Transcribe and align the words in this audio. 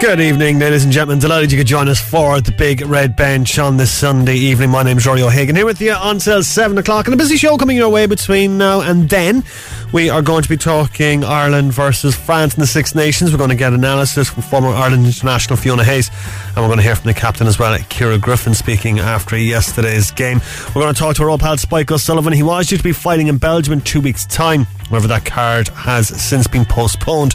Good 0.00 0.18
evening, 0.18 0.58
ladies 0.58 0.82
and 0.82 0.92
gentlemen. 0.94 1.18
Delighted 1.18 1.52
you 1.52 1.58
could 1.58 1.66
join 1.66 1.86
us 1.86 2.00
for 2.00 2.40
the 2.40 2.52
big 2.52 2.80
red 2.86 3.16
bench 3.16 3.58
on 3.58 3.76
this 3.76 3.92
Sunday 3.92 4.34
evening. 4.36 4.70
My 4.70 4.82
name 4.82 4.96
is 4.96 5.06
Rory 5.06 5.20
O'Hagan 5.20 5.54
here 5.54 5.66
with 5.66 5.78
you 5.78 5.94
until 5.94 6.42
7 6.42 6.78
o'clock. 6.78 7.06
And 7.06 7.12
a 7.12 7.18
busy 7.18 7.36
show 7.36 7.58
coming 7.58 7.76
your 7.76 7.90
way 7.90 8.06
between 8.06 8.56
now 8.56 8.80
and 8.80 9.10
then. 9.10 9.44
We 9.92 10.08
are 10.08 10.22
going 10.22 10.42
to 10.42 10.48
be 10.48 10.56
talking 10.56 11.22
Ireland 11.22 11.74
versus 11.74 12.16
France 12.16 12.54
in 12.54 12.60
the 12.60 12.66
Six 12.66 12.94
Nations. 12.94 13.30
We're 13.30 13.36
going 13.36 13.50
to 13.50 13.56
get 13.56 13.74
analysis 13.74 14.30
from 14.30 14.42
former 14.42 14.68
Ireland 14.68 15.04
international 15.04 15.58
Fiona 15.58 15.84
Hayes. 15.84 16.10
And 16.46 16.56
we're 16.56 16.68
going 16.68 16.78
to 16.78 16.82
hear 16.82 16.96
from 16.96 17.08
the 17.08 17.14
captain 17.14 17.46
as 17.46 17.58
well, 17.58 17.76
Ciara 17.90 18.16
Griffin, 18.16 18.54
speaking 18.54 19.00
after 19.00 19.36
yesterday's 19.36 20.10
game. 20.12 20.40
We're 20.68 20.80
going 20.80 20.94
to 20.94 20.98
talk 20.98 21.16
to 21.16 21.24
our 21.24 21.28
old 21.28 21.40
pal 21.40 21.58
Spike 21.58 21.92
O'Sullivan. 21.92 22.32
He 22.32 22.42
was 22.42 22.68
due 22.68 22.78
to 22.78 22.82
be 22.82 22.92
fighting 22.92 23.26
in 23.26 23.36
Belgium 23.36 23.74
in 23.74 23.82
two 23.82 24.00
weeks' 24.00 24.24
time. 24.24 24.66
However, 24.90 25.08
that 25.08 25.24
card 25.24 25.68
has 25.68 26.08
since 26.08 26.46
been 26.46 26.64
postponed. 26.64 27.34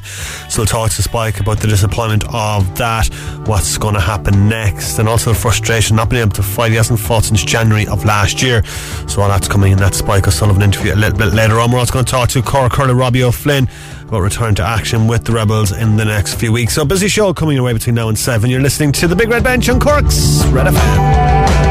So 0.50 0.62
we'll 0.62 0.68
talk 0.68 0.92
to 0.92 1.02
Spike 1.02 1.40
about 1.40 1.60
the 1.60 1.68
disappointment 1.68 2.24
of 2.34 2.78
that, 2.78 3.08
what's 3.48 3.78
going 3.78 3.96
to 3.96 4.02
happen 4.02 4.48
next, 4.48 5.00
and 5.00 5.08
also 5.08 5.32
the 5.32 5.40
frustration 5.40 5.96
not 5.96 6.10
being 6.10 6.22
able 6.22 6.34
to 6.34 6.44
fight. 6.44 6.72
He 6.72 6.78
hasn't 6.78 7.00
fought 7.00 7.24
since 7.24 7.44
January 7.44 7.88
of 7.88 8.06
last 8.06 8.42
year. 8.42 8.64
So 9.08 9.22
all 9.22 9.30
that's 9.30 9.48
coming 9.48 9.72
in 9.72 9.78
that 9.80 9.96
Spike 9.96 10.28
O'Sullivan 10.28 10.62
interview 10.62 10.94
a 10.94 10.96
little 10.96 11.18
bit 11.18 11.34
later 11.34 11.60
on. 11.60 11.72
We're 11.72 11.80
also 11.80 11.94
going 11.94 12.06
to 12.06 12.12
talk 12.12 12.30
to 12.30 12.42
Cork 12.42 12.74
hurler 12.74 12.96
Robbie 12.96 13.24
O'Flynn 13.24 13.68
about 14.04 14.22
return 14.22 14.54
to 14.56 14.64
action 14.64 15.08
with 15.08 15.26
the 15.26 15.32
Rebels 15.32 15.72
in 15.72 15.98
the 15.98 16.06
next 16.06 16.36
few 16.36 16.52
weeks. 16.52 16.76
So 16.76 16.86
busy 16.86 17.08
show 17.08 17.34
coming 17.34 17.56
your 17.56 17.66
way 17.66 17.74
between 17.74 17.96
now 17.96 18.10
and 18.10 18.18
7. 18.18 18.50
You're 18.50 18.62
listening 18.62 18.92
to 18.94 19.08
the 19.08 19.16
Big 19.16 19.30
Red 19.30 19.44
Bench 19.44 19.70
on 19.70 19.80
Cork's 19.80 20.46
Red 20.48 20.68
FM. 20.68 21.65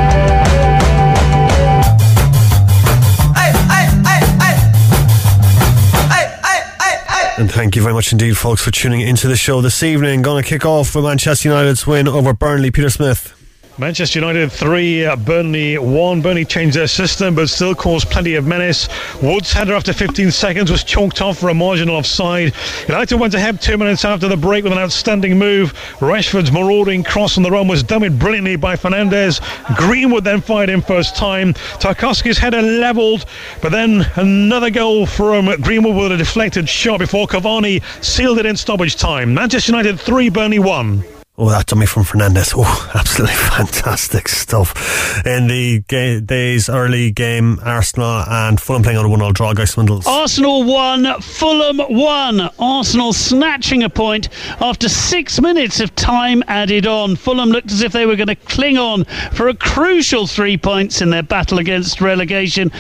And 7.37 7.51
thank 7.51 7.75
you 7.75 7.83
very 7.83 7.95
much 7.95 8.13
indeed, 8.13 8.37
folks, 8.37 8.63
for 8.63 8.71
tuning 8.71 9.01
into 9.01 9.27
the 9.27 9.35
show 9.35 9.61
this 9.61 9.83
evening. 9.83 10.23
Going 10.23 10.45
to 10.45 10.49
kick 10.49 10.65
off 10.65 10.95
with 10.95 11.05
Manchester 11.05 11.49
United's 11.49 11.85
win 11.85 12.07
over 12.07 12.33
Burnley. 12.33 12.71
Peter 12.71 12.91
Smith. 12.91 13.44
Manchester 13.77 14.21
United 14.21 14.53
3, 14.53 15.05
uh, 15.05 15.17
Burnley 15.17 15.79
1. 15.79 16.23
Burnley 16.23 16.45
changed 16.45 16.77
their 16.77 16.87
system 16.87 17.35
but 17.35 17.49
still 17.49 17.75
caused 17.75 18.09
plenty 18.09 18.37
of 18.37 18.47
menace. 18.47 18.89
Wood's 19.21 19.53
header 19.53 19.75
after 19.75 19.93
15 19.93 20.31
seconds 20.31 20.71
was 20.71 20.85
chalked 20.85 21.21
off 21.21 21.39
for 21.39 21.49
a 21.49 21.55
marginal 21.55 21.97
offside. 21.97 22.53
United 22.87 23.17
went 23.17 23.35
ahead 23.35 23.61
two 23.61 23.77
minutes 23.77 24.05
after 24.05 24.29
the 24.29 24.37
break 24.37 24.63
with 24.63 24.73
an 24.73 24.79
outstanding 24.79 25.37
move. 25.37 25.73
Rashford's 25.99 26.53
marauding 26.53 27.03
cross 27.03 27.37
on 27.37 27.43
the 27.43 27.51
run 27.51 27.67
was 27.67 27.83
done 27.83 28.17
brilliantly 28.17 28.55
by 28.55 28.77
Fernandes. 28.77 29.41
Greenwood 29.77 30.23
then 30.23 30.41
fired 30.41 30.71
in 30.71 30.81
first 30.81 31.17
time. 31.17 31.53
Tarkowski's 31.81 32.39
header 32.39 32.63
levelled, 32.63 33.27
but 33.61 33.73
then 33.73 34.07
another 34.15 34.71
goal 34.71 35.05
from 35.05 35.47
Greenwood 35.63 35.97
with 35.97 36.13
a 36.13 36.17
deflected 36.17 36.69
shot 36.69 37.01
before 37.01 37.27
Cavani 37.27 37.83
sealed 38.05 38.39
it 38.39 38.47
in 38.47 38.57
stoppage 38.57 38.95
time. 38.95 39.35
Manchester 39.35 39.73
United 39.73 39.99
3, 39.99 40.29
Burnley 40.29 40.61
1. 40.61 41.14
Oh, 41.37 41.51
that 41.51 41.67
dummy 41.67 41.85
from 41.87 42.05
Fernandes. 42.05 42.55
Oh, 42.57 42.91
absolutely 42.95 43.35
fantastic 43.35 44.29
stuff. 44.29 45.27
In 45.27 45.49
the 45.49 45.81
ga- 45.89 46.21
day's 46.21 46.69
early 46.69 47.11
game, 47.11 47.59
Arsenal 47.65 48.23
and 48.29 48.61
Fulham 48.61 48.85
playing 48.85 48.99
on 48.99 49.05
a 49.05 49.09
1 49.09 49.19
0 49.19 49.33
draw, 49.33 49.53
Guy 49.53 49.65
Swindells. 49.65 50.07
Arsenal 50.07 50.63
won, 50.63 51.21
Fulham 51.21 51.81
won. 51.91 52.41
Arsenal 52.61 53.13
snatching 53.13 53.83
a 53.83 53.91
point 53.91 54.29
after 54.61 54.89
six 54.89 55.41
minutes 55.41 55.81
of 55.81 55.93
time 55.97 56.45
added 56.47 56.87
on. 56.87 57.17
Fulham 57.17 57.49
looked 57.49 57.73
as 57.73 57.83
if 57.83 57.91
they 57.91 58.07
were 58.07 58.15
going 58.15 58.29
to 58.29 58.37
cling 58.37 58.79
on 58.79 59.03
for 59.33 59.49
a 59.49 59.55
crucial 59.57 60.29
three 60.29 60.57
points 60.57 61.03
in 61.03 61.11
their 61.11 61.25
battle 61.25 61.59
against 61.59 62.01
relegation. 62.01 62.71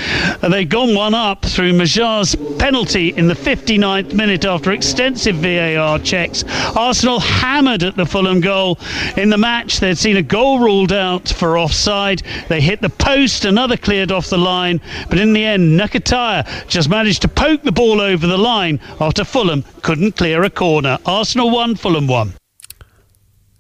Uh, 0.43 0.49
They'd 0.49 0.71
gone 0.71 0.95
one 0.95 1.15
up 1.15 1.45
through 1.45 1.73
Maja's 1.73 2.37
penalty 2.61 3.09
in 3.17 3.27
the 3.27 3.35
59th 3.35 4.15
minute 4.15 4.45
after 4.45 4.71
extensive 4.71 5.35
VAR 5.37 5.99
checks. 5.99 6.45
Arsenal 6.77 7.19
hammered 7.19 7.83
at 7.83 7.97
the 7.97 8.07
Fulham 8.07 8.43
goal 8.45 8.79
in 9.17 9.31
the 9.31 9.39
match. 9.39 9.81
They'd 9.81 9.99
seen 9.99 10.17
a 10.17 10.23
goal 10.23 10.61
ruled 10.61 10.93
out 10.93 11.29
for 11.29 11.59
offside. 11.59 12.23
They 12.49 12.61
hit 12.61 12.81
the 12.81 12.91
post, 12.91 13.45
another 13.45 13.77
cleared 13.77 14.13
off 14.13 14.29
the 14.29 14.39
line, 14.39 14.81
but 15.09 15.19
in 15.19 15.33
the 15.33 15.45
end, 15.45 15.81
Nketiah 15.81 16.69
just 16.69 16.89
managed 16.89 17.23
to 17.23 17.29
poke 17.29 17.63
the 17.63 17.73
ball 17.73 18.01
over 18.01 18.27
the 18.27 18.39
line 18.39 18.79
after 19.01 19.25
Fulham 19.25 19.65
couldn't 19.83 20.17
clear 20.17 20.45
a 20.45 20.51
corner. 20.51 20.99
Arsenal 21.05 21.51
won, 21.51 21.75
Fulham 21.75 22.07
won. 22.07 22.35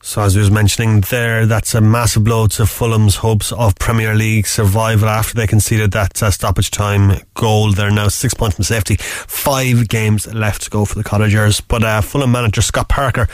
So, 0.06 0.20
as 0.20 0.37
we 0.37 0.42
was 0.42 0.50
mentioning 0.50 1.00
there, 1.00 1.47
that's 1.47 1.75
a 1.75 1.81
massive 1.81 2.25
blow 2.25 2.47
to 2.48 2.66
Fulham's 2.66 3.16
hopes 3.16 3.53
of 3.53 3.75
Premier 3.76 4.15
League 4.15 4.47
survival 4.47 5.09
after 5.09 5.32
they 5.32 5.47
conceded 5.47 5.92
that 5.92 6.22
uh, 6.22 6.31
stoppage 6.31 6.70
time 6.70 7.22
goal. 7.32 7.72
They're 7.72 7.91
now 7.91 8.09
six 8.09 8.34
points 8.34 8.56
from 8.56 8.64
safety, 8.64 8.97
five 8.97 9.88
games 9.88 10.26
left 10.26 10.64
to 10.64 10.70
go 10.70 10.84
for 10.84 10.97
the 10.97 11.04
Cottagers. 11.04 11.62
But 11.62 11.84
uh, 11.84 12.03
Fulham 12.03 12.32
manager 12.32 12.60
Scott 12.60 12.91
Parker 12.91 13.25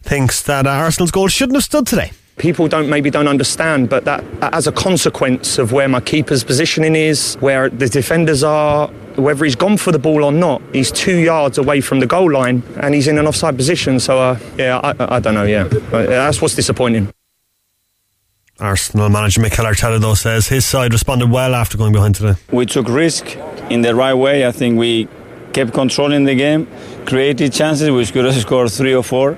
thinks 0.00 0.42
that 0.44 0.66
uh, 0.66 0.70
Arsenal's 0.70 1.10
goal 1.10 1.28
shouldn't 1.28 1.56
have 1.56 1.64
stood 1.64 1.86
today 1.86 2.10
people 2.36 2.66
don't 2.66 2.88
maybe 2.88 3.10
don't 3.10 3.28
understand 3.28 3.88
but 3.88 4.04
that 4.04 4.24
as 4.42 4.66
a 4.66 4.72
consequence 4.72 5.58
of 5.58 5.72
where 5.72 5.88
my 5.88 6.00
keeper's 6.00 6.42
positioning 6.42 6.96
is 6.96 7.36
where 7.36 7.70
the 7.70 7.88
defenders 7.88 8.42
are 8.42 8.88
whether 9.16 9.44
he's 9.44 9.54
gone 9.54 9.76
for 9.76 9.92
the 9.92 9.98
ball 9.98 10.24
or 10.24 10.32
not 10.32 10.60
he's 10.72 10.90
two 10.90 11.18
yards 11.18 11.58
away 11.58 11.80
from 11.80 12.00
the 12.00 12.06
goal 12.06 12.32
line 12.32 12.62
and 12.80 12.94
he's 12.94 13.06
in 13.06 13.18
an 13.18 13.26
offside 13.26 13.56
position. 13.56 14.00
So 14.00 14.18
uh, 14.18 14.38
yeah 14.58 14.78
I, 14.78 15.16
I, 15.16 15.20
don't 15.20 15.34
know 15.34 15.44
yeah. 15.44 15.68
But 15.68 16.08
that's 16.08 16.42
what's 16.42 16.54
disappointing. 16.54 17.12
Arsenal 18.58 19.08
manager 19.08 19.40
Mikel 19.40 19.64
Arteta 19.64 20.00
though 20.00 20.14
says 20.14 20.48
his 20.48 20.64
side 20.64 20.92
responded 20.92 21.30
well 21.30 21.54
after 21.54 21.78
going 21.78 21.92
behind 21.92 22.16
today. 22.16 22.38
We 22.50 22.66
took 22.66 22.88
risk 22.88 23.36
in 23.70 23.82
the 23.82 23.94
right 23.94 24.14
way. 24.14 24.46
I 24.46 24.52
think 24.52 24.78
we 24.78 25.08
kept 25.52 25.72
controlling 25.72 26.24
the 26.24 26.34
game 26.34 26.66
created 27.04 27.52
chances 27.52 27.90
we 27.90 28.06
could 28.06 28.24
have 28.24 28.34
scored 28.46 28.70
three 28.70 28.94
or 28.94 29.02
four 29.02 29.36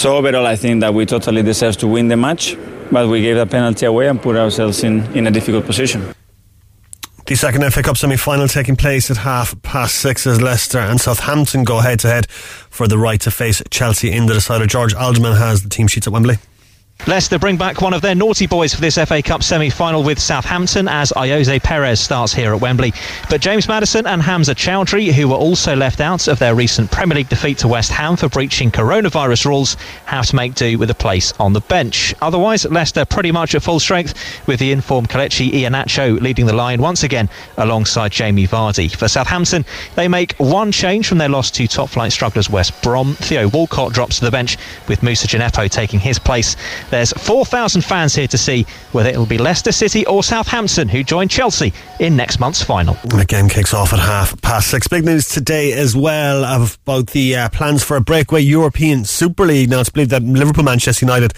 so 0.00 0.16
overall, 0.16 0.46
I 0.46 0.56
think 0.56 0.80
that 0.80 0.94
we 0.94 1.04
totally 1.04 1.42
deserve 1.42 1.76
to 1.76 1.86
win 1.86 2.08
the 2.08 2.16
match, 2.16 2.56
but 2.90 3.06
we 3.06 3.20
gave 3.20 3.36
the 3.36 3.44
penalty 3.44 3.84
away 3.84 4.08
and 4.08 4.18
put 4.20 4.34
ourselves 4.34 4.82
in, 4.82 5.04
in 5.14 5.26
a 5.26 5.30
difficult 5.30 5.66
position. 5.66 6.14
The 7.26 7.34
second 7.34 7.70
FA 7.70 7.82
Cup 7.82 7.98
semi-final 7.98 8.48
taking 8.48 8.76
place 8.76 9.10
at 9.10 9.18
half 9.18 9.60
past 9.60 9.96
six 9.96 10.26
as 10.26 10.40
Leicester 10.40 10.78
and 10.78 10.98
Southampton 10.98 11.64
go 11.64 11.80
head 11.80 12.00
to 12.00 12.08
head 12.08 12.30
for 12.30 12.88
the 12.88 12.96
right 12.96 13.20
to 13.20 13.30
face 13.30 13.62
Chelsea 13.70 14.10
in 14.10 14.24
the 14.24 14.32
decider. 14.32 14.64
George 14.64 14.94
Alderman 14.94 15.36
has 15.36 15.62
the 15.62 15.68
team 15.68 15.86
sheets 15.86 16.06
at 16.06 16.14
Wembley. 16.14 16.36
Leicester 17.06 17.38
bring 17.38 17.56
back 17.56 17.80
one 17.80 17.94
of 17.94 18.02
their 18.02 18.14
naughty 18.14 18.46
boys 18.46 18.74
for 18.74 18.80
this 18.80 18.96
FA 18.96 19.22
Cup 19.22 19.42
semi-final 19.42 20.02
with 20.02 20.18
Southampton 20.18 20.86
as 20.86 21.12
Ayoze 21.12 21.62
Perez 21.62 21.98
starts 21.98 22.32
here 22.32 22.54
at 22.54 22.60
Wembley. 22.60 22.92
But 23.30 23.40
James 23.40 23.66
Maddison 23.66 24.06
and 24.06 24.20
Hamza 24.20 24.54
Choudhury, 24.54 25.10
who 25.10 25.28
were 25.28 25.36
also 25.36 25.74
left 25.74 26.00
out 26.00 26.28
of 26.28 26.38
their 26.38 26.54
recent 26.54 26.90
Premier 26.90 27.16
League 27.16 27.30
defeat 27.30 27.58
to 27.58 27.68
West 27.68 27.90
Ham 27.90 28.16
for 28.16 28.28
breaching 28.28 28.70
coronavirus 28.70 29.46
rules, 29.46 29.74
have 30.04 30.26
to 30.26 30.36
make 30.36 30.54
do 30.54 30.78
with 30.78 30.90
a 30.90 30.94
place 30.94 31.32
on 31.40 31.54
the 31.54 31.60
bench. 31.62 32.14
Otherwise, 32.20 32.66
Leicester 32.66 33.06
pretty 33.06 33.32
much 33.32 33.54
at 33.54 33.62
full 33.62 33.80
strength 33.80 34.14
with 34.46 34.60
the 34.60 34.70
informed 34.70 35.08
Kelechi 35.08 35.50
Iheanacho 35.50 36.20
leading 36.20 36.44
the 36.46 36.52
line 36.52 36.82
once 36.82 37.02
again 37.02 37.30
alongside 37.56 38.12
Jamie 38.12 38.46
Vardy. 38.46 38.94
For 38.94 39.08
Southampton, 39.08 39.64
they 39.94 40.06
make 40.06 40.34
one 40.34 40.70
change 40.70 41.08
from 41.08 41.18
their 41.18 41.30
loss 41.30 41.50
to 41.52 41.66
top-flight 41.66 42.12
strugglers 42.12 42.50
West 42.50 42.82
Brom. 42.82 43.14
Theo 43.14 43.48
Walcott 43.48 43.94
drops 43.94 44.18
to 44.18 44.26
the 44.26 44.30
bench 44.30 44.58
with 44.86 45.02
Moussa 45.02 45.26
Djenepo 45.26 45.70
taking 45.70 45.98
his 45.98 46.18
place. 46.18 46.56
There's 46.90 47.12
4,000 47.12 47.82
fans 47.82 48.14
here 48.14 48.26
to 48.28 48.38
see 48.38 48.66
whether 48.92 49.08
it'll 49.08 49.26
be 49.26 49.38
Leicester 49.38 49.72
City 49.72 50.04
or 50.06 50.22
Southampton 50.22 50.88
who 50.88 51.02
join 51.04 51.28
Chelsea 51.28 51.72
in 52.00 52.16
next 52.16 52.40
month's 52.40 52.62
final. 52.62 52.94
The 53.04 53.24
game 53.26 53.48
kicks 53.48 53.72
off 53.72 53.92
at 53.92 54.00
half 54.00 54.40
past 54.42 54.68
six. 54.70 54.88
Big 54.88 55.04
news 55.04 55.28
today 55.28 55.72
as 55.72 55.96
well 55.96 56.44
about 56.44 57.08
the 57.08 57.36
uh, 57.36 57.48
plans 57.50 57.84
for 57.84 57.96
a 57.96 58.00
breakaway 58.00 58.40
European 58.40 59.04
Super 59.04 59.46
League. 59.46 59.70
Now 59.70 59.80
it's 59.80 59.90
believed 59.90 60.10
that 60.10 60.22
Liverpool, 60.22 60.64
Manchester 60.64 61.06
United, 61.06 61.32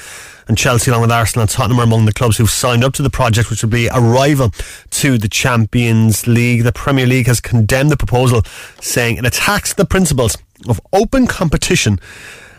and 0.48 0.58
Chelsea, 0.58 0.90
along 0.90 1.02
with 1.02 1.12
Arsenal 1.12 1.42
and 1.42 1.50
Tottenham, 1.50 1.78
are 1.78 1.84
among 1.84 2.04
the 2.04 2.12
clubs 2.12 2.36
who've 2.36 2.50
signed 2.50 2.82
up 2.82 2.92
to 2.94 3.02
the 3.02 3.10
project, 3.10 3.50
which 3.50 3.62
will 3.62 3.70
be 3.70 3.86
a 3.86 4.00
rival 4.00 4.50
to 4.90 5.18
the 5.18 5.28
Champions 5.28 6.26
League. 6.26 6.64
The 6.64 6.72
Premier 6.72 7.06
League 7.06 7.26
has 7.26 7.40
condemned 7.40 7.90
the 7.90 7.96
proposal, 7.96 8.42
saying 8.80 9.16
it 9.18 9.26
attacks 9.26 9.74
the 9.74 9.84
principles 9.84 10.36
of 10.68 10.80
open 10.92 11.26
competition 11.26 11.98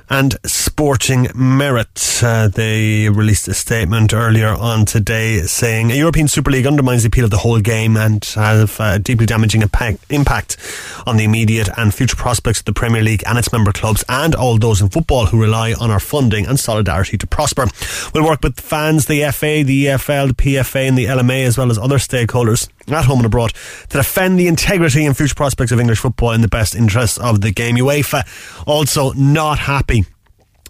and 0.10 0.38
sporting 0.46 1.28
merit. 1.36 2.22
Uh, 2.22 2.48
they 2.48 3.10
released 3.10 3.48
a 3.48 3.54
statement 3.54 4.14
earlier 4.14 4.50
on 4.50 4.86
today 4.86 5.42
saying 5.42 5.92
a 5.92 5.96
European 5.96 6.28
Super 6.28 6.52
League 6.52 6.66
undermines 6.68 7.04
the 7.04 7.08
appeal 7.08 7.26
of 7.26 7.32
the 7.32 7.38
whole 7.38 7.60
game 7.60 7.98
and 7.98 8.24
have 8.36 8.80
a 8.80 9.00
deeply 9.00 9.26
damaging 9.26 9.62
impact, 9.62 10.00
impact 10.10 10.58
on 11.06 11.18
the 11.18 11.24
immediate 11.24 11.70
and 11.78 11.94
future 11.94 12.16
prospects 12.16 12.60
of 12.60 12.66
the 12.66 12.74
Premier 12.74 13.02
League 13.02 13.24
and 13.26 13.38
its 13.38 13.52
member 13.52 13.72
clubs 13.72 14.04
and 14.10 14.36
all 14.36 14.58
those 14.58 14.82
in 14.82 14.90
football 14.90 15.28
who 15.28 15.42
rely 15.42 15.74
on 15.74 15.92
our 15.92 16.00
funding 16.00 16.46
and 16.46 16.60
solidarity 16.60 17.18
to 17.18 17.28
prosper. 17.28 17.68
We'll 18.14 18.26
work 18.26 18.42
with 18.44 18.60
fans, 18.60 19.06
the 19.06 19.30
FA, 19.32 19.64
the 19.64 19.86
EFL, 19.86 20.30
the 20.30 20.34
PFA 20.34 20.88
and 20.88 20.98
the 20.98 21.06
LMA 21.06 21.46
as 21.46 21.58
well 21.58 21.72
as 21.72 21.78
other 21.78 21.98
stakeholders 21.98 22.70
at 22.88 23.06
home 23.06 23.20
and 23.20 23.26
abroad 23.26 23.54
to 23.90 23.98
defend 23.98 24.40
the 24.40 24.48
integrity 24.48 25.06
and 25.06 25.16
future 25.16 25.36
prospects 25.36 25.72
of 25.72 25.80
English 25.80 26.00
football 26.00 26.32
in 26.32 26.42
the 26.42 26.48
best 26.48 26.76
interests 26.76 27.18
of 27.18 27.42
the 27.42 27.52
game. 27.52 27.76
UEFA 27.76 28.24
also 28.68 29.14
not 29.14 29.60
happy 29.60 30.06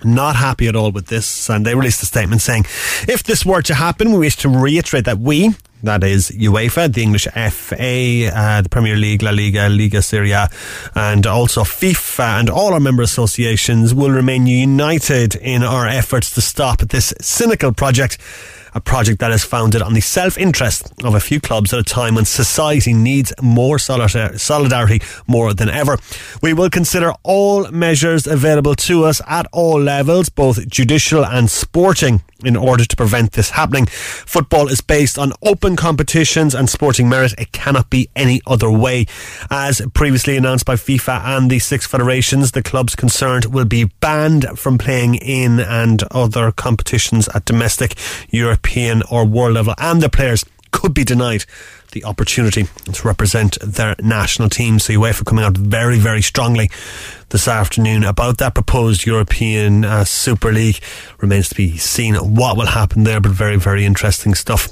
not 0.06 0.36
happy 0.36 0.68
at 0.68 0.76
all 0.76 0.92
with 0.92 1.08
this, 1.08 1.50
and 1.50 1.66
they 1.66 1.76
released 1.76 2.04
a 2.04 2.06
statement 2.06 2.42
saying, 2.42 2.66
if 3.08 3.24
this 3.24 3.46
were 3.46 3.62
to 3.62 3.74
happen, 3.74 4.12
we 4.12 4.20
wish 4.20 4.36
to 4.38 4.50
reiterate 4.50 5.06
that 5.06 5.20
we, 5.20 5.56
that 5.84 6.04
is 6.04 6.32
UEFA, 6.32 6.92
the 6.94 7.04
English 7.04 7.26
FA, 7.26 8.30
uh, 8.34 8.62
the 8.62 8.70
Premier 8.70 8.96
League, 8.96 9.22
La 9.22 9.32
Liga, 9.32 9.70
Liga 9.70 10.02
Serie 10.02 10.32
A, 10.32 10.50
and 10.96 11.28
also 11.28 11.62
FIFA 11.62 12.40
and 12.40 12.50
all 12.50 12.74
our 12.74 12.80
member 12.80 13.04
associations 13.04 13.94
will 13.94 14.12
remain 14.12 14.48
united 14.48 15.36
in 15.36 15.64
our 15.64 15.88
efforts 15.88 16.32
to 16.36 16.42
stop 16.42 16.80
this 16.80 17.14
cynical 17.20 17.74
project 17.74 18.18
a 18.74 18.82
project 18.82 19.20
that 19.20 19.32
is 19.32 19.44
founded 19.44 19.82
on 19.82 19.94
the 19.94 20.02
self 20.02 20.38
interest 20.38 20.92
of 21.04 21.16
a 21.16 21.20
few 21.20 21.40
clubs 21.40 21.74
at 21.74 21.80
a 21.80 21.84
time 21.84 22.16
when 22.16 22.26
society 22.26 22.94
needs 22.94 23.34
more 23.42 23.80
solidarity 23.80 25.02
more 25.28 25.54
than 25.54 25.70
ever. 25.70 25.98
We 26.42 26.54
will 26.54 26.70
consider 26.70 27.14
all 27.24 27.70
measures 27.72 28.28
available 28.28 28.76
to 28.76 29.06
us 29.06 29.22
at 29.28 29.48
all 29.52 29.80
levels, 29.80 30.30
both 30.30 30.68
judicial 30.68 31.26
and 31.26 31.50
sporting 31.50 32.22
in 32.44 32.58
order 32.58 32.84
to 32.84 32.96
prevent 32.96 33.32
this 33.34 33.52
happening. 33.52 33.86
Football 33.86 34.68
is 34.68 34.82
based 34.82 35.18
on 35.18 35.32
open 35.42 35.78
competitions 35.78 36.54
and 36.54 36.70
sporting 36.70 37.08
merit. 37.08 37.34
It 37.38 37.54
cannot 37.54 37.90
be 37.90 38.10
any 38.18 38.42
other 38.46 38.70
way. 38.70 39.06
As 39.50 39.82
previously 39.94 40.36
announced 40.36 40.66
by 40.66 40.76
FIFA 40.76 41.24
and 41.24 41.50
the 41.50 41.60
six 41.60 41.88
federations, 41.88 42.52
the 42.52 42.62
clubs 42.62 42.96
concerned 42.96 43.46
will 43.46 43.66
be 43.66 43.86
banned 44.02 44.60
from 44.60 44.78
playing 44.78 45.16
in 45.16 45.62
and 45.62 46.04
other 46.12 46.52
competitions 46.52 47.30
at 47.30 47.46
domestic, 47.46 47.96
European 48.30 48.63
or 49.12 49.26
world 49.26 49.54
level 49.54 49.74
and 49.78 50.02
the 50.02 50.10
players 50.10 50.46
could 50.72 50.94
be 50.94 51.04
denied 51.04 51.46
the 51.92 52.04
opportunity 52.04 52.66
to 52.92 53.08
represent 53.08 53.58
their 53.62 53.96
national 54.02 54.50
team. 54.50 54.80
So 54.80 54.94
UEFA 54.94 55.26
coming 55.26 55.46
out 55.46 55.56
very, 55.56 56.00
very 56.00 56.24
strongly 56.24 56.70
this 57.30 57.48
afternoon 57.48 58.04
about 58.04 58.40
that 58.40 58.56
proposed 58.56 59.06
European 59.06 59.86
uh, 59.86 60.04
Super 60.04 60.52
League. 60.52 60.80
Remains 61.20 61.50
to 61.50 61.56
be 61.56 61.78
seen 61.78 62.16
what 62.16 62.58
will 62.58 62.66
happen 62.66 63.04
there, 63.04 63.22
but 63.22 63.32
very, 63.32 63.58
very 63.58 63.86
interesting 63.86 64.34
stuff 64.34 64.70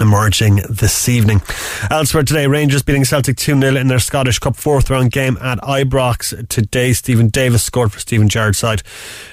emerging 0.00 0.62
this 0.68 1.08
evening. 1.08 1.42
Elsewhere 1.90 2.22
today, 2.22 2.46
Rangers 2.46 2.82
beating 2.82 3.04
Celtic 3.04 3.36
2 3.36 3.60
0 3.60 3.76
in 3.76 3.88
their 3.88 3.98
Scottish 3.98 4.38
Cup 4.38 4.56
fourth 4.56 4.90
round 4.90 5.12
game 5.12 5.38
at 5.40 5.58
Ibrox 5.58 6.48
today. 6.48 6.92
Steven 6.92 7.28
Davis 7.28 7.62
scored 7.62 7.92
for 7.92 7.98
Steven 7.98 8.28
Gerrard's 8.28 8.58
side 8.58 8.82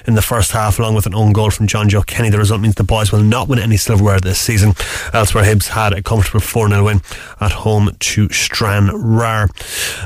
in 0.06 0.14
the 0.14 0.22
first 0.22 0.52
half, 0.52 0.78
along 0.78 0.94
with 0.94 1.06
an 1.06 1.14
own 1.14 1.32
goal 1.32 1.50
from 1.50 1.66
Jonjoe 1.66 2.06
Kenny. 2.06 2.30
The 2.30 2.38
result 2.38 2.60
means 2.60 2.74
the 2.74 2.84
boys 2.84 3.12
will 3.12 3.22
not 3.22 3.48
win 3.48 3.58
any 3.58 3.76
silverware 3.76 4.20
this 4.20 4.38
season. 4.38 4.74
Elsewhere, 5.12 5.44
Hibs 5.44 5.68
had 5.68 5.92
a 5.92 6.02
comfortable 6.02 6.40
4 6.40 6.68
0 6.68 6.84
win 6.84 7.00
at 7.40 7.52
home 7.52 7.90
to 7.98 8.28
Stranraer. 8.28 9.48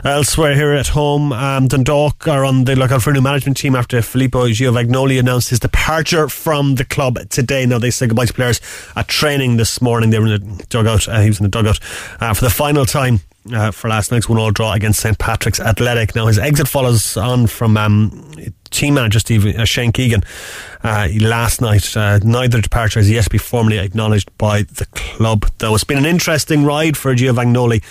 Elsewhere, 0.04 0.54
here 0.54 0.72
at 0.72 0.88
home, 0.88 1.32
um, 1.32 1.68
Dundalk 1.68 2.26
are 2.28 2.44
on 2.44 2.64
the 2.64 2.76
lookout 2.76 3.02
for 3.02 3.10
a 3.10 3.12
new 3.12 3.20
management 3.22 3.56
team 3.56 3.74
after 3.74 4.00
Filippo 4.02 4.46
Giovagnoli 4.46 5.18
announced 5.18 5.50
his 5.50 5.60
departure 5.60 6.28
from 6.28 6.76
the 6.76 6.84
club 6.84 7.18
today. 7.30 7.66
Now, 7.66 7.78
they 7.78 7.90
say 7.90 8.06
goodbye 8.06 8.26
to 8.26 8.32
players 8.32 8.60
at 8.96 9.08
training 9.08 9.56
this 9.56 9.80
morning. 9.80 10.10
They 10.10 10.18
were 10.18 10.34
in 10.34 10.51
dugout. 10.68 11.08
Uh, 11.08 11.20
he 11.20 11.28
was 11.28 11.38
in 11.38 11.44
the 11.44 11.50
dugout 11.50 11.78
uh, 12.20 12.34
for 12.34 12.44
the 12.44 12.50
final 12.50 12.84
time. 12.84 13.20
Uh, 13.52 13.72
for 13.72 13.88
last 13.88 14.12
night's 14.12 14.28
one-all 14.28 14.52
draw 14.52 14.72
against 14.72 15.00
St 15.00 15.18
Patrick's 15.18 15.58
Athletic. 15.58 16.14
Now 16.14 16.28
his 16.28 16.38
exit 16.38 16.68
follows 16.68 17.16
on 17.16 17.48
from 17.48 17.76
um, 17.76 18.32
team 18.70 18.94
manager 18.94 19.18
Steve 19.18 19.44
uh, 19.44 19.64
Shane 19.64 19.90
Keegan 19.90 20.22
uh, 20.84 21.08
last 21.20 21.60
night. 21.60 21.96
Uh, 21.96 22.20
neither 22.22 22.60
departure 22.60 23.00
has 23.00 23.10
yet 23.10 23.24
to 23.24 23.30
be 23.30 23.38
formally 23.38 23.78
acknowledged 23.78 24.30
by 24.38 24.62
the 24.62 24.86
club. 24.94 25.50
Though 25.58 25.74
it's 25.74 25.82
been 25.82 25.98
an 25.98 26.06
interesting 26.06 26.64
ride 26.64 26.96
for 26.96 27.12
Giovagnoli, 27.16 27.82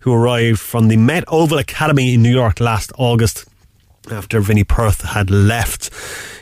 who 0.00 0.12
arrived 0.12 0.60
from 0.60 0.88
the 0.88 0.98
Met 0.98 1.24
Oval 1.28 1.56
Academy 1.56 2.12
in 2.12 2.22
New 2.22 2.30
York 2.30 2.60
last 2.60 2.92
August 2.98 3.47
after 4.12 4.40
Vinny 4.40 4.64
Perth 4.64 5.02
had 5.02 5.30
left. 5.30 5.90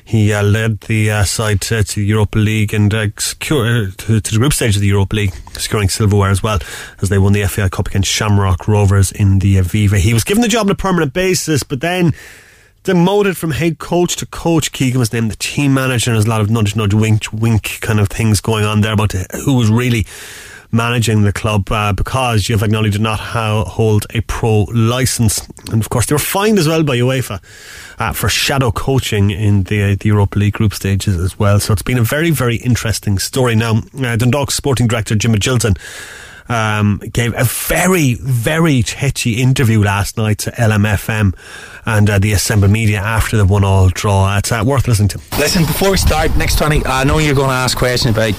He 0.05 0.33
uh, 0.33 0.43
led 0.43 0.83
the 0.83 1.11
uh, 1.11 1.25
side 1.25 1.61
to, 1.63 1.83
to, 1.83 1.95
the 1.97 2.07
Europa 2.07 2.39
League 2.39 2.73
and 2.73 2.93
uh, 2.95 3.09
secure, 3.19 3.89
to, 3.91 4.21
to, 4.21 4.33
the 4.33 4.39
group 4.39 4.53
stage 4.53 4.77
of 4.77 4.81
the 4.81 4.87
Europa 4.87 5.17
League, 5.17 5.35
securing 5.55 5.89
silverware 5.89 6.31
as 6.31 6.43
well 6.43 6.61
as 7.03 7.09
they 7.09 7.19
won 7.19 7.33
the 7.33 7.45
FAI 7.45 7.69
Cup 7.69 7.89
against 7.89 8.11
Shamrock 8.11 8.69
Rovers 8.69 9.11
in 9.11 9.41
the 9.41 9.57
Aviva. 9.57 9.99
He 9.99 10.15
was 10.15 10.23
given 10.23 10.43
the 10.43 10.49
job 10.49 10.67
on 10.67 10.71
a 10.71 10.77
permanent 10.77 11.13
basis, 11.13 11.63
but 11.65 11.81
then 11.81 12.15
demoted 12.85 13.37
from 13.37 13.51
head 13.51 13.79
coach 13.79 14.15
to 14.17 14.27
coach. 14.27 14.71
Keegan 14.71 15.01
was 15.01 15.13
named 15.13 15.31
the 15.31 15.37
team 15.37 15.75
manager, 15.75 16.11
and 16.11 16.17
there's 16.17 16.27
a 16.27 16.31
lot 16.31 16.41
of 16.41 16.51
nudge, 16.51 16.77
nudge, 16.77 16.95
wink, 16.95 17.25
wink 17.33 17.81
kind 17.81 17.99
of 17.99 18.09
things 18.09 18.41
going 18.41 18.65
on 18.65 18.83
there 18.83 18.93
about 18.93 19.13
who 19.13 19.55
was 19.55 19.71
really 19.71 20.07
managing 20.73 21.23
the 21.23 21.33
club 21.33 21.71
uh, 21.71 21.93
because 21.93 22.45
Giovagnoli 22.45 22.93
did 22.93 23.01
not 23.01 23.21
ha- 23.21 23.65
hold 23.65 24.07
a 24.15 24.21
pro 24.23 24.63
license. 24.65 25.47
And 25.71 25.81
of 25.81 25.91
course, 25.91 26.07
they 26.07 26.15
were 26.15 26.19
fined 26.19 26.59
as 26.59 26.69
well 26.69 26.83
by 26.83 26.97
UEFA 26.97 27.43
uh, 27.99 28.13
for 28.13 28.29
shadow 28.29 28.71
coaching 28.71 29.31
in 29.31 29.65
the, 29.65 29.83
uh, 29.83 29.97
the 29.99 30.07
Europa 30.09 30.39
League 30.39 30.55
group 30.55 30.75
stages 30.75 31.17
as 31.17 31.39
well. 31.39 31.61
So 31.61 31.73
it's 31.73 31.83
been 31.83 31.99
a 31.99 32.03
very, 32.03 32.31
very 32.31 32.57
interesting 32.57 33.19
story. 33.19 33.55
Now, 33.55 33.79
uh, 33.79 34.17
Dundalk's 34.17 34.55
sporting 34.55 34.87
director, 34.87 35.15
Jim 35.15 35.33
Magilton, 35.33 35.79
um, 36.49 36.99
gave 37.13 37.35
a 37.35 37.45
very, 37.45 38.15
very 38.15 38.83
touchy 38.83 39.41
interview 39.43 39.83
last 39.83 40.17
night 40.17 40.39
to 40.39 40.51
LMFM 40.53 41.35
and 41.85 42.11
uh, 42.11 42.19
the 42.19 42.33
Assemble 42.33 42.69
Media 42.69 42.99
after 42.99 43.37
the 43.37 43.45
one 43.45 43.65
all 43.65 43.89
draw. 43.89 44.37
It's 44.39 44.53
uh, 44.53 44.63
worth 44.67 44.89
listening 44.89 45.09
to. 45.11 45.21
Listen, 45.39 45.65
before 45.65 45.91
we 45.91 45.97
start, 45.97 46.37
next 46.37 46.59
20, 46.59 46.85
I 46.87 47.05
know 47.05 47.19
you're 47.19 47.35
going 47.35 47.49
to 47.49 47.55
ask 47.55 47.77
questions 47.77 48.17
about 48.17 48.35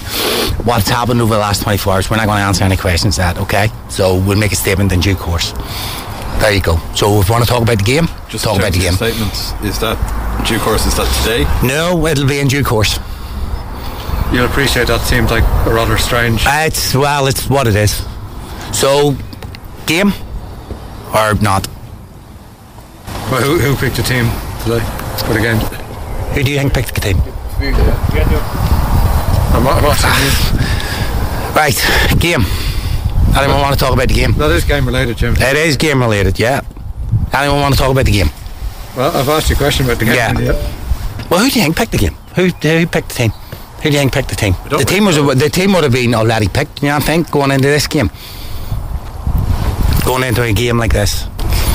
what's 0.66 0.90
happened 0.90 1.22
over 1.22 1.34
the 1.34 1.40
last 1.40 1.64
24 1.64 1.94
hours. 1.94 2.10
We're 2.10 2.18
not 2.18 2.28
going 2.28 2.40
to 2.40 2.44
answer 2.44 2.64
any 2.64 2.78
questions 2.78 3.16
that, 3.18 3.38
okay? 3.38 3.70
So 3.90 4.16
we'll 4.22 4.38
make 4.38 4.52
a 4.52 4.56
statement 4.56 4.92
in 4.92 5.00
due 5.00 5.16
course. 5.16 5.54
There 6.40 6.54
you 6.54 6.62
go. 6.62 6.78
So 6.94 7.20
if 7.20 7.28
you 7.28 7.34
want 7.34 7.46
to 7.46 7.50
talk 7.50 7.64
about 7.64 7.80
the 7.80 7.84
game, 7.84 8.08
just 8.30 8.44
talk 8.44 8.58
about 8.58 8.74
the 8.74 8.80
game. 8.80 8.94
Statements, 8.94 9.54
is 9.64 9.80
that 9.80 9.98
due 10.48 10.60
course? 10.60 10.86
Is 10.86 10.96
that 10.98 11.08
today? 11.24 11.46
No, 11.68 12.06
it'll 12.06 12.28
be 12.28 12.40
in 12.40 12.48
due 12.48 12.64
course. 12.64 13.00
You'll 14.32 14.46
appreciate 14.46 14.88
that 14.88 15.02
seems 15.02 15.32
like 15.32 15.44
a 15.66 15.74
rather 15.74 15.98
strange. 15.98 16.46
Uh, 16.46 16.66
it's 16.68 16.94
well, 16.94 17.28
it's 17.28 17.50
what 17.50 17.68
it 17.68 17.76
is. 17.76 18.06
So, 18.74 19.16
game 19.86 20.12
or 21.16 21.34
not? 21.42 21.68
Well, 23.32 23.42
who, 23.42 23.58
who 23.58 23.76
picked 23.76 23.96
the 23.96 24.04
team 24.04 24.26
today 24.64 24.84
for 25.26 25.34
the 25.34 25.40
game? 25.42 25.58
Who 26.36 26.44
do 26.44 26.52
you 26.52 26.60
think 26.60 26.74
picked 26.74 26.94
the 26.96 27.02
team? 27.02 27.18
right, 31.56 31.76
game. 32.20 32.44
Anyone 33.38 33.62
want 33.62 33.74
to 33.74 33.80
talk 33.80 33.94
about 33.94 34.08
the 34.08 34.14
game? 34.14 34.34
That 34.34 34.52
is 34.52 34.66
game 34.66 34.86
related, 34.86 35.18
Jim. 35.18 35.36
It 35.38 35.56
is 35.56 35.78
game 35.78 36.02
related, 36.02 36.38
yeah. 36.38 36.62
Anyone 37.34 37.62
want 37.62 37.74
to 37.76 37.80
talk 37.80 37.92
about 37.92 38.06
the 38.06 38.12
game? 38.12 38.30
Well, 38.96 39.16
I've 39.16 39.30
asked 39.30 39.50
you 39.50 39.56
a 39.56 39.58
question 39.58 39.86
about 39.86 40.00
the 40.00 40.06
game. 40.06 40.16
Yeah. 40.16 40.34
Well, 41.30 41.40
who 41.40 41.50
do 41.50 41.60
you 41.60 41.66
think 41.66 41.78
picked 41.78 41.92
the 41.92 41.98
game? 41.98 42.14
Who, 42.36 42.48
who 42.48 42.88
picked 42.88 43.10
the 43.10 43.16
team? 43.16 43.32
Who 43.88 43.92
do 43.92 43.96
you 43.96 44.02
think 44.02 44.12
picked 44.12 44.28
the 44.28 44.36
team? 44.36 44.54
The 44.70 44.84
team 44.84 45.06
was 45.06 45.16
the 45.16 45.50
team 45.50 45.72
would 45.72 45.86
have 45.86 45.94
been 45.94 46.14
already 46.14 46.50
picked. 46.50 46.84
You 46.84 46.90
know, 46.90 46.96
what 46.96 47.04
I 47.04 47.06
think 47.06 47.32
going 47.32 47.52
into 47.52 47.70
this 47.70 47.88
game, 47.88 48.10
going 50.04 50.24
into 50.24 50.44
a 50.44 50.52
game 50.52 50.78
like 50.78 50.92
this. 50.92 51.26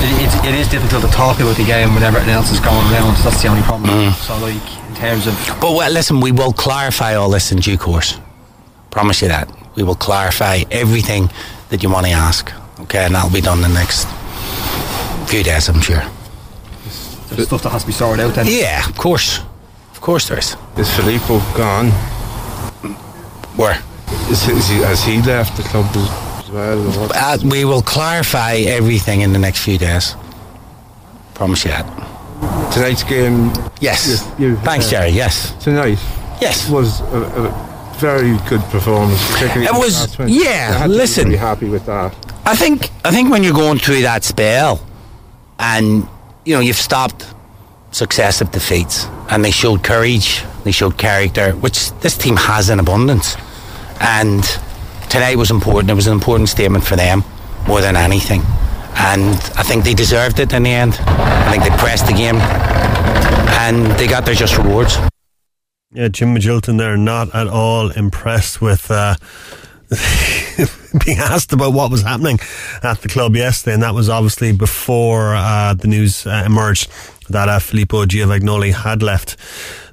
It, 0.05 0.45
it 0.45 0.53
is 0.53 0.67
difficult 0.67 1.01
to 1.01 1.09
talk 1.09 1.39
about 1.39 1.57
the 1.57 1.65
game 1.65 1.95
when 1.95 2.03
everything 2.03 2.29
else 2.29 2.51
is 2.51 2.59
going 2.59 2.85
around. 2.93 3.15
So 3.15 3.31
that's 3.31 3.41
the 3.41 3.47
only 3.47 3.63
problem. 3.63 3.89
Mm. 3.89 4.13
So, 4.13 4.37
like 4.37 4.89
in 4.89 4.95
terms 4.95 5.25
of. 5.25 5.33
But 5.59 5.75
well, 5.75 5.91
listen, 5.91 6.19
we 6.21 6.31
will 6.31 6.53
clarify 6.53 7.15
all 7.15 7.31
this 7.31 7.51
in 7.51 7.57
due 7.57 7.79
course. 7.79 8.19
Promise 8.91 9.23
you 9.23 9.29
that 9.29 9.51
we 9.75 9.81
will 9.81 9.95
clarify 9.95 10.65
everything 10.69 11.31
that 11.69 11.81
you 11.81 11.89
want 11.89 12.05
to 12.05 12.11
ask. 12.11 12.53
Okay, 12.81 13.05
and 13.05 13.15
that'll 13.15 13.31
be 13.31 13.41
done 13.41 13.57
in 13.57 13.63
the 13.63 13.73
next 13.73 14.07
few 15.27 15.41
days, 15.41 15.67
I'm 15.67 15.81
sure. 15.81 16.03
There's 17.29 17.47
stuff 17.47 17.63
that 17.63 17.71
has 17.71 17.81
to 17.81 17.87
be 17.87 17.93
sorted 17.93 18.23
out 18.23 18.35
then. 18.35 18.45
Yeah, 18.47 18.87
of 18.87 18.95
course 18.99 19.39
course 20.03 20.27
there 20.27 20.37
is. 20.37 20.57
Is 20.77 20.93
Filippo 20.93 21.39
gone? 21.55 21.89
Where? 23.55 23.81
Is, 24.29 24.47
is 24.49 24.67
he, 24.67 24.77
has 24.79 25.01
he 25.01 25.21
left 25.21 25.55
the 25.55 25.63
club 25.63 25.85
as 25.95 26.49
well? 26.51 27.09
Uh, 27.13 27.37
we 27.45 27.63
will 27.63 27.81
clarify 27.81 28.55
everything 28.55 29.21
in 29.21 29.31
the 29.31 29.39
next 29.39 29.63
few 29.63 29.77
days. 29.77 30.15
Promise 31.35 31.63
you 31.63 31.71
that. 31.71 32.73
Tonight's 32.73 33.03
game. 33.03 33.53
Yes. 33.79 34.29
You, 34.37 34.49
you, 34.49 34.55
Thanks, 34.57 34.87
uh, 34.87 34.91
Jerry. 34.91 35.09
Yes. 35.11 35.53
Tonight. 35.63 35.99
Yes. 36.41 36.69
Was 36.69 36.99
a, 36.99 37.21
a 37.45 37.95
very 37.99 38.37
good 38.49 38.61
performance. 38.71 39.25
Particularly 39.31 39.67
it 39.67 39.73
was. 39.73 40.19
Yeah. 40.19 40.85
Listen. 40.85 41.29
Be 41.29 41.37
happy 41.37 41.69
with 41.69 41.85
that. 41.85 42.13
I 42.45 42.57
think. 42.57 42.89
I 43.05 43.11
think 43.11 43.29
when 43.29 43.41
you're 43.41 43.53
going 43.53 43.79
through 43.79 44.01
that 44.01 44.25
spell, 44.25 44.85
and 45.59 46.05
you 46.43 46.55
know 46.55 46.59
you've 46.59 46.75
stopped 46.75 47.32
successive 47.93 48.51
defeats, 48.51 49.05
and 49.29 49.45
they 49.45 49.51
showed 49.51 49.83
courage, 49.83 50.43
they 50.63 50.71
showed 50.71 50.97
character, 50.97 51.51
which 51.53 51.91
this 52.01 52.17
team 52.17 52.35
has 52.35 52.69
in 52.69 52.79
abundance. 52.79 53.37
And 53.99 54.43
today 55.09 55.35
was 55.35 55.51
important. 55.51 55.89
It 55.89 55.93
was 55.93 56.07
an 56.07 56.13
important 56.13 56.49
statement 56.49 56.83
for 56.83 56.95
them 56.95 57.23
more 57.67 57.81
than 57.81 57.95
anything. 57.95 58.41
And 58.95 59.35
I 59.55 59.63
think 59.63 59.83
they 59.83 59.93
deserved 59.93 60.39
it 60.39 60.51
in 60.53 60.63
the 60.63 60.71
end. 60.71 60.95
I 60.99 61.51
think 61.51 61.63
they 61.63 61.77
pressed 61.77 62.07
the 62.07 62.13
game, 62.13 62.35
and 62.35 63.85
they 63.97 64.07
got 64.07 64.25
their 64.25 64.35
just 64.35 64.57
rewards. 64.57 64.97
Yeah, 65.91 66.07
Jim 66.07 66.35
Magilton 66.35 66.77
there, 66.77 66.97
not 66.97 67.33
at 67.35 67.47
all 67.47 67.91
impressed 67.91 68.61
with. 68.61 68.89
Uh, 68.89 69.15
being 71.05 71.17
asked 71.19 71.53
about 71.53 71.73
what 71.73 71.91
was 71.91 72.01
happening 72.01 72.39
at 72.81 73.01
the 73.01 73.07
club 73.07 73.35
yesterday, 73.35 73.73
and 73.73 73.83
that 73.83 73.93
was 73.93 74.09
obviously 74.09 74.51
before 74.51 75.35
uh, 75.35 75.73
the 75.73 75.87
news 75.87 76.25
uh, 76.25 76.43
emerged 76.45 76.89
that 77.29 77.49
uh, 77.49 77.59
Filippo 77.59 78.05
Giovagnoli 78.05 78.73
had 78.73 79.03
left 79.03 79.37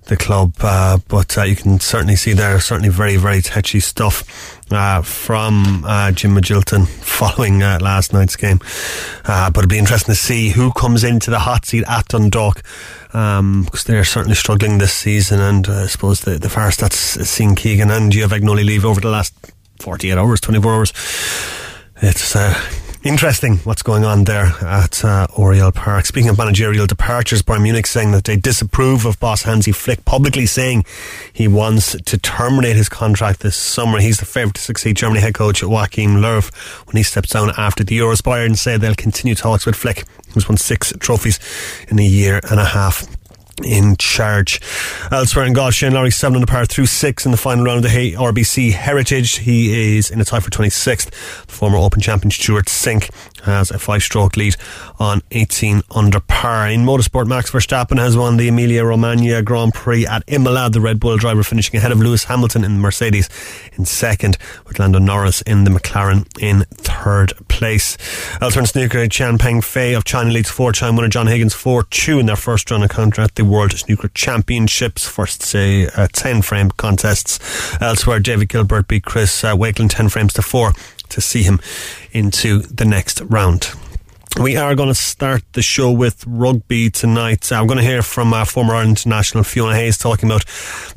the 0.05 0.17
club. 0.17 0.55
Uh, 0.61 0.99
but 1.09 1.39
uh, 1.39 1.43
you 1.43 1.57
can 1.57 1.81
certainly 1.81 2.17
see 2.17 2.33
there 2.33 2.61
certainly 2.61 2.89
very 2.89 3.17
very 3.17 3.41
touchy 3.41 3.81
stuff. 3.81 4.59
Uh, 4.73 5.03
from 5.03 5.85
uh, 5.85 6.13
Jim 6.13 6.33
Magilton 6.33 6.87
following 7.03 7.61
uh, 7.61 7.81
last 7.81 8.13
night's 8.13 8.37
game. 8.37 8.61
Uh, 9.25 9.51
but 9.51 9.65
it'll 9.65 9.69
be 9.69 9.79
interesting 9.79 10.13
to 10.15 10.21
see 10.21 10.51
who 10.51 10.73
comes 10.73 11.03
into 11.03 11.29
the 11.29 11.41
hot 11.41 11.67
seat 11.67 11.83
at 11.89 12.07
Dundalk 12.07 12.63
um, 13.13 13.65
because 13.65 13.83
they're 13.83 14.05
certainly 14.05 14.37
struggling 14.37 14.79
this 14.79 14.93
season. 14.93 15.41
And 15.41 15.67
I 15.67 15.87
suppose 15.87 16.21
the, 16.21 16.39
the 16.39 16.49
first 16.49 16.79
that's 16.79 16.97
seen 16.97 17.57
Keegan 17.57 17.91
and 17.91 18.13
Giovanni 18.13 18.63
leave 18.63 18.85
over 18.85 19.01
the 19.01 19.11
last 19.11 19.35
48 19.81 20.17
hours, 20.17 20.41
24 20.41 20.73
hours. 20.73 20.93
It's 21.97 22.37
interesting 23.03 23.57
what's 23.59 23.83
going 23.83 24.05
on 24.05 24.25
there 24.25 24.53
at 24.63 25.05
uh, 25.05 25.27
Oriel 25.39 25.73
Park. 25.73 26.07
Speaking 26.07 26.29
of 26.29 26.37
managerial 26.37 26.87
departures, 26.87 27.43
Bayern 27.43 27.63
Munich 27.63 27.87
saying 27.87 28.13
that 28.13 28.25
they 28.25 28.37
disapprove 28.37 29.07
of 29.07 29.19
boss 29.19 29.43
Hansi 29.43 29.73
Flick, 29.73 30.05
publicly 30.05 30.47
saying 30.47 30.85
he 31.33 31.49
wants 31.49 31.97
to 32.01 32.19
terminate 32.19 32.77
his 32.77 32.89
contract 32.89 33.41
this 33.41 33.57
summer. 33.57 34.01
He's 34.01 34.19
the 34.19 34.27
favourite 34.27 34.57
to 34.57 34.61
succeed 34.61 34.97
Germany 34.97 35.21
head 35.21 35.35
coach 35.35 35.63
Joachim 35.63 36.17
Löw 36.17 36.53
when 36.87 36.97
he 36.97 37.03
steps 37.03 37.31
down 37.31 37.53
after 37.57 37.85
the 37.85 37.99
Euros. 37.99 38.23
Bayern 38.23 38.57
say 38.57 38.77
they'll 38.77 38.95
continue 38.95 39.35
talks 39.35 39.67
with 39.67 39.77
Flick, 39.77 40.05
who's 40.35 40.49
won 40.49 40.57
six 40.57 40.93
trophies 40.99 41.39
in 41.89 41.99
a 41.99 42.05
year 42.05 42.41
and 42.51 42.61
a 42.61 42.65
half 42.65 43.07
in 43.65 43.97
charge. 43.97 44.61
Elsewhere 45.11 45.45
in 45.47 45.53
golf, 45.53 45.75
Shane 45.75 45.95
Lowry 45.95 46.11
seven 46.11 46.37
on 46.37 46.41
the 46.41 46.47
par 46.47 46.67
through 46.67 46.87
six 46.87 47.25
in 47.25 47.31
the 47.31 47.37
final 47.37 47.65
round 47.65 47.85
of 47.85 47.91
the 47.91 48.13
RBC 48.13 48.73
Heritage. 48.73 49.39
He 49.39 49.97
is 49.97 50.11
in 50.11 50.21
a 50.21 50.25
tie 50.25 50.41
for 50.41 50.51
26th. 50.51 51.11
The 51.47 51.53
former 51.53 51.79
Open 51.79 52.01
champion 52.01 52.31
Stewart 52.31 52.67
Cink 52.67 53.11
has 53.45 53.71
a 53.71 53.79
five 53.79 54.03
stroke 54.03 54.37
lead 54.37 54.57
on 54.99 55.23
18 55.31 55.83
under 55.91 56.21
par. 56.21 56.69
In 56.69 56.85
motorsport, 56.85 57.27
Max 57.27 57.51
Verstappen 57.51 57.99
has 57.99 58.17
won 58.17 58.37
the 58.37 58.49
Emilia 58.49 58.85
Romagna 58.85 59.43
Grand 59.43 59.75
Prix 59.75 60.07
at 60.07 60.23
Imola. 60.27 60.71
The 60.71 60.81
Red 60.81 61.01
Bull 61.01 61.17
driver 61.17 61.43
finishing 61.43 61.77
ahead 61.77 61.93
of 61.93 62.01
Lewis 62.01 62.25
Hamilton 62.25 62.65
in 62.65 62.75
the 62.75 62.81
Mercedes 62.81 63.29
in 63.73 63.85
second, 63.85 64.37
with 64.67 64.79
Lando 64.79 64.99
Norris 64.99 65.43
in 65.43 65.65
the 65.65 65.71
McLaren 65.71 66.27
in 66.41 66.65
third 66.73 67.33
place. 67.49 67.97
Elsewhere 68.41 68.63
in 68.63 68.67
snooker, 68.67 69.07
Tian 69.09 69.39
Pengfei 69.39 69.97
of 69.97 70.05
China 70.05 70.31
leads 70.31 70.51
four 70.51 70.73
time 70.73 70.97
winner 70.97 71.09
John 71.09 71.27
Higgins 71.27 71.55
4 71.55 71.85
2 71.85 72.19
in 72.19 72.27
their 72.27 72.37
first 72.37 72.71
run 72.71 72.83
of 72.83 72.91
contract. 72.91 73.37
The 73.37 73.45
World 73.51 73.73
Snooker 73.73 74.09
Championships, 74.09 75.07
first 75.07 75.43
say 75.43 75.89
uh, 75.89 76.07
10 76.13 76.43
frame 76.43 76.71
contests. 76.71 77.39
Elsewhere, 77.83 78.21
David 78.21 78.49
Gilbert 78.49 78.89
beat 78.89 79.05
Chris 79.05 79.43
uh, 79.45 79.55
Wakelin 79.55 79.91
10 79.91 80.09
frames 80.09 80.33
to 80.35 80.43
4 80.43 80.73
to 81.09 81.21
see 81.21 81.43
him 81.43 81.61
into 82.13 82.61
the 82.61 82.85
next 82.85 83.21
round. 83.23 83.71
We 84.41 84.57
are 84.57 84.77
going 84.77 84.89
to 84.89 84.95
start 84.95 85.43
the 85.53 85.61
show 85.61 85.91
with 85.91 86.25
rugby 86.27 86.89
tonight. 86.89 87.51
I'm 87.51 87.67
going 87.67 87.79
to 87.79 87.85
hear 87.85 88.01
from 88.01 88.33
our 88.33 88.47
former 88.47 88.75
Ireland 88.75 88.99
international 88.99 89.43
Fiona 89.43 89.75
Hayes 89.75 89.99
talking 89.99 90.31
about 90.31 90.47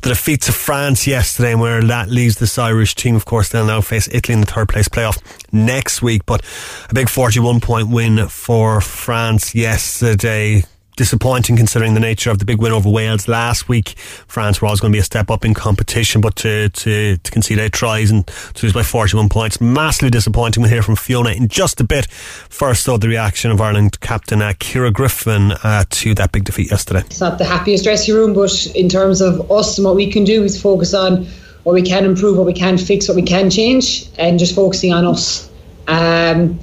the 0.02 0.10
defeat 0.10 0.42
to 0.42 0.52
France 0.52 1.06
yesterday 1.06 1.52
and 1.52 1.60
where 1.60 1.82
that 1.82 2.08
leaves 2.08 2.38
this 2.38 2.58
Irish 2.58 2.94
team. 2.94 3.16
Of 3.16 3.24
course, 3.24 3.48
they'll 3.48 3.66
now 3.66 3.80
face 3.80 4.08
Italy 4.12 4.34
in 4.34 4.40
the 4.40 4.46
third 4.46 4.68
place 4.68 4.88
playoff 4.88 5.20
next 5.52 6.00
week, 6.00 6.24
but 6.24 6.42
a 6.88 6.94
big 6.94 7.08
41 7.08 7.60
point 7.60 7.88
win 7.88 8.28
for 8.28 8.80
France 8.80 9.54
yesterday 9.54 10.62
disappointing 10.96 11.56
considering 11.56 11.94
the 11.94 12.00
nature 12.00 12.30
of 12.30 12.38
the 12.38 12.44
big 12.44 12.60
win 12.60 12.72
over 12.72 12.88
Wales 12.88 13.28
last 13.28 13.68
week. 13.68 13.90
France 14.26 14.60
were 14.60 14.66
always 14.66 14.80
going 14.80 14.92
to 14.92 14.96
be 14.96 15.00
a 15.00 15.04
step 15.04 15.30
up 15.30 15.44
in 15.44 15.54
competition, 15.54 16.20
but 16.20 16.36
to, 16.36 16.68
to, 16.70 17.16
to 17.16 17.30
concede 17.30 17.58
eight 17.58 17.72
tries 17.72 18.10
and 18.10 18.26
to 18.26 18.66
lose 18.66 18.72
by 18.72 18.82
41 18.82 19.28
points, 19.28 19.60
massively 19.60 20.10
disappointing. 20.10 20.62
We'll 20.62 20.70
hear 20.70 20.82
from 20.82 20.96
Fiona 20.96 21.30
in 21.30 21.48
just 21.48 21.80
a 21.80 21.84
bit. 21.84 22.06
First, 22.10 22.86
though, 22.86 22.96
the 22.96 23.08
reaction 23.08 23.50
of 23.50 23.60
Ireland 23.60 24.00
captain 24.00 24.42
uh, 24.42 24.52
Ciara 24.54 24.90
Griffin 24.90 25.52
uh, 25.52 25.84
to 25.88 26.14
that 26.14 26.32
big 26.32 26.44
defeat 26.44 26.70
yesterday. 26.70 27.00
It's 27.00 27.20
not 27.20 27.38
the 27.38 27.44
happiest 27.44 27.84
dressing 27.84 28.14
room, 28.14 28.34
but 28.34 28.66
in 28.74 28.88
terms 28.88 29.20
of 29.20 29.50
us 29.50 29.78
and 29.78 29.84
what 29.84 29.96
we 29.96 30.10
can 30.10 30.24
do 30.24 30.42
is 30.42 30.60
focus 30.60 30.94
on 30.94 31.26
what 31.64 31.72
we 31.72 31.82
can 31.82 32.04
improve, 32.04 32.36
what 32.36 32.46
we 32.46 32.52
can 32.52 32.78
fix, 32.78 33.08
what 33.08 33.16
we 33.16 33.22
can 33.22 33.50
change, 33.50 34.06
and 34.18 34.38
just 34.38 34.54
focusing 34.54 34.92
on 34.92 35.04
us. 35.04 35.50
Um, 35.88 36.58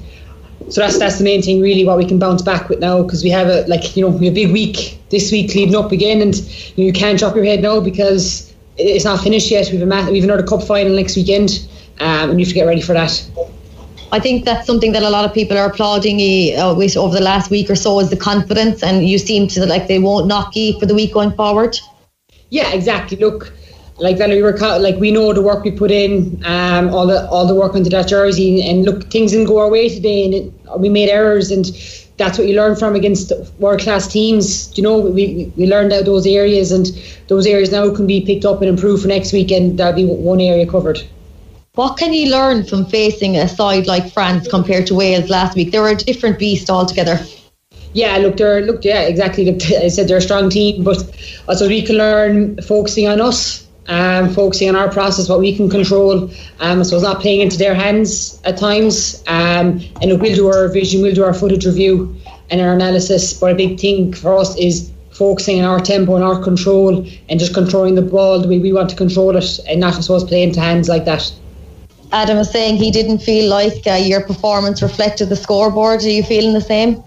so 0.70 0.80
that's 0.80 0.98
that's 0.98 1.18
the 1.18 1.24
main 1.24 1.42
thing 1.42 1.60
really 1.60 1.84
what 1.84 1.98
we 1.98 2.04
can 2.04 2.18
bounce 2.18 2.42
back 2.42 2.68
with 2.68 2.80
now 2.80 3.02
because 3.02 3.22
we 3.22 3.30
have 3.30 3.48
a 3.48 3.62
like 3.66 3.96
you 3.96 4.02
know 4.02 4.16
a 4.16 4.30
big 4.30 4.52
week 4.52 4.98
this 5.10 5.30
week 5.32 5.54
leading 5.54 5.74
up 5.74 5.92
again 5.92 6.20
and 6.20 6.36
you, 6.76 6.84
know, 6.84 6.86
you 6.86 6.92
can't 6.92 7.18
drop 7.18 7.34
your 7.34 7.44
head 7.44 7.62
now 7.62 7.80
because 7.80 8.52
it's 8.78 9.04
not 9.04 9.20
finished 9.20 9.50
yet. 9.50 9.70
We've 9.70 9.82
a 9.82 9.86
mat- 9.86 10.10
we've 10.10 10.24
another 10.24 10.42
cup 10.42 10.62
final 10.62 10.94
next 10.96 11.16
weekend 11.16 11.68
um, 12.00 12.30
and 12.30 12.40
you 12.40 12.46
have 12.46 12.48
to 12.48 12.54
get 12.54 12.66
ready 12.66 12.80
for 12.80 12.94
that. 12.94 13.28
I 14.12 14.20
think 14.20 14.44
that's 14.44 14.66
something 14.66 14.92
that 14.92 15.02
a 15.02 15.10
lot 15.10 15.24
of 15.24 15.32
people 15.32 15.56
are 15.56 15.66
applauding 15.66 16.18
you 16.18 16.54
uh, 16.56 16.70
over 16.72 17.14
the 17.14 17.22
last 17.22 17.50
week 17.50 17.70
or 17.70 17.74
so 17.74 17.98
is 17.98 18.10
the 18.10 18.16
confidence 18.16 18.82
and 18.82 19.08
you 19.08 19.18
seem 19.18 19.48
to 19.48 19.64
like 19.64 19.88
they 19.88 19.98
won't 19.98 20.26
knock 20.26 20.54
you 20.54 20.78
for 20.78 20.86
the 20.86 20.94
week 20.94 21.14
going 21.14 21.32
forward. 21.32 21.78
Yeah 22.50 22.72
exactly. 22.72 23.16
Look 23.16 23.52
like 23.98 24.18
Valerie, 24.18 24.42
we're 24.42 24.56
like 24.56 24.96
we 24.96 25.10
know 25.10 25.32
the 25.32 25.42
work 25.42 25.64
we 25.64 25.70
put 25.70 25.90
in, 25.90 26.42
um, 26.44 26.92
all 26.92 27.06
the 27.06 27.28
all 27.28 27.46
the 27.46 27.54
work 27.54 27.74
into 27.74 27.90
that 27.90 28.08
jersey, 28.08 28.62
and 28.62 28.84
look, 28.84 29.10
things 29.10 29.32
didn't 29.32 29.46
go 29.46 29.58
our 29.58 29.70
way 29.70 29.88
today, 29.88 30.24
and 30.24 30.34
it, 30.34 30.52
we 30.78 30.88
made 30.88 31.08
errors, 31.08 31.50
and 31.50 31.66
that's 32.16 32.38
what 32.38 32.46
you 32.46 32.56
learn 32.56 32.76
from 32.76 32.94
against 32.94 33.32
world 33.58 33.80
class 33.80 34.08
teams. 34.08 34.76
You 34.76 34.82
know, 34.82 34.98
we 34.98 35.52
we 35.56 35.66
learned 35.66 35.92
out 35.92 36.04
those 36.04 36.26
areas, 36.26 36.72
and 36.72 36.86
those 37.28 37.46
areas 37.46 37.70
now 37.70 37.94
can 37.94 38.06
be 38.06 38.24
picked 38.24 38.44
up 38.44 38.60
and 38.60 38.68
improved 38.68 39.02
for 39.02 39.08
next 39.08 39.32
week, 39.32 39.50
and 39.50 39.78
that'll 39.78 39.94
be 39.94 40.06
one 40.06 40.40
area 40.40 40.66
covered. 40.66 41.02
What 41.74 41.96
can 41.96 42.12
you 42.12 42.30
learn 42.30 42.64
from 42.64 42.84
facing 42.84 43.36
a 43.36 43.48
side 43.48 43.86
like 43.86 44.12
France 44.12 44.46
compared 44.46 44.86
to 44.88 44.94
Wales 44.94 45.30
last 45.30 45.56
week? 45.56 45.72
They 45.72 45.78
were 45.78 45.88
a 45.88 45.96
different 45.96 46.38
beast 46.38 46.68
altogether. 46.68 47.18
Yeah, 47.94 48.16
look, 48.18 48.36
they're 48.36 48.62
look, 48.62 48.84
yeah, 48.84 49.02
exactly. 49.02 49.50
Look, 49.50 49.62
I 49.82 49.88
said 49.88 50.08
they're 50.08 50.18
a 50.18 50.22
strong 50.22 50.50
team, 50.50 50.82
but 50.82 50.98
also 51.48 51.68
we 51.68 51.82
can 51.82 51.96
learn 51.96 52.60
focusing 52.62 53.08
on 53.08 53.20
us 53.20 53.66
um, 53.88 54.32
focusing 54.32 54.68
on 54.68 54.76
our 54.76 54.90
process, 54.90 55.28
what 55.28 55.40
we 55.40 55.56
can 55.56 55.68
control. 55.68 56.30
Um, 56.60 56.84
so 56.84 56.96
it's 56.96 57.04
not 57.04 57.20
playing 57.20 57.40
into 57.40 57.58
their 57.58 57.74
hands 57.74 58.40
at 58.44 58.56
times. 58.56 59.22
Um, 59.26 59.80
and 60.00 60.20
we'll 60.20 60.34
do 60.34 60.48
our 60.48 60.68
vision, 60.68 61.02
we'll 61.02 61.14
do 61.14 61.24
our 61.24 61.34
footage 61.34 61.66
review 61.66 62.14
and 62.50 62.60
our 62.60 62.72
analysis. 62.72 63.32
But 63.32 63.52
a 63.52 63.54
big 63.54 63.80
thing 63.80 64.12
for 64.12 64.36
us 64.36 64.56
is 64.58 64.92
focusing 65.10 65.58
on 65.60 65.64
our 65.64 65.80
tempo 65.80 66.14
and 66.14 66.24
our 66.24 66.42
control 66.42 67.06
and 67.28 67.38
just 67.38 67.54
controlling 67.54 67.94
the 67.94 68.02
ball 68.02 68.40
the 68.40 68.48
way 68.48 68.58
we 68.58 68.72
want 68.72 68.90
to 68.90 68.96
control 68.96 69.36
it 69.36 69.60
and 69.68 69.80
not 69.80 69.94
just 69.94 70.08
play 70.28 70.42
into 70.42 70.60
hands 70.60 70.88
like 70.88 71.04
that. 71.04 71.32
Adam 72.12 72.36
was 72.36 72.50
saying 72.50 72.76
he 72.76 72.90
didn't 72.90 73.18
feel 73.18 73.48
like 73.48 73.86
uh, 73.86 73.94
your 73.94 74.22
performance 74.26 74.82
reflected 74.82 75.28
the 75.28 75.36
scoreboard. 75.36 76.02
Are 76.02 76.10
you 76.10 76.22
feeling 76.22 76.52
the 76.52 76.60
same? 76.60 77.02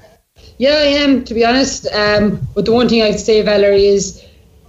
Yeah, 0.57 0.71
I 0.71 0.87
am, 1.03 1.23
to 1.25 1.33
be 1.33 1.45
honest. 1.45 1.85
Um, 1.87 2.39
but 2.55 2.65
the 2.65 2.71
one 2.71 2.89
thing 2.89 3.01
I'd 3.03 3.19
say, 3.19 3.41
Valerie, 3.41 3.85
is 3.85 4.23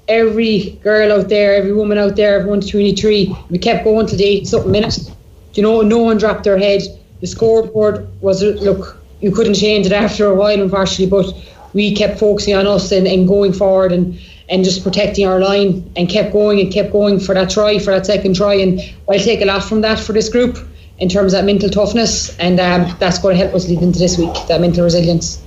every 0.09 0.79
girl 0.83 1.13
out 1.13 1.29
there, 1.29 1.55
every 1.55 1.73
woman 1.73 1.99
out 1.99 2.17
there, 2.17 2.39
everyone 2.39 2.61
to 2.61 2.69
23, 2.69 3.37
we 3.51 3.59
kept 3.59 3.85
going 3.85 4.07
to 4.07 4.17
the 4.17 4.45
something 4.45 4.73
minutes. 4.73 5.11
You 5.55 5.63
know, 5.63 5.83
no 5.83 5.99
one 5.99 6.19
dropped 6.19 6.45
their 6.45 6.59
head. 6.59 6.83
The 7.21 7.27
scoreboard 7.27 8.09
was 8.21 8.43
look, 8.43 9.01
you 9.21 9.33
couldn't 9.33 9.55
change 9.55 9.87
it 9.87 9.93
after 9.93 10.27
a 10.27 10.35
while, 10.35 10.61
unfortunately, 10.61 11.07
but 11.07 11.35
we 11.73 11.95
kept 11.95 12.19
focusing 12.19 12.55
on 12.55 12.67
us 12.67 12.93
and, 12.93 13.07
and 13.07 13.27
going 13.27 13.53
forward 13.53 13.93
and 13.93 14.19
and 14.49 14.65
just 14.65 14.83
protecting 14.83 15.27
our 15.27 15.41
line 15.41 15.91
and 15.97 16.09
kept 16.09 16.33
going 16.33 16.61
and 16.61 16.73
kept 16.73 16.93
going 16.93 17.19
for 17.19 17.35
that 17.35 17.51
try, 17.51 17.79
for 17.79 17.91
that 17.91 18.07
second 18.07 18.37
try. 18.37 18.55
And 18.55 18.81
I'll 19.09 19.19
take 19.19 19.41
a 19.41 19.45
lot 19.45 19.65
from 19.65 19.81
that 19.81 19.99
for 19.99 20.13
this 20.13 20.29
group 20.29 20.59
in 20.99 21.09
terms 21.09 21.35
of 21.35 21.45
mental 21.45 21.69
toughness. 21.69 22.37
And 22.39 22.61
um, 22.61 22.97
that's 23.01 23.19
going 23.19 23.37
to 23.37 23.43
help 23.43 23.55
us 23.55 23.69
lead 23.69 23.83
into 23.83 23.99
this 23.99 24.19
week, 24.19 24.35
that 24.49 24.61
mental 24.61 24.85
resilience. 24.85 25.43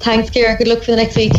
Thanks, 0.00 0.30
Ciara. 0.30 0.56
Good 0.56 0.68
luck 0.68 0.80
for 0.80 0.92
the 0.92 0.96
next 0.96 1.16
week. 1.16 1.32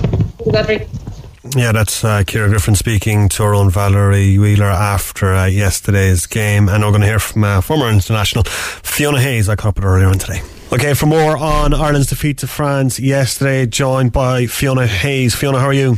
Yeah, 1.53 1.71
that's 1.71 2.03
uh, 2.03 2.23
Ciara 2.23 2.49
Griffin 2.49 2.75
speaking 2.75 3.29
to 3.29 3.43
our 3.43 3.53
own 3.53 3.69
Valerie 3.69 4.37
Wheeler 4.37 4.65
after 4.65 5.33
uh, 5.33 5.45
yesterday's 5.45 6.25
game. 6.25 6.67
And 6.67 6.83
we're 6.83 6.89
going 6.89 7.01
to 7.01 7.07
hear 7.07 7.19
from 7.19 7.43
uh, 7.43 7.61
former 7.61 7.87
international 7.89 8.43
Fiona 8.45 9.21
Hayes. 9.21 9.47
I 9.47 9.55
caught 9.55 9.69
up 9.69 9.75
with 9.75 9.83
her 9.83 9.95
earlier 9.95 10.07
on 10.07 10.17
today. 10.17 10.41
Okay, 10.73 10.93
for 10.95 11.05
more 11.05 11.37
on 11.37 11.73
Ireland's 11.73 12.07
defeat 12.07 12.39
to 12.39 12.47
France 12.47 12.99
yesterday, 12.99 13.67
joined 13.67 14.11
by 14.11 14.47
Fiona 14.47 14.87
Hayes. 14.87 15.35
Fiona, 15.35 15.59
how 15.59 15.67
are 15.67 15.73
you? 15.73 15.97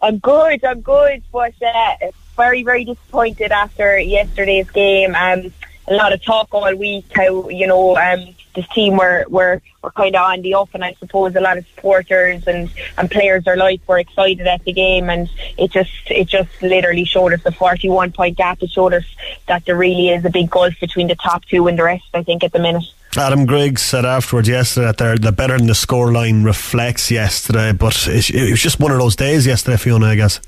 I'm 0.00 0.18
good, 0.18 0.64
I'm 0.64 0.80
good, 0.80 1.22
but 1.30 1.54
uh, 1.62 1.96
very, 2.36 2.62
very 2.62 2.84
disappointed 2.84 3.52
after 3.52 3.98
yesterday's 3.98 4.70
game. 4.70 5.14
Um, 5.14 5.52
a 5.86 5.94
lot 5.94 6.12
of 6.12 6.22
talk 6.22 6.48
all 6.52 6.74
week 6.74 7.04
how, 7.14 7.48
you 7.48 7.66
know, 7.66 7.96
um, 7.96 8.34
this 8.58 8.68
team 8.74 8.96
were 8.96 9.24
were, 9.28 9.62
were 9.82 9.90
kind 9.92 10.14
of 10.16 10.22
on 10.22 10.42
the 10.42 10.54
up, 10.54 10.70
and 10.74 10.84
I 10.84 10.94
suppose 10.94 11.34
a 11.36 11.40
lot 11.40 11.58
of 11.58 11.66
supporters 11.68 12.46
and, 12.46 12.70
and 12.96 13.10
players 13.10 13.44
alike 13.46 13.80
were 13.86 13.98
excited 13.98 14.46
at 14.46 14.64
the 14.64 14.72
game, 14.72 15.08
and 15.08 15.30
it 15.56 15.70
just 15.70 15.92
it 16.10 16.26
just 16.26 16.50
literally 16.60 17.04
showed 17.04 17.32
us 17.32 17.42
the 17.42 17.52
41 17.52 18.12
point 18.12 18.36
gap. 18.36 18.62
It 18.62 18.70
showed 18.70 18.94
us 18.94 19.04
that 19.46 19.64
there 19.64 19.76
really 19.76 20.08
is 20.10 20.24
a 20.24 20.30
big 20.30 20.50
gulf 20.50 20.74
between 20.80 21.06
the 21.06 21.14
top 21.14 21.44
two 21.44 21.68
and 21.68 21.78
the 21.78 21.84
rest. 21.84 22.08
I 22.14 22.22
think 22.22 22.42
at 22.42 22.52
the 22.52 22.58
minute. 22.58 22.84
Adam 23.16 23.46
Griggs 23.46 23.80
said 23.80 24.04
afterwards 24.04 24.48
yesterday 24.48 24.86
that 24.86 24.98
they're, 24.98 25.16
the 25.16 25.32
better 25.32 25.56
than 25.56 25.66
the 25.66 25.72
scoreline 25.72 26.44
reflects 26.44 27.10
yesterday, 27.10 27.72
but 27.72 28.06
it, 28.06 28.30
it 28.30 28.50
was 28.50 28.60
just 28.60 28.78
one 28.78 28.92
of 28.92 28.98
those 28.98 29.16
days 29.16 29.46
yesterday, 29.46 29.78
Fiona, 29.78 30.08
I 30.08 30.14
guess 30.14 30.40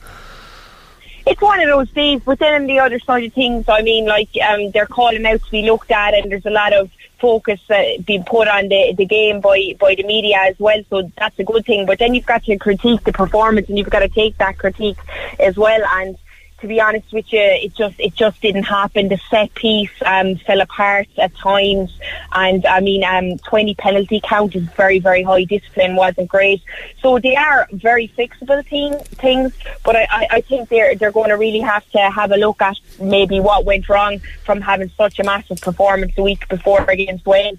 it's 1.27 1.41
one 1.41 1.61
of 1.61 1.69
those 1.69 1.91
days. 1.91 2.21
But 2.25 2.39
then 2.39 2.63
on 2.63 2.67
the 2.67 2.81
other 2.81 2.99
side 2.99 3.25
of 3.25 3.33
things, 3.33 3.67
I 3.69 3.83
mean, 3.83 4.07
like 4.07 4.31
um, 4.47 4.71
they're 4.73 4.87
calling 4.87 5.25
out 5.25 5.43
to 5.43 5.51
be 5.51 5.63
looked 5.63 5.91
at, 5.91 6.15
and 6.15 6.31
there's 6.31 6.47
a 6.47 6.51
lot 6.51 6.73
of 6.73 6.91
focus 7.21 7.61
uh, 7.71 7.83
being 8.05 8.25
put 8.25 8.49
on 8.49 8.69
the, 8.69 8.95
the 8.97 9.05
game 9.05 9.41
by, 9.41 9.77
by 9.79 9.95
the 9.95 10.03
media 10.03 10.39
as 10.41 10.59
well. 10.59 10.83
So 10.91 11.11
that's 11.17 11.39
a 11.39 11.45
good 11.45 11.65
thing. 11.67 11.87
But 11.87 11.99
then 11.99 12.15
you've 12.15 12.27
got 12.27 12.45
to 12.45 12.57
critique 12.57 13.05
the 13.05 13.13
performance 13.13 13.69
and 13.69 13.79
you've 13.79 13.91
got 13.91 14.01
to 14.01 14.09
take 14.09 14.39
that 14.39 14.59
critique 14.59 14.99
as 15.39 15.57
well. 15.57 15.81
And 15.85 16.17
to 16.61 16.67
be 16.67 16.81
honest 16.81 17.13
with 17.13 17.33
you, 17.33 17.41
it 17.41 17.75
just 17.75 17.99
it 17.99 18.15
just 18.15 18.41
didn't 18.41 18.65
happen. 18.65 19.09
The 19.09 19.19
set 19.31 19.55
piece 19.55 19.91
um, 20.05 20.37
fell 20.37 20.61
apart 20.61 21.09
at 21.19 21.35
times, 21.37 21.99
and 22.33 22.67
I 22.67 22.81
mean, 22.81 23.03
um, 23.05 23.39
twenty 23.39 23.75
penalty 23.75 24.21
count 24.23 24.55
is 24.55 24.65
very 24.77 24.99
very 24.99 25.23
high. 25.23 25.45
Discipline 25.45 25.97
wasn't 25.97 26.29
great, 26.29 26.63
so 27.01 27.19
they 27.19 27.37
are 27.37 27.67
very 27.73 28.09
fixable 28.09 28.65
thing, 28.67 28.99
things. 29.17 29.53
But 29.85 29.97
I, 29.97 30.07
I, 30.11 30.27
I 30.31 30.41
think 30.43 30.69
they're 30.69 30.95
they're 30.95 31.13
going 31.13 31.31
to 31.31 31.37
really 31.37 31.61
have 31.61 31.89
to 31.91 31.99
have 31.99 32.33
a 32.33 32.37
look 32.37 32.61
at 32.61 32.77
maybe 33.01 33.41
what 33.41 33.65
went 33.65 33.89
wrong 33.89 34.21
from 34.45 34.61
having 34.61 34.91
such 34.97 35.19
a 35.19 35.25
massive 35.25 35.61
performance 35.61 36.15
the 36.15 36.23
week 36.23 36.49
before 36.49 36.83
against 36.83 37.25
Wales. 37.27 37.59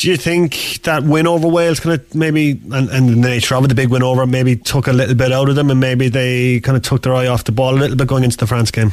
Do 0.00 0.08
you 0.08 0.16
think 0.16 0.80
that 0.84 1.02
win 1.02 1.26
over 1.26 1.46
Wales 1.46 1.78
kind 1.78 2.00
of 2.00 2.14
maybe, 2.14 2.52
and, 2.72 2.88
and 2.88 3.10
the 3.10 3.16
nature 3.16 3.54
of 3.54 3.66
it, 3.66 3.68
the 3.68 3.74
big 3.74 3.90
win 3.90 4.02
over, 4.02 4.26
maybe 4.26 4.56
took 4.56 4.86
a 4.86 4.94
little 4.94 5.14
bit 5.14 5.30
out 5.30 5.50
of 5.50 5.56
them 5.56 5.70
and 5.70 5.78
maybe 5.78 6.08
they 6.08 6.58
kind 6.60 6.74
of 6.74 6.82
took 6.82 7.02
their 7.02 7.14
eye 7.14 7.26
off 7.26 7.44
the 7.44 7.52
ball 7.52 7.74
a 7.74 7.76
little 7.76 7.98
bit 7.98 8.08
going 8.08 8.24
into 8.24 8.38
the 8.38 8.46
France 8.46 8.70
game? 8.70 8.92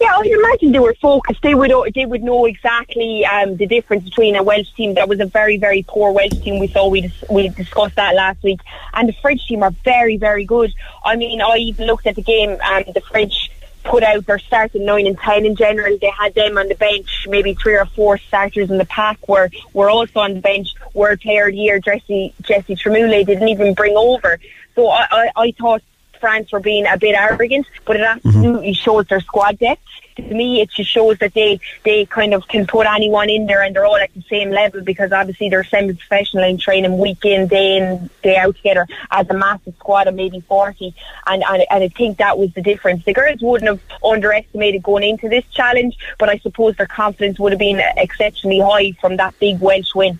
Yeah, 0.00 0.12
I 0.12 0.22
imagine 0.22 0.72
they 0.72 0.80
were 0.80 0.96
focused. 1.00 1.40
They 1.42 1.54
would 1.54 1.70
they 1.94 2.04
would 2.04 2.24
know 2.24 2.46
exactly 2.46 3.24
um, 3.26 3.56
the 3.56 3.66
difference 3.66 4.02
between 4.02 4.34
a 4.34 4.42
Welsh 4.42 4.72
team 4.72 4.94
that 4.94 5.08
was 5.08 5.20
a 5.20 5.26
very 5.26 5.56
very 5.56 5.84
poor 5.86 6.10
Welsh 6.10 6.38
team. 6.40 6.58
We 6.58 6.66
saw 6.66 6.88
we 6.88 7.02
dis- 7.02 7.24
we 7.30 7.48
discussed 7.50 7.94
that 7.94 8.16
last 8.16 8.42
week, 8.42 8.58
and 8.94 9.08
the 9.08 9.12
French 9.12 9.46
team 9.46 9.62
are 9.62 9.70
very 9.84 10.16
very 10.16 10.44
good. 10.44 10.74
I 11.04 11.14
mean, 11.14 11.40
I 11.40 11.58
even 11.58 11.86
looked 11.86 12.08
at 12.08 12.16
the 12.16 12.22
game. 12.22 12.50
Um, 12.50 12.84
the 12.92 13.02
French 13.02 13.50
put 13.88 14.02
out 14.02 14.26
their 14.26 14.38
starting 14.38 14.84
nine 14.84 15.06
and 15.06 15.18
ten 15.18 15.44
in 15.46 15.56
general. 15.56 15.96
They 15.98 16.10
had 16.10 16.34
them 16.34 16.58
on 16.58 16.68
the 16.68 16.74
bench, 16.74 17.26
maybe 17.28 17.54
three 17.54 17.76
or 17.76 17.86
four 17.86 18.18
starters 18.18 18.70
in 18.70 18.78
the 18.78 18.84
pack 18.84 19.26
were 19.28 19.50
were 19.72 19.90
also 19.90 20.20
on 20.20 20.34
the 20.34 20.40
bench. 20.40 20.74
World 20.94 21.20
Player 21.20 21.46
of 21.46 21.52
the 21.52 21.58
Year 21.58 21.78
Jesse 21.80 22.34
Jesse 22.42 22.76
Trémoulière 22.76 23.26
didn't 23.26 23.48
even 23.48 23.74
bring 23.74 23.96
over. 23.96 24.38
So 24.74 24.88
I, 24.88 25.06
I, 25.10 25.30
I 25.36 25.50
thought 25.52 25.82
France 26.20 26.52
were 26.52 26.60
being 26.60 26.86
a 26.86 26.98
bit 26.98 27.14
arrogant, 27.14 27.66
but 27.84 27.96
it 27.96 28.02
mm-hmm. 28.02 28.28
absolutely 28.28 28.72
shows 28.74 29.06
their 29.06 29.20
squad 29.20 29.58
depth. 29.58 29.82
To 30.18 30.34
me, 30.34 30.60
it 30.60 30.70
just 30.70 30.90
shows 30.90 31.16
that 31.18 31.32
they, 31.34 31.60
they 31.84 32.04
kind 32.04 32.34
of 32.34 32.46
can 32.48 32.66
put 32.66 32.86
anyone 32.86 33.30
in 33.30 33.46
there 33.46 33.62
and 33.62 33.74
they're 33.74 33.86
all 33.86 33.96
at 33.96 34.12
the 34.14 34.22
same 34.22 34.50
level 34.50 34.80
because 34.80 35.12
obviously 35.12 35.48
they're 35.48 35.62
semi-professional 35.62 36.42
in 36.44 36.58
training 36.58 36.98
week 36.98 37.24
in, 37.24 37.46
day 37.46 37.76
in, 37.76 38.10
day 38.22 38.36
out 38.36 38.56
together 38.56 38.86
as 39.12 39.30
a 39.30 39.34
massive 39.34 39.74
squad 39.76 40.08
of 40.08 40.14
maybe 40.14 40.40
40. 40.40 40.92
And, 41.26 41.44
and, 41.48 41.64
and 41.70 41.84
I 41.84 41.88
think 41.88 42.18
that 42.18 42.36
was 42.36 42.52
the 42.54 42.62
difference. 42.62 43.04
The 43.04 43.12
girls 43.12 43.40
wouldn't 43.40 43.68
have 43.68 43.80
underestimated 44.04 44.82
going 44.82 45.04
into 45.04 45.28
this 45.28 45.44
challenge, 45.52 45.96
but 46.18 46.28
I 46.28 46.38
suppose 46.38 46.76
their 46.76 46.86
confidence 46.86 47.38
would 47.38 47.52
have 47.52 47.60
been 47.60 47.80
exceptionally 47.96 48.58
high 48.58 48.92
from 49.00 49.16
that 49.18 49.38
big 49.38 49.60
Welsh 49.60 49.94
win. 49.94 50.18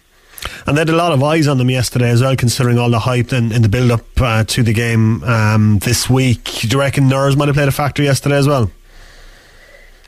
And 0.67 0.77
they 0.77 0.83
had 0.83 0.91
a 0.91 0.97
lot 0.97 1.13
of 1.13 1.23
eyes 1.23 1.49
on 1.49 1.59
them 1.59 1.71
yesterday 1.71 2.11
as 2.11 2.23
well, 2.23 2.37
considering 2.37 2.79
all 2.79 2.91
the 2.91 3.01
hype 3.01 3.33
in, 3.33 3.51
in 3.51 3.63
the 3.63 3.69
build 3.69 3.91
up 3.91 4.05
uh, 4.21 4.45
to 4.45 4.63
the 4.63 4.73
game 4.73 5.25
um, 5.25 5.79
this 5.81 6.09
week. 6.09 6.45
Do 6.45 6.69
you 6.69 6.79
reckon 6.79 7.09
nerves 7.09 7.37
might 7.37 7.49
have 7.49 7.57
played 7.57 7.69
a 7.69 7.73
factor 7.73 8.03
yesterday 8.03 8.37
as 8.37 8.47
well? 8.47 8.71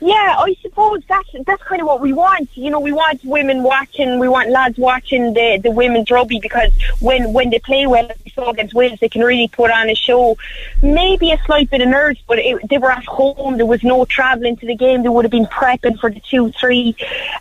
Yeah, 0.03 0.35
I 0.39 0.55
suppose 0.63 1.03
that's 1.07 1.29
that's 1.45 1.61
kind 1.61 1.79
of 1.79 1.85
what 1.85 2.01
we 2.01 2.11
want. 2.11 2.49
You 2.57 2.71
know, 2.71 2.79
we 2.79 2.91
want 2.91 3.23
women 3.23 3.61
watching, 3.61 4.17
we 4.17 4.27
want 4.27 4.49
lads 4.49 4.79
watching 4.79 5.33
the 5.33 5.59
the 5.61 5.69
women's 5.69 6.09
rugby 6.09 6.39
because 6.39 6.73
when 6.99 7.33
when 7.33 7.51
they 7.51 7.59
play 7.59 7.85
well, 7.85 8.09
we 8.25 8.31
saw 8.31 8.49
against 8.49 8.73
Wales, 8.73 8.97
they 8.99 9.09
can 9.09 9.21
really 9.21 9.47
put 9.47 9.69
on 9.69 9.91
a 9.91 9.93
show. 9.93 10.37
Maybe 10.81 11.31
a 11.31 11.37
slight 11.45 11.69
bit 11.69 11.81
of 11.81 11.87
nerves, 11.87 12.19
but 12.27 12.39
it, 12.39 12.67
they 12.67 12.79
were 12.79 12.89
at 12.89 13.05
home. 13.05 13.57
There 13.57 13.65
was 13.67 13.83
no 13.83 14.03
travelling 14.05 14.57
to 14.57 14.65
the 14.65 14.75
game. 14.75 15.03
They 15.03 15.09
would 15.09 15.23
have 15.23 15.31
been 15.31 15.45
prepping 15.45 15.99
for 15.99 16.09
the 16.09 16.19
two, 16.19 16.51
three. 16.53 16.95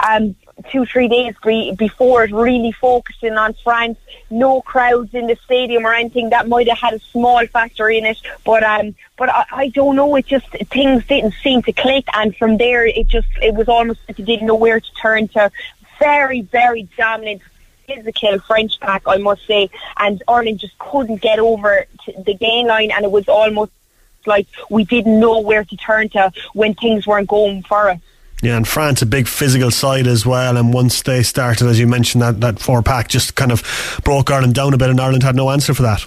Um, 0.06 0.36
two, 0.70 0.84
three 0.86 1.08
days 1.08 1.34
be- 1.44 1.72
before 1.72 2.24
it, 2.24 2.32
really 2.32 2.72
focusing 2.72 3.34
on 3.34 3.54
France. 3.54 3.98
No 4.30 4.62
crowds 4.62 5.14
in 5.14 5.26
the 5.26 5.36
stadium 5.44 5.86
or 5.86 5.94
anything. 5.94 6.30
That 6.30 6.48
might 6.48 6.68
have 6.68 6.78
had 6.78 6.94
a 6.94 6.98
small 6.98 7.44
factor 7.46 7.88
in 7.90 8.06
it, 8.06 8.18
but 8.44 8.62
um, 8.62 8.94
but 9.16 9.28
I, 9.28 9.44
I 9.52 9.68
don't 9.68 9.96
know. 9.96 10.14
It 10.16 10.26
just 10.26 10.48
things 10.48 11.06
didn't 11.06 11.34
seem 11.42 11.62
to 11.62 11.72
click, 11.72 12.04
and 12.14 12.36
from 12.36 12.56
there, 12.56 12.86
it 12.86 13.06
just 13.06 13.28
it 13.42 13.54
was 13.54 13.68
almost 13.68 14.00
like 14.08 14.18
you 14.18 14.24
didn't 14.24 14.46
know 14.46 14.54
where 14.54 14.80
to 14.80 14.94
turn 14.94 15.28
to. 15.28 15.50
Very, 15.98 16.40
very 16.40 16.88
dominant 16.96 17.42
physical 17.86 18.38
French 18.40 18.80
pack, 18.80 19.02
I 19.06 19.18
must 19.18 19.46
say, 19.46 19.70
and 19.98 20.22
Ireland 20.28 20.60
just 20.60 20.78
couldn't 20.78 21.20
get 21.20 21.38
over 21.38 21.86
the 22.24 22.34
gain 22.34 22.66
line, 22.66 22.90
and 22.90 23.04
it 23.04 23.10
was 23.10 23.28
almost 23.28 23.72
like 24.26 24.46
we 24.68 24.84
didn't 24.84 25.18
know 25.18 25.40
where 25.40 25.64
to 25.64 25.76
turn 25.76 26.08
to 26.10 26.32
when 26.52 26.74
things 26.74 27.06
weren't 27.06 27.28
going 27.28 27.62
for 27.62 27.90
us. 27.90 28.00
Yeah, 28.42 28.56
and 28.56 28.66
France 28.66 29.02
a 29.02 29.06
big 29.06 29.28
physical 29.28 29.70
side 29.70 30.06
as 30.06 30.24
well. 30.24 30.56
And 30.56 30.72
once 30.72 31.02
they 31.02 31.22
started, 31.22 31.66
as 31.66 31.78
you 31.78 31.86
mentioned, 31.86 32.22
that, 32.22 32.40
that 32.40 32.58
four 32.58 32.82
pack 32.82 33.08
just 33.08 33.34
kind 33.34 33.52
of 33.52 33.62
broke 34.04 34.30
Ireland 34.30 34.54
down 34.54 34.72
a 34.72 34.78
bit, 34.78 34.88
and 34.88 35.00
Ireland 35.00 35.22
had 35.22 35.36
no 35.36 35.50
answer 35.50 35.74
for 35.74 35.82
that. 35.82 36.06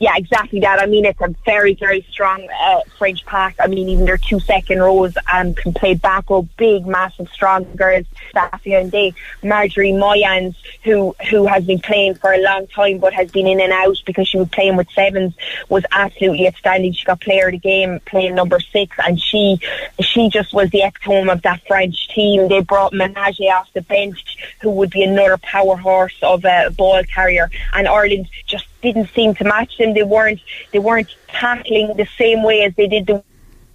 Yeah, 0.00 0.12
exactly 0.16 0.60
that. 0.60 0.80
I 0.80 0.86
mean, 0.86 1.04
it's 1.04 1.20
a 1.20 1.34
very, 1.44 1.74
very 1.74 2.06
strong 2.10 2.46
uh, 2.60 2.80
French 2.98 3.26
pack. 3.26 3.56
I 3.58 3.66
mean, 3.66 3.88
even 3.88 4.04
their 4.04 4.16
two 4.16 4.38
second 4.38 4.78
rows 4.78 5.14
um, 5.32 5.54
can 5.54 5.74
play 5.74 5.94
back 5.94 6.30
row, 6.30 6.42
big, 6.56 6.86
massive, 6.86 7.28
strong 7.30 7.64
girls. 7.74 8.06
Safi 8.32 8.72
N'Diaye, 8.72 9.14
Marjorie 9.42 9.92
Mayans, 9.92 10.54
who 10.84 11.16
who 11.30 11.46
has 11.46 11.64
been 11.64 11.80
playing 11.80 12.14
for 12.14 12.32
a 12.32 12.38
long 12.38 12.66
time 12.68 12.98
but 12.98 13.12
has 13.12 13.30
been 13.32 13.46
in 13.46 13.60
and 13.60 13.72
out 13.72 13.96
because 14.06 14.28
she 14.28 14.38
was 14.38 14.48
playing 14.50 14.76
with 14.76 14.88
sevens, 14.90 15.34
was 15.68 15.84
absolutely 15.90 16.46
outstanding. 16.46 16.92
She 16.92 17.04
got 17.04 17.20
player 17.20 17.46
of 17.46 17.52
the 17.52 17.58
game, 17.58 18.00
playing 18.06 18.36
number 18.36 18.60
six, 18.60 18.96
and 19.04 19.20
she 19.20 19.58
she 20.00 20.28
just 20.28 20.54
was 20.54 20.70
the 20.70 20.82
epitome 20.82 21.30
of 21.30 21.42
that 21.42 21.66
French 21.66 22.08
team. 22.08 22.48
They 22.48 22.60
brought 22.60 22.92
Menage 22.92 23.40
off 23.40 23.72
the 23.72 23.82
bench, 23.82 24.36
who 24.60 24.70
would 24.70 24.90
be 24.90 25.02
another 25.02 25.38
power 25.38 25.76
horse 25.76 26.16
of 26.22 26.44
a 26.44 26.70
ball 26.70 27.02
carrier, 27.04 27.50
and 27.72 27.88
Ireland 27.88 28.28
just 28.46 28.67
didn't 28.82 29.08
seem 29.10 29.34
to 29.36 29.44
match 29.44 29.78
them. 29.78 29.94
They 29.94 30.02
weren't 30.02 30.40
they 30.72 30.78
weren't 30.78 31.14
tackling 31.28 31.96
the 31.96 32.06
same 32.16 32.42
way 32.42 32.62
as 32.62 32.74
they 32.76 32.88
did 32.88 33.06
the 33.06 33.24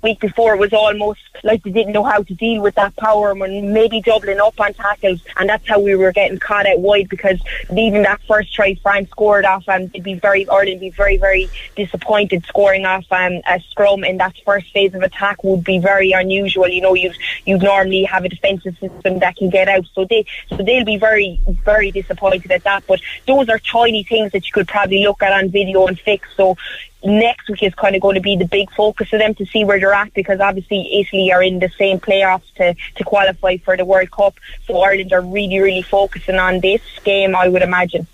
week 0.04 0.20
before. 0.20 0.54
It 0.54 0.60
was 0.60 0.74
almost 0.74 1.22
like 1.44 1.64
they 1.64 1.72
didn't 1.72 1.94
know 1.94 2.04
how 2.04 2.22
to 2.22 2.34
deal 2.36 2.62
with 2.62 2.76
that 2.76 2.96
power 2.98 3.32
and 3.32 3.74
maybe 3.74 4.02
doubling 4.02 4.40
up 4.40 4.60
on 4.60 4.74
tackles, 4.74 5.22
and 5.38 5.50
that's 5.50 5.68
how 5.68 5.80
we 5.80 5.96
were 5.96 6.12
getting 6.12 6.38
caught 6.38 6.68
out 6.68 6.80
wide 6.80 7.10
because 7.10 7.40
even 7.76 8.04
that 8.04 8.22
first 8.28 8.54
try 8.54 8.76
France 8.76 9.10
scored 9.10 9.46
off, 9.46 9.64
and 9.68 9.90
it'd 9.94 10.04
be 10.04 10.16
very 10.16 10.48
Ireland 10.48 10.82
be 10.82 10.90
very 10.90 11.18
very 11.18 11.50
disappointed 11.76 12.46
scoring 12.46 12.86
off 12.86 13.06
um, 13.12 13.42
a 13.48 13.60
scrum 13.70 14.04
in 14.04 14.18
that 14.18 14.36
first 14.46 14.72
phase 14.72 14.94
of 14.94 15.02
attack 15.02 15.44
would 15.44 15.64
be 15.64 15.80
very 15.80 16.12
unusual. 16.12 16.68
You 16.68 16.82
know, 16.82 16.94
you'd, 16.94 17.18
you'd 17.46 17.64
normally 17.64 18.04
have 18.04 18.26
a 18.26 18.30
defensive 18.30 18.78
system 18.78 19.20
that 19.20 19.38
can 19.38 19.50
get 19.50 19.68
out, 19.70 19.86
so 19.96 20.06
they 20.06 20.26
so 20.50 20.58
they'll 20.58 20.86
be 20.86 20.98
very 20.98 21.40
very 21.48 21.92
disappointed 21.92 22.52
at 22.52 22.64
that. 22.64 22.84
But 22.86 23.00
those 23.26 23.50
are 23.50 23.60
tiny 23.60 24.04
things 24.04 24.32
that 24.34 24.46
you 24.46 24.52
could 24.52 24.68
probably 24.68 25.04
look 25.04 25.24
at 25.24 25.32
on 25.32 25.50
video 25.50 25.88
and 25.88 26.00
fix. 26.00 26.28
So 26.36 26.58
next 27.04 27.50
week 27.50 27.64
is 27.64 27.74
kind 27.76 27.96
of 27.96 28.02
going 28.02 28.16
to 28.16 28.22
be 28.22 28.36
the 28.36 28.46
big 28.46 28.72
focus 28.72 29.12
of 29.14 29.20
them 29.20 29.36
to 29.36 29.46
see 29.46 29.66
where 29.66 29.80
they're 29.80 29.94
at 29.94 30.14
because 30.14 30.40
obviously 30.40 31.02
Italy 31.02 31.32
are 31.32 31.44
in 31.44 31.60
the 31.60 31.70
same 31.78 32.00
playoffs 32.00 32.54
to, 32.56 32.76
to 32.96 33.04
qualify 33.04 33.58
for 33.58 33.76
the 33.76 33.86
World 33.86 34.12
Cup. 34.12 34.36
So 34.66 34.82
Ireland 34.82 35.14
are 35.14 35.22
really, 35.22 35.60
really 35.60 35.82
focusing 35.82 36.36
on 36.36 36.60
this 36.62 36.82
game, 37.04 37.36
I 37.36 37.48
would 37.48 37.62
imagine. 37.62 38.08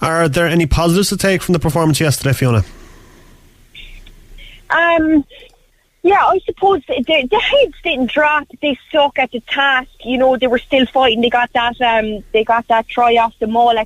Are 0.00 0.28
there 0.28 0.46
any 0.46 0.66
positives 0.66 1.08
to 1.08 1.16
take 1.16 1.42
from 1.42 1.54
the 1.54 1.58
performance 1.58 2.00
yesterday, 2.00 2.32
Fiona? 2.32 2.64
Um, 4.70 5.24
yeah, 6.02 6.24
I 6.24 6.38
suppose 6.44 6.82
the, 6.86 7.02
the 7.04 7.38
heads 7.38 7.74
didn't 7.82 8.10
drop. 8.10 8.46
They 8.62 8.78
stuck 8.88 9.18
at 9.18 9.32
the 9.32 9.40
task. 9.40 9.90
You 10.04 10.18
know, 10.18 10.36
they 10.36 10.46
were 10.46 10.58
still 10.58 10.86
fighting. 10.86 11.20
They 11.20 11.30
got 11.30 11.52
that. 11.54 11.80
Um, 11.80 12.22
they 12.32 12.44
got 12.44 12.68
that 12.68 12.86
try 12.88 13.16
off 13.16 13.34
the 13.40 13.46
maul 13.46 13.76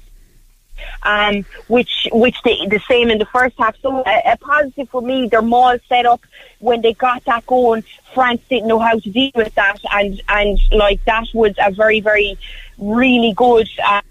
um, 1.02 1.44
which 1.68 2.08
which 2.12 2.36
they, 2.44 2.66
the 2.66 2.80
same 2.88 3.10
in 3.10 3.18
the 3.18 3.26
first 3.26 3.56
half. 3.58 3.76
So 3.80 4.02
a, 4.04 4.22
a 4.32 4.36
positive 4.36 4.88
for 4.90 5.02
me, 5.02 5.28
their 5.28 5.42
maul 5.42 5.76
set 5.88 6.06
up 6.06 6.22
when 6.58 6.82
they 6.82 6.94
got 6.94 7.24
that 7.24 7.46
going. 7.46 7.84
France 8.14 8.40
didn't 8.48 8.68
know 8.68 8.78
how 8.78 8.98
to 8.98 9.10
deal 9.10 9.32
with 9.34 9.54
that, 9.54 9.78
and 9.92 10.20
and 10.28 10.58
like 10.70 11.04
that 11.04 11.26
was 11.34 11.54
a 11.58 11.70
very 11.70 12.00
very 12.00 12.38
really 12.78 13.32
good. 13.34 13.68
Uh, 13.84 14.02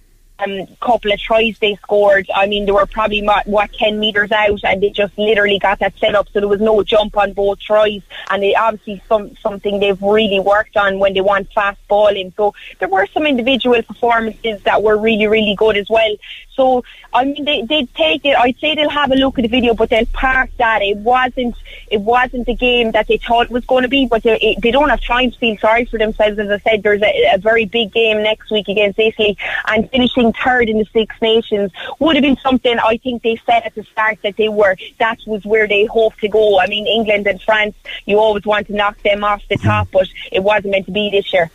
um, 0.44 0.68
couple 0.82 1.12
of 1.12 1.20
tries 1.20 1.58
they 1.60 1.76
scored. 1.76 2.30
I 2.34 2.48
mean, 2.48 2.66
they 2.66 2.72
were 2.72 2.86
probably 2.86 3.22
what 3.46 3.74
ten 3.74 4.00
meters 4.00 4.32
out, 4.32 4.64
and 4.64 4.82
they 4.82 4.90
just 4.90 5.18
literally 5.18 5.60
got 5.60 5.80
that 5.80 5.98
set 5.98 6.16
up, 6.16 6.28
so 6.30 6.40
there 6.40 6.50
was 6.50 6.62
no 6.62 6.84
jump 6.84 7.18
on 7.18 7.34
both 7.34 7.60
tries. 7.60 8.02
And 8.30 8.42
they 8.42 8.56
obviously 8.56 9.02
some 9.08 9.36
something 9.38 9.80
they've 9.80 10.02
really 10.02 10.40
worked 10.40 10.78
on 10.78 11.00
when 11.00 11.14
they 11.14 11.22
want 11.22 11.52
fast 11.54 11.80
balling. 11.88 12.34
So 12.38 12.54
there 12.80 12.90
were 12.90 13.08
some 13.14 13.26
individual 13.26 13.82
performances 13.84 14.62
that 14.64 14.84
were 14.84 14.98
really 14.98 15.28
really 15.28 15.56
good 15.56 15.78
as 15.78 15.90
well. 15.90 16.16
So 16.56 16.84
I 17.14 17.26
mean, 17.26 17.44
they 17.44 17.62
they 17.64 17.86
take 17.86 18.26
it. 18.26 18.38
I'd 18.38 18.58
say 18.60 18.76
they'll 18.76 18.90
have 18.90 19.12
a 19.12 19.16
look 19.16 19.38
at 19.38 19.44
the 19.44 19.48
video, 19.48 19.74
but 19.74 19.90
they'll 19.90 20.06
park 20.08 20.50
that. 20.58 20.82
It 20.82 20.98
wasn't 20.98 21.56
it 21.90 22.02
wasn't 22.02 22.46
the 22.46 22.56
game 22.56 22.92
that 22.92 23.08
they 23.08 23.18
thought 23.18 23.48
it 23.48 23.52
was 23.52 23.66
going 23.66 23.84
to 23.84 23.90
be, 23.90 24.06
but 24.06 24.24
they, 24.24 24.58
they 24.62 24.72
don't 24.72 24.90
have 24.90 25.02
time 25.04 25.32
to 25.32 25.38
feel 25.38 25.58
sorry 25.58 25.86
for 25.86 25.98
themselves. 25.98 26.40
As 26.40 26.50
I 26.50 26.60
said, 26.60 26.84
there's 26.84 27.02
a, 27.02 27.34
a 27.34 27.38
very 27.38 27.66
big 27.66 27.92
game 27.92 28.24
next 28.24 28.52
week 28.52 28.68
against 28.70 28.98
Italy, 29.00 29.38
and 29.68 29.90
finishing 29.90 30.31
third 30.34 30.70
in 30.70 30.78
the 30.78 30.86
Six 30.86 31.16
Nations 31.22 31.72
would 32.00 32.16
have 32.16 32.24
been 32.24 32.38
something 32.38 32.78
I 32.80 32.98
think 32.98 33.24
they 33.24 33.40
said 33.46 33.64
at 33.64 33.76
the 33.76 33.84
start 33.84 34.20
that 34.24 34.38
they 34.38 34.50
were 34.50 34.76
that 35.00 35.20
was 35.26 35.46
where 35.46 35.68
they 35.68 35.86
hoped 35.86 36.20
to 36.20 36.28
go. 36.28 36.60
I 36.60 36.68
mean, 36.68 36.88
England 36.88 37.28
and 37.28 37.42
France, 37.42 37.76
you 38.06 38.20
always 38.20 38.46
want 38.46 38.68
to 38.68 38.74
knock 38.74 39.02
them 39.04 39.24
off 39.24 39.42
the 39.50 39.58
top, 39.58 39.90
but 39.92 40.08
it 40.32 40.44
wasn't 40.44 40.72
meant 40.72 40.86
to 40.86 40.92
be 40.92 41.10
this 41.10 41.32
year. 41.34 41.50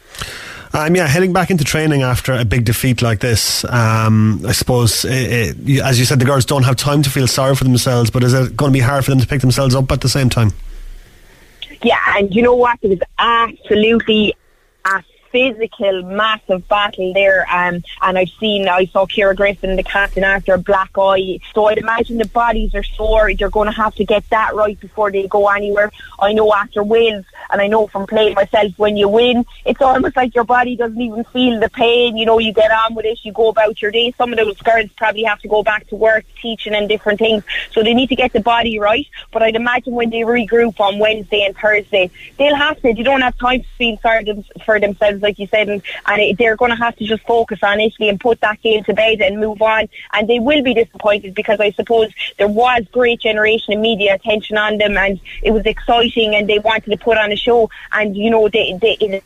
Um, 0.72 0.94
yeah, 0.94 1.06
heading 1.06 1.32
back 1.32 1.50
into 1.50 1.64
training 1.64 2.02
after 2.02 2.32
a 2.32 2.44
big 2.44 2.64
defeat 2.64 3.00
like 3.00 3.20
this, 3.20 3.64
um, 3.64 4.44
I 4.46 4.52
suppose, 4.52 5.04
it, 5.04 5.56
it, 5.66 5.80
as 5.80 5.98
you 5.98 6.04
said, 6.04 6.18
the 6.18 6.24
girls 6.24 6.44
don't 6.44 6.64
have 6.64 6.76
time 6.76 7.02
to 7.02 7.10
feel 7.10 7.26
sorry 7.26 7.54
for 7.54 7.64
themselves, 7.64 8.10
but 8.10 8.22
is 8.22 8.34
it 8.34 8.56
going 8.56 8.72
to 8.72 8.76
be 8.76 8.82
hard 8.82 9.04
for 9.04 9.10
them 9.10 9.20
to 9.20 9.26
pick 9.26 9.40
themselves 9.40 9.74
up 9.74 9.90
at 9.90 10.00
the 10.00 10.08
same 10.08 10.28
time? 10.28 10.52
Yeah, 11.82 11.98
and 12.16 12.34
you 12.34 12.42
know 12.42 12.54
what? 12.54 12.78
It 12.82 12.88
was 12.88 12.98
absolutely 13.18 14.34
a 14.84 15.02
physical, 15.36 16.02
massive 16.02 16.66
battle 16.66 17.12
there. 17.12 17.46
Um, 17.52 17.82
and 18.00 18.16
I've 18.16 18.30
seen, 18.40 18.68
I 18.68 18.86
saw 18.86 19.04
Ciara 19.04 19.34
Griffin, 19.34 19.76
the 19.76 19.82
captain, 19.82 20.24
after 20.24 20.54
a 20.54 20.58
black 20.58 20.90
eye. 20.96 21.40
So 21.54 21.66
I'd 21.66 21.76
imagine 21.76 22.16
the 22.16 22.26
bodies 22.26 22.74
are 22.74 22.82
sore. 22.82 23.34
They're 23.34 23.50
going 23.50 23.66
to 23.66 23.76
have 23.76 23.94
to 23.96 24.04
get 24.04 24.28
that 24.30 24.54
right 24.54 24.80
before 24.80 25.12
they 25.12 25.26
go 25.26 25.46
anywhere. 25.48 25.92
I 26.18 26.32
know 26.32 26.54
after 26.54 26.82
wins, 26.82 27.26
and 27.50 27.60
I 27.60 27.66
know 27.66 27.86
from 27.86 28.06
playing 28.06 28.34
myself, 28.34 28.72
when 28.78 28.96
you 28.96 29.08
win, 29.08 29.44
it's 29.66 29.82
almost 29.82 30.16
like 30.16 30.34
your 30.34 30.44
body 30.44 30.74
doesn't 30.74 31.00
even 31.00 31.24
feel 31.24 31.60
the 31.60 31.68
pain. 31.68 32.16
You 32.16 32.24
know, 32.24 32.38
you 32.38 32.54
get 32.54 32.70
on 32.70 32.94
with 32.94 33.04
it, 33.04 33.18
you 33.22 33.32
go 33.32 33.48
about 33.48 33.82
your 33.82 33.90
day. 33.90 34.14
Some 34.16 34.32
of 34.32 34.38
those 34.38 34.58
girls 34.62 34.90
probably 34.96 35.24
have 35.24 35.40
to 35.40 35.48
go 35.48 35.62
back 35.62 35.86
to 35.88 35.96
work, 35.96 36.24
teaching 36.40 36.74
and 36.74 36.88
different 36.88 37.18
things. 37.18 37.44
So 37.72 37.82
they 37.82 37.92
need 37.92 38.08
to 38.08 38.16
get 38.16 38.32
the 38.32 38.40
body 38.40 38.78
right. 38.78 39.06
But 39.32 39.42
I'd 39.42 39.54
imagine 39.54 39.92
when 39.92 40.08
they 40.08 40.20
regroup 40.20 40.80
on 40.80 40.98
Wednesday 40.98 41.44
and 41.44 41.54
Thursday, 41.54 42.10
they'll 42.38 42.56
have 42.56 42.76
to. 42.76 42.94
They 42.94 43.02
don't 43.02 43.20
have 43.20 43.36
time 43.36 43.60
to 43.60 43.68
feel 43.76 43.98
sorry 43.98 44.24
for 44.64 44.80
themselves, 44.80 45.20
like 45.26 45.38
you 45.38 45.48
said, 45.48 45.68
and, 45.68 45.82
and 46.06 46.38
they're 46.38 46.56
going 46.56 46.70
to 46.70 46.76
have 46.76 46.96
to 46.96 47.04
just 47.04 47.22
focus 47.24 47.60
on 47.62 47.80
Italy 47.80 48.08
and 48.08 48.18
put 48.20 48.40
that 48.40 48.60
game 48.62 48.84
to 48.84 48.94
bed 48.94 49.20
and 49.20 49.38
move 49.40 49.60
on. 49.60 49.88
And 50.12 50.28
they 50.28 50.38
will 50.38 50.62
be 50.62 50.74
disappointed 50.74 51.34
because 51.34 51.58
I 51.60 51.72
suppose 51.72 52.08
there 52.38 52.48
was 52.48 52.84
great 52.92 53.20
generation 53.20 53.74
of 53.74 53.80
media 53.80 54.14
attention 54.14 54.56
on 54.56 54.78
them, 54.78 54.96
and 54.96 55.20
it 55.42 55.50
was 55.50 55.64
exciting, 55.66 56.34
and 56.36 56.48
they 56.48 56.60
wanted 56.60 56.90
to 56.90 56.96
put 56.96 57.18
on 57.18 57.32
a 57.32 57.36
show. 57.36 57.68
And 57.92 58.16
you 58.16 58.30
know, 58.30 58.48
they, 58.48 58.78
they 58.80 58.96
it 59.00 59.24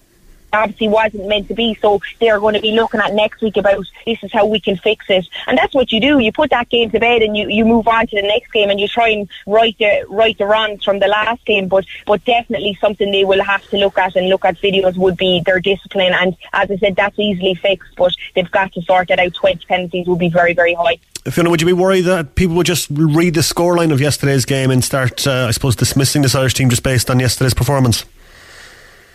obviously 0.53 0.89
wasn't 0.89 1.27
meant 1.27 1.49
to 1.49 1.55
be. 1.55 1.75
So 1.81 2.01
they're 2.21 2.41
going 2.41 2.55
to 2.55 2.61
be 2.61 2.73
looking 2.73 3.01
at 3.01 3.15
next 3.15 3.41
week 3.41 3.57
about 3.57 3.85
this 4.07 4.23
is 4.23 4.33
how 4.33 4.47
we 4.47 4.61
can 4.61 4.77
fix 4.77 5.07
it. 5.09 5.27
And 5.47 5.57
that's 5.59 5.75
what 5.75 5.93
you 5.93 6.01
do. 6.01 6.19
You 6.19 6.33
put 6.33 6.51
that 6.51 6.69
game 6.69 6.91
to 6.91 7.01
bed 7.01 7.23
and 7.23 7.37
you, 7.37 7.49
you 7.49 7.65
move 7.65 7.89
on 7.89 8.07
to 8.07 8.17
the 8.17 8.27
next 8.27 8.53
game 8.53 8.71
and 8.71 8.81
you 8.81 8.89
try 8.89 9.09
and 9.09 9.29
right 9.47 9.77
the 9.79 10.05
right 10.09 10.37
the 10.37 10.47
wrongs 10.47 10.85
from 10.85 10.99
the 10.99 11.09
last 11.09 11.45
game. 11.47 11.69
But 11.69 11.85
but 12.07 12.25
definitely 12.25 12.77
something 12.81 13.11
they 13.11 13.25
will 13.25 13.43
have 13.43 13.67
to 13.71 13.77
look 13.77 13.99
at 13.99 14.17
and 14.17 14.29
look 14.29 14.45
at 14.45 14.57
videos 14.57 14.97
would 14.97 15.17
be 15.17 15.43
their 15.45 15.61
discipline. 15.61 16.13
And 16.15 16.37
as 16.53 16.71
I 16.71 16.77
said, 16.77 16.97
that's 16.97 17.19
easily 17.19 17.55
fixed, 17.55 17.95
but 17.97 18.13
they've 18.35 18.51
got 18.51 18.73
to 18.73 18.83
sort 18.83 19.09
that 19.09 19.19
out. 19.19 19.35
Twenty 19.35 19.65
penalties 19.67 20.07
would 20.07 20.19
be 20.19 20.29
very 20.29 20.55
very 20.55 20.75
high. 20.75 20.99
Fiona, 21.31 21.51
would 21.51 21.61
you 21.61 21.67
be 21.67 21.75
worried 21.75 22.03
that 22.03 22.35
people 22.35 22.57
would 22.57 22.67
just 22.67 22.89
read 22.91 23.35
the 23.35 23.43
scoreline 23.43 23.93
of 23.93 24.01
yesterday's 24.01 24.47
game 24.47 24.71
and 24.71 24.83
start, 24.83 25.27
uh, 25.27 25.47
I 25.49 25.51
suppose, 25.51 25.77
dismissing 25.77 26.23
this 26.23 26.35
Irish 26.35 26.55
team 26.55 26.71
just 26.71 26.83
based 26.83 27.11
on 27.11 27.21
yesterday's 27.21 27.53
performance? 27.53 28.07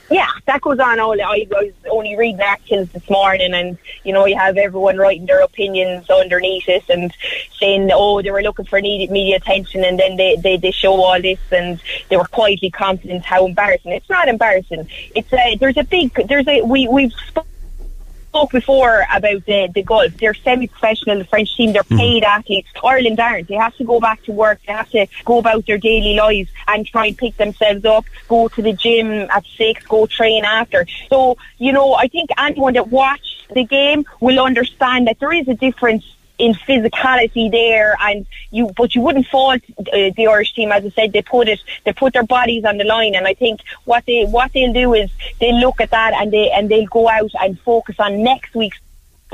Yeah, 0.10 0.30
that 0.46 0.62
goes 0.62 0.80
on 0.80 1.00
all. 1.00 1.20
I 1.20 1.48
was 1.50 1.74
only 1.90 2.16
reading 2.16 2.42
articles 2.42 2.90
this 2.92 3.10
morning, 3.10 3.54
and 3.54 3.78
you 4.04 4.14
know, 4.14 4.26
you 4.26 4.38
have 4.38 4.56
everyone 4.56 4.98
writing 4.98 5.26
their 5.26 5.42
opinions 5.42 6.08
underneath 6.10 6.70
it 6.70 6.84
and 6.90 7.12
saying, 7.60 7.90
"Oh, 7.92 8.22
they 8.22 8.30
were 8.30 8.44
looking 8.44 8.66
for 8.66 8.80
needed 8.80 9.12
media 9.12 9.38
attention," 9.38 9.84
and 9.84 10.00
then 10.00 10.16
they, 10.16 10.36
they, 10.36 10.58
they 10.58 10.72
show 10.72 10.94
all 10.94 11.20
this, 11.20 11.40
and 11.52 11.82
they 12.10 12.18
were 12.18 12.26
quietly 12.26 12.70
confident. 12.70 13.26
How 13.26 13.48
embarrassing! 13.48 13.94
It's 13.94 14.10
not 14.10 14.28
embarrassing. 14.28 14.88
It's 15.16 15.34
a 15.34 15.56
there's 15.56 15.78
a 15.78 15.84
big 15.84 16.14
there's 16.28 16.48
a 16.48 16.62
we 16.62 16.88
we've. 16.88 17.14
Spoke 18.36 18.52
before 18.52 19.06
about 19.14 19.46
the, 19.46 19.70
the 19.74 19.82
golf. 19.82 20.12
They're 20.18 20.34
semi-professional, 20.34 21.20
the 21.20 21.24
French 21.24 21.56
team. 21.56 21.72
They're 21.72 21.84
hmm. 21.84 21.98
paid 21.98 22.24
athletes. 22.24 22.68
Ireland 22.84 23.18
aren't. 23.18 23.48
They 23.48 23.56
have 23.56 23.74
to 23.78 23.86
go 23.86 24.02
back 24.02 24.24
to 24.24 24.34
work. 24.34 24.60
They 24.68 24.74
have 24.74 24.90
to 24.90 25.08
go 25.24 25.40
about 25.40 25.66
their 25.66 25.78
daily 25.78 26.16
lives 26.16 26.50
and 26.68 26.86
try 26.86 27.08
and 27.08 27.18
pick 27.18 27.38
themselves 27.38 27.86
up, 27.86 28.04
go 28.28 28.50
to 28.50 28.62
the 28.62 28.74
gym 28.74 29.08
at 29.08 29.46
six, 29.56 29.86
go 29.86 30.06
train 30.06 30.44
after. 30.44 30.86
So, 31.10 31.38
you 31.60 31.72
know, 31.72 31.94
I 31.94 32.10
think 32.10 32.30
anyone 32.38 32.74
that 32.74 32.90
watched 32.90 33.54
the 33.54 33.64
game 33.64 34.06
will 34.20 34.44
understand 34.44 35.08
that 35.08 35.20
there 35.20 35.32
is 35.32 35.48
a 35.48 35.54
difference 35.54 36.04
in 36.38 36.54
physicality 36.54 37.50
there 37.50 37.96
and 38.02 38.26
you 38.52 38.72
but 38.76 38.94
you 38.96 39.02
wouldn't 39.02 39.28
fault 39.28 39.62
uh, 39.80 40.12
the 40.16 40.28
Irish 40.30 40.54
team. 40.54 40.72
As 40.72 40.86
I 40.86 40.90
said 40.90 41.14
they 41.14 41.22
put 41.22 41.48
it 41.48 41.62
they 41.84 41.94
put 41.94 42.14
their 42.14 42.24
bodies 42.24 42.66
on 42.66 42.78
the 42.78 42.84
line 42.84 43.16
and 43.16 43.28
I 43.28 43.34
think 43.34 43.62
what 43.86 44.06
they 44.06 44.26
what 44.26 44.52
they'll 44.54 44.74
do 44.74 44.94
is 44.94 45.10
they'll 45.40 45.60
look 45.60 45.80
at 45.80 45.92
that 45.92 46.14
and 46.14 46.32
they 46.32 46.52
and 46.52 46.70
they'll 46.70 46.88
go 46.88 47.10
out 47.10 47.32
and 47.42 47.60
focus 47.60 47.96
on 48.00 48.24
next 48.24 48.54
week's 48.56 48.80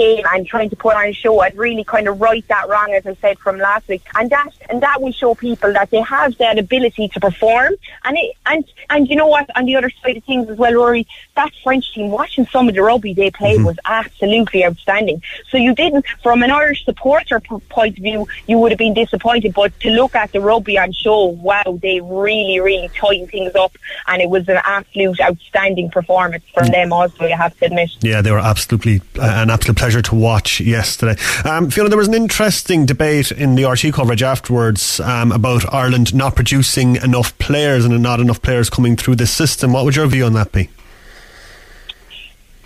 game 0.01 0.23
and 0.33 0.47
trying 0.47 0.69
to 0.69 0.75
put 0.75 0.95
on 0.95 1.05
a 1.05 1.13
show 1.13 1.41
and 1.41 1.57
really 1.57 1.83
kind 1.83 2.07
of 2.07 2.19
right 2.19 2.47
that 2.47 2.67
wrong 2.69 2.93
as 2.93 3.05
I 3.05 3.15
said 3.15 3.39
from 3.39 3.57
last 3.57 3.87
week. 3.87 4.03
And 4.15 4.29
that 4.29 4.49
and 4.69 4.81
that 4.81 5.01
will 5.01 5.11
show 5.11 5.35
people 5.35 5.71
that 5.73 5.89
they 5.91 6.01
have 6.01 6.37
that 6.37 6.57
ability 6.57 7.09
to 7.09 7.19
perform. 7.19 7.73
And 8.05 8.17
it 8.17 8.35
and 8.45 8.65
and 8.89 9.07
you 9.09 9.15
know 9.15 9.27
what? 9.27 9.49
On 9.55 9.65
the 9.65 9.75
other 9.75 9.91
side 10.01 10.17
of 10.17 10.23
things 10.23 10.49
as 10.49 10.57
well 10.57 10.73
Rory 10.73 11.07
that 11.35 11.51
French 11.63 11.93
team 11.93 12.09
watching 12.11 12.45
some 12.47 12.67
of 12.69 12.75
the 12.75 12.81
rugby 12.81 13.13
they 13.13 13.31
played 13.31 13.63
was 13.63 13.77
absolutely 13.85 14.65
outstanding. 14.65 15.21
So 15.49 15.57
you 15.57 15.73
didn't 15.75 16.05
from 16.23 16.43
an 16.43 16.51
Irish 16.51 16.85
supporter 16.85 17.39
p- 17.39 17.57
point 17.69 17.97
of 17.97 18.03
view 18.03 18.27
you 18.47 18.57
would 18.59 18.71
have 18.71 18.79
been 18.79 18.93
disappointed. 18.93 19.53
But 19.53 19.77
to 19.81 19.89
look 19.89 20.15
at 20.15 20.31
the 20.31 20.41
rugby 20.41 20.77
on 20.77 20.91
show 20.91 21.25
wow 21.25 21.79
they 21.81 22.01
really 22.01 22.59
really 22.59 22.89
tightened 22.89 23.29
things 23.29 23.53
up. 23.55 23.77
And 24.07 24.21
it 24.21 24.29
was 24.29 24.47
an 24.49 24.59
absolute 24.63 25.19
outstanding 25.19 25.89
performance 25.91 26.43
from 26.53 26.67
them 26.67 26.91
also 26.93 27.25
you 27.25 27.35
have 27.35 27.57
to 27.59 27.65
admit. 27.65 27.91
Yeah, 28.01 28.21
they 28.21 28.31
were 28.31 28.39
absolutely 28.39 29.01
uh, 29.19 29.41
an 29.43 29.49
absolute 29.49 29.77
pleasure 29.77 29.90
to 29.99 30.13
watch 30.13 30.61
yesterday. 30.61 31.19
Um, 31.43 31.71
Fiona, 31.71 31.89
there 31.89 31.97
was 31.97 32.07
an 32.07 32.13
interesting 32.13 32.85
debate 32.85 33.31
in 33.31 33.55
the 33.55 33.65
RT 33.65 33.93
coverage 33.95 34.21
afterwards 34.21 34.99
um, 34.99 35.31
about 35.31 35.73
Ireland 35.73 36.13
not 36.13 36.35
producing 36.35 36.97
enough 36.97 37.35
players 37.39 37.83
and 37.83 37.99
not 38.03 38.19
enough 38.19 38.43
players 38.43 38.69
coming 38.69 38.95
through 38.95 39.15
the 39.15 39.25
system. 39.25 39.73
What 39.73 39.85
would 39.85 39.95
your 39.95 40.05
view 40.05 40.25
on 40.25 40.33
that 40.33 40.51
be? 40.51 40.69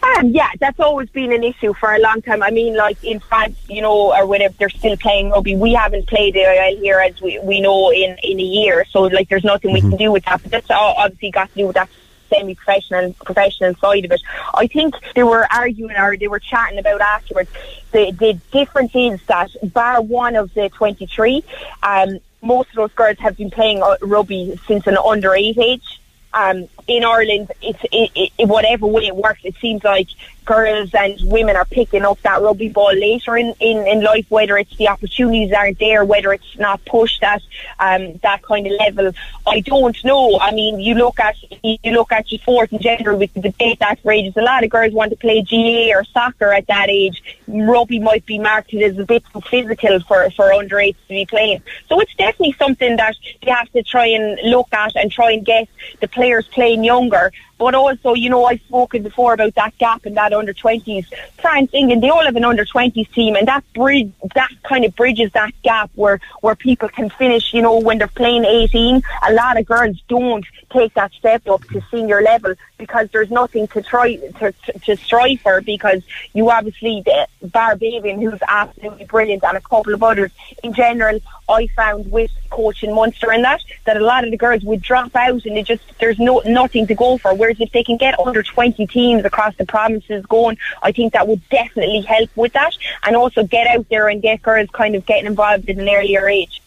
Um, 0.04 0.30
yeah, 0.30 0.50
that's 0.60 0.80
always 0.80 1.10
been 1.10 1.32
an 1.32 1.44
issue 1.44 1.74
for 1.74 1.94
a 1.94 2.00
long 2.00 2.22
time. 2.22 2.44
I 2.44 2.52
mean, 2.52 2.76
like 2.76 3.04
in 3.04 3.20
France, 3.20 3.58
you 3.68 3.82
know, 3.82 4.14
or 4.14 4.26
whatever, 4.26 4.54
they're 4.60 4.70
still 4.70 4.96
playing 4.98 5.32
rugby. 5.32 5.56
We 5.56 5.74
haven't 5.74 6.08
played 6.08 6.36
AIL 6.36 6.78
here, 6.78 7.00
as 7.00 7.20
we, 7.22 7.40
we 7.40 7.60
know, 7.60 7.92
in, 7.92 8.18
in 8.24 8.40
a 8.40 8.44
year. 8.44 8.86
So, 8.92 9.04
like, 9.04 9.30
there's 9.30 9.44
nothing 9.44 9.74
we 9.74 9.82
can 9.82 9.96
do 9.96 10.12
with 10.12 10.24
that. 10.26 10.42
But 10.44 10.52
that's 10.52 10.70
all 10.70 10.94
obviously 10.98 11.32
got 11.32 11.50
to 11.50 11.56
do 11.56 11.68
with 11.68 11.76
that 11.76 11.90
semi-professional 12.30 13.14
professional 13.14 13.76
side 13.76 14.06
of 14.06 14.12
it. 14.12 14.22
I 14.54 14.68
think 14.68 14.96
they 15.16 15.24
were 15.24 15.48
arguing 15.52 15.96
or 15.98 16.18
they 16.18 16.28
were 16.28 16.40
chatting 16.40 16.80
about 16.80 17.02
afterwards. 17.02 17.50
The, 17.92 18.12
the 18.12 18.40
difference 18.52 18.92
is 18.94 19.22
that 19.28 19.52
bar 19.74 20.02
one 20.02 20.36
of 20.36 20.54
the 20.54 20.70
23, 20.70 21.44
um, 21.84 22.20
most 22.42 22.70
of 22.70 22.76
those 22.76 22.94
girls 22.94 23.18
have 23.20 23.38
been 23.38 23.52
playing 23.52 23.82
uh, 23.82 23.98
rugby 24.02 24.60
since 24.68 24.86
an 24.88 24.98
under 24.98 25.34
eight 25.34 25.58
age. 25.58 26.02
Um, 26.34 26.68
in 26.88 27.04
Ireland, 27.04 27.52
it's 27.62 27.80
it, 27.92 28.32
it, 28.38 28.48
whatever 28.48 28.86
way 28.88 29.08
it 29.08 29.16
works. 29.16 29.42
It 29.44 29.56
seems 29.62 29.84
like 29.84 30.08
girls 30.46 30.94
and 30.94 31.20
women 31.24 31.56
are 31.56 31.66
picking 31.66 32.04
up 32.04 32.22
that 32.22 32.42
rugby 32.42 32.70
ball 32.70 32.94
later 32.94 33.36
in, 33.36 33.54
in, 33.60 33.86
in 33.88 34.04
life, 34.04 34.26
whether 34.30 34.58
it's 34.58 34.76
the 34.78 34.88
opportunities 34.88 35.52
aren't 35.52 35.80
there, 35.80 36.06
whether 36.06 36.32
it's 36.32 36.58
not 36.58 36.84
pushed 36.86 37.24
at 37.24 37.42
um, 37.80 38.18
that 38.22 38.44
kind 38.44 38.68
of 38.68 38.74
level. 38.74 39.12
I 39.48 39.62
don't 39.62 39.98
know. 40.06 40.40
I 40.40 40.52
mean, 40.52 40.80
you 40.80 40.94
look 40.96 41.20
at 41.20 41.36
you 41.64 41.92
look 41.92 42.12
at 42.12 42.32
your 42.32 42.40
sport 42.40 42.72
in 42.72 42.80
general 42.80 43.18
with 43.18 43.34
the 43.34 43.42
debate 43.42 43.80
that 43.80 44.00
rages. 44.04 44.38
A 44.38 44.42
lot 44.42 44.64
of 44.64 44.70
girls 44.70 44.94
want 44.94 45.10
to 45.10 45.18
play 45.18 45.42
GA 45.42 45.94
or 45.94 46.04
soccer 46.04 46.54
at 46.54 46.68
that 46.68 46.90
age. 46.90 47.24
Rugby 47.48 48.00
might 48.00 48.26
be 48.26 48.40
marketed 48.40 48.84
as 48.84 49.00
a 49.00 49.06
bit 49.06 49.24
too 49.34 49.42
physical 49.42 50.00
for 50.02 50.30
for 50.32 50.54
under 50.54 50.80
eights 50.80 51.00
to 51.08 51.10
be 51.10 51.26
playing. 51.26 51.62
So 51.90 52.00
it's 52.00 52.14
definitely 52.16 52.54
something 52.54 52.96
that 52.98 53.16
they 53.44 53.52
have 53.52 53.72
to 53.72 53.84
try 53.84 54.08
and 54.08 54.40
look 54.50 54.72
at 54.72 54.96
and 54.96 55.12
try 55.12 55.32
and 55.32 55.44
get 55.44 55.68
the 56.00 56.08
players 56.08 56.48
playing 56.48 56.75
younger. 56.84 57.32
But 57.58 57.74
also, 57.74 58.14
you 58.14 58.30
know, 58.30 58.46
I've 58.46 58.62
spoken 58.62 59.04
before 59.04 59.34
about 59.34 59.56
that 59.56 59.78
gap 59.78 60.06
in 60.06 60.14
that 60.16 60.34
under 60.34 60.54
20s. 60.54 61.06
France, 61.42 61.70
England, 61.74 62.04
they 62.04 62.10
all 62.10 62.26
have 62.26 62.36
an 62.36 62.44
under 62.44 62.66
20s 62.66 63.12
team, 63.14 63.36
and 63.36 63.48
that 63.48 63.64
bridge, 63.74 64.12
that 64.34 64.52
kind 64.64 64.84
of 64.84 64.96
bridges 64.96 65.32
that 65.34 65.54
gap 65.64 65.90
where, 65.96 66.20
where 66.42 66.56
people 66.56 66.90
can 66.90 67.10
finish, 67.10 67.54
you 67.54 67.62
know, 67.62 67.80
when 67.80 67.98
they're 67.98 68.08
playing 68.08 68.44
18. 68.44 69.02
A 69.30 69.34
lot 69.34 69.58
of 69.58 69.66
girls 69.66 70.02
don't 70.08 70.46
take 70.70 70.94
that 70.96 71.14
step 71.14 71.48
up 71.48 71.64
to 71.70 71.82
senior 71.90 72.22
level 72.22 72.56
because 72.78 73.10
there's 73.12 73.32
nothing 73.32 73.68
to 73.68 73.82
try 73.82 74.16
to, 74.16 74.52
to, 74.52 74.80
to 74.80 74.98
strive 74.98 75.40
for 75.42 75.62
because 75.62 76.04
you 76.34 76.50
obviously, 76.50 77.04
the 77.06 77.28
Bar 77.48 77.76
Bavian, 77.76 78.22
who's 78.22 78.40
absolutely 78.48 79.06
brilliant, 79.06 79.44
and 79.44 79.58
a 79.58 79.62
couple 79.62 79.94
of 79.94 80.04
others. 80.04 80.32
In 80.64 80.74
general, 80.74 81.20
I 81.48 81.68
found 81.68 82.12
with 82.12 82.32
coaching 82.50 82.94
Munster 82.94 83.32
and 83.32 83.44
that, 83.44 83.62
that 83.86 83.98
a 83.98 84.04
lot 84.04 84.24
of 84.24 84.32
the 84.32 84.38
girls 84.38 84.64
would 84.64 84.82
drop 84.82 85.16
out 85.16 85.46
and 85.46 85.56
they 85.56 85.64
just, 85.64 85.84
there's 86.00 86.20
no 86.20 86.42
nothing 86.46 86.88
to 86.88 86.96
go 86.96 87.18
for. 87.18 87.34
Whereas 87.46 87.62
if 87.62 87.72
they 87.74 87.84
can 87.84 87.98
get 87.98 88.20
under 88.20 88.42
20 88.42 88.88
teams 88.88 89.24
across 89.24 89.56
the 89.58 89.68
provinces 89.68 90.26
going, 90.26 90.58
I 90.82 90.92
think 90.92 91.14
that 91.14 91.28
would 91.28 91.48
definitely 91.50 92.02
help 92.02 92.32
with 92.36 92.54
that. 92.54 92.76
And 93.04 93.16
also 93.16 93.44
get 93.44 93.68
out 93.68 93.88
there 93.90 94.08
and 94.08 94.20
get 94.20 94.42
girls 94.42 94.68
kind 94.74 94.96
of 94.96 95.06
getting 95.06 95.28
involved 95.28 95.70
at 95.70 95.78
an 95.78 95.88
earlier 95.88 96.28
age. 96.28 96.60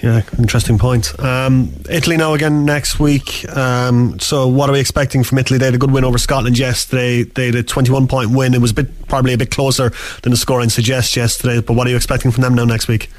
Yeah, 0.00 0.22
interesting 0.38 0.78
point. 0.78 1.18
Um, 1.18 1.72
Italy 1.90 2.16
now 2.16 2.34
again 2.34 2.64
next 2.64 3.00
week. 3.00 3.44
Um, 3.48 4.20
so, 4.20 4.46
what 4.46 4.70
are 4.70 4.74
we 4.74 4.78
expecting 4.78 5.24
from 5.24 5.38
Italy? 5.38 5.58
They 5.58 5.64
had 5.64 5.74
a 5.74 5.78
good 5.78 5.90
win 5.90 6.04
over 6.04 6.18
Scotland 6.18 6.56
yesterday. 6.56 7.24
They 7.24 7.46
had 7.46 7.56
a 7.56 7.64
21 7.64 8.06
point 8.06 8.30
win. 8.30 8.54
It 8.54 8.60
was 8.60 8.70
a 8.70 8.74
bit, 8.74 9.08
probably 9.08 9.32
a 9.32 9.38
bit 9.38 9.50
closer 9.50 9.90
than 10.22 10.30
the 10.30 10.36
scoring 10.36 10.70
suggests 10.70 11.16
yesterday. 11.16 11.60
But 11.60 11.72
what 11.72 11.88
are 11.88 11.90
you 11.90 11.96
expecting 11.96 12.30
from 12.30 12.42
them 12.42 12.54
now 12.54 12.64
next 12.64 12.86
week? 12.86 13.10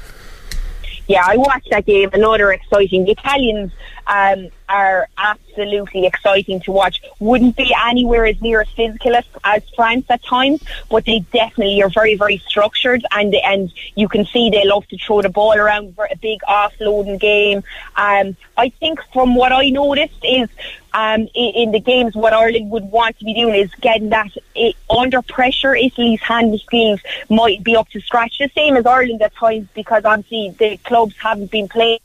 yeah, 1.08 1.24
I 1.26 1.36
watched 1.36 1.68
that 1.70 1.84
game. 1.86 2.10
Another 2.12 2.52
exciting. 2.52 3.04
The 3.04 3.12
Italians, 3.12 3.72
um, 4.06 4.48
are 4.72 5.08
absolutely 5.18 6.06
exciting 6.06 6.60
to 6.60 6.72
watch. 6.72 7.02
Wouldn't 7.20 7.56
be 7.56 7.74
anywhere 7.84 8.24
as 8.26 8.40
near 8.40 8.62
as 8.62 8.68
physical 8.70 9.14
as, 9.14 9.24
as 9.44 9.62
France 9.76 10.06
at 10.08 10.24
times, 10.24 10.62
but 10.90 11.04
they 11.04 11.20
definitely 11.32 11.82
are 11.82 11.90
very, 11.90 12.14
very 12.16 12.38
structured 12.38 13.04
and 13.12 13.34
and 13.44 13.72
you 13.94 14.08
can 14.08 14.24
see 14.26 14.50
they 14.50 14.64
love 14.64 14.86
to 14.88 14.96
throw 14.98 15.22
the 15.22 15.28
ball 15.28 15.54
around 15.54 15.94
for 15.94 16.08
a 16.10 16.16
big 16.16 16.40
offloading 16.48 17.20
game. 17.20 17.62
Um, 17.96 18.36
I 18.56 18.70
think 18.70 19.00
from 19.12 19.34
what 19.34 19.52
I 19.52 19.68
noticed 19.68 20.24
is 20.24 20.48
um, 20.94 21.22
in, 21.34 21.50
in 21.54 21.72
the 21.72 21.80
games, 21.80 22.14
what 22.14 22.32
Ireland 22.32 22.70
would 22.70 22.84
want 22.84 23.18
to 23.18 23.24
be 23.24 23.34
doing 23.34 23.54
is 23.54 23.70
getting 23.80 24.10
that 24.10 24.30
it, 24.54 24.76
under 24.90 25.22
pressure. 25.22 25.74
Italy's 25.74 26.20
hand 26.20 26.58
skills 26.60 27.00
might 27.28 27.62
be 27.62 27.76
up 27.76 27.88
to 27.90 28.00
scratch, 28.00 28.38
the 28.38 28.50
same 28.54 28.76
as 28.76 28.86
Ireland 28.86 29.22
at 29.22 29.34
times, 29.34 29.68
because 29.74 30.04
obviously 30.04 30.54
the 30.58 30.76
clubs 30.78 31.14
haven't 31.18 31.50
been 31.50 31.68
playing 31.68 32.00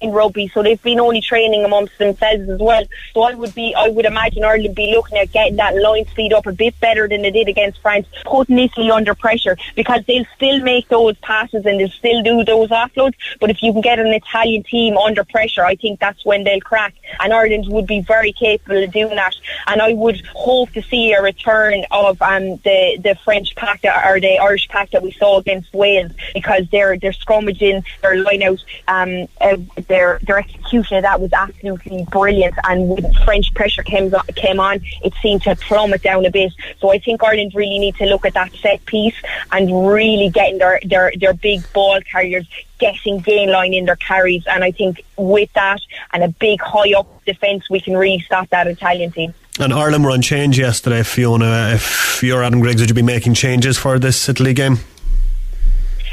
in 0.00 0.10
rugby, 0.12 0.48
so 0.52 0.62
they've 0.62 0.82
been 0.82 1.00
only 1.00 1.20
training 1.20 1.64
amongst 1.64 1.98
themselves 1.98 2.48
as 2.48 2.60
well. 2.60 2.84
So 3.14 3.22
I 3.22 3.34
would 3.34 3.54
be, 3.54 3.74
I 3.74 3.88
would 3.88 4.04
imagine 4.04 4.44
Ireland 4.44 4.74
be 4.74 4.92
looking 4.94 5.18
at 5.18 5.32
getting 5.32 5.56
that 5.56 5.74
line 5.76 6.06
speed 6.08 6.32
up 6.32 6.46
a 6.46 6.52
bit 6.52 6.78
better 6.80 7.08
than 7.08 7.22
they 7.22 7.30
did 7.30 7.48
against 7.48 7.80
France, 7.80 8.06
putting 8.24 8.58
Italy 8.58 8.90
under 8.90 9.14
pressure 9.14 9.56
because 9.74 10.04
they'll 10.06 10.26
still 10.36 10.60
make 10.60 10.88
those 10.88 11.16
passes 11.18 11.64
and 11.64 11.80
they'll 11.80 11.88
still 11.88 12.22
do 12.22 12.44
those 12.44 12.68
offloads. 12.68 13.14
But 13.40 13.50
if 13.50 13.62
you 13.62 13.72
can 13.72 13.80
get 13.80 13.98
an 13.98 14.08
Italian 14.08 14.64
team 14.64 14.98
under 14.98 15.24
pressure, 15.24 15.64
I 15.64 15.76
think 15.76 15.98
that's 15.98 16.24
when 16.24 16.44
they'll 16.44 16.60
crack. 16.60 16.94
And 17.20 17.32
Ireland 17.32 17.66
would 17.68 17.86
be 17.86 18.00
very 18.00 18.32
capable 18.32 18.82
of 18.82 18.92
doing 18.92 19.16
that. 19.16 19.34
And 19.66 19.80
I 19.80 19.94
would 19.94 20.24
hope 20.34 20.72
to 20.72 20.82
see 20.82 21.12
a 21.14 21.22
return 21.22 21.84
of 21.90 22.20
um, 22.20 22.56
the 22.64 22.98
the 23.02 23.16
French 23.24 23.54
pack 23.56 23.82
that, 23.82 24.06
or 24.06 24.20
the 24.20 24.38
Irish 24.38 24.68
pack 24.68 24.90
that 24.90 25.02
we 25.02 25.12
saw 25.12 25.38
against 25.38 25.72
Wales 25.72 26.12
because 26.34 26.64
they're 26.70 26.98
they're 26.98 27.12
scrummaging, 27.12 27.84
their 28.02 28.18
line 28.18 28.42
out. 28.42 28.62
Um, 28.88 29.28
uh, 29.40 29.56
their 29.88 30.18
their 30.22 30.38
execution 30.38 30.96
of 30.98 31.02
that 31.02 31.20
was 31.20 31.32
absolutely 31.32 32.06
brilliant. 32.10 32.54
And 32.64 32.88
when 32.88 33.12
French 33.24 33.52
pressure 33.54 33.82
came 33.82 34.12
came 34.34 34.60
on, 34.60 34.80
it 35.02 35.14
seemed 35.22 35.42
to 35.42 35.56
plummet 35.56 36.02
down 36.02 36.26
a 36.26 36.30
bit. 36.30 36.52
So 36.78 36.92
I 36.92 36.98
think 36.98 37.22
Ireland 37.22 37.52
really 37.54 37.78
need 37.78 37.96
to 37.96 38.06
look 38.06 38.24
at 38.24 38.34
that 38.34 38.52
set 38.54 38.84
piece 38.86 39.16
and 39.52 39.88
really 39.88 40.30
getting 40.30 40.58
their 40.58 40.80
their, 40.84 41.12
their 41.18 41.34
big 41.34 41.60
ball 41.72 42.00
carriers 42.00 42.46
getting 42.78 43.20
gain 43.20 43.50
line 43.50 43.72
in 43.72 43.86
their 43.86 43.96
carries. 43.96 44.44
And 44.46 44.62
I 44.62 44.70
think 44.70 45.04
with 45.16 45.52
that 45.54 45.80
and 46.12 46.22
a 46.22 46.28
big 46.28 46.60
high 46.60 46.92
up 46.92 47.24
defence, 47.24 47.70
we 47.70 47.80
can 47.80 47.96
really 47.96 48.20
stop 48.20 48.50
that 48.50 48.66
Italian 48.66 49.12
team. 49.12 49.34
And 49.58 49.72
Ireland 49.72 50.04
were 50.04 50.10
on 50.10 50.20
change 50.20 50.58
yesterday, 50.58 51.02
Fiona. 51.02 51.70
If 51.72 52.22
you're 52.22 52.42
Adam 52.42 52.60
Griggs, 52.60 52.82
would 52.82 52.90
you 52.90 52.94
be 52.94 53.02
making 53.02 53.34
changes 53.34 53.78
for 53.78 53.98
this 53.98 54.28
Italy 54.28 54.52
game? 54.52 54.78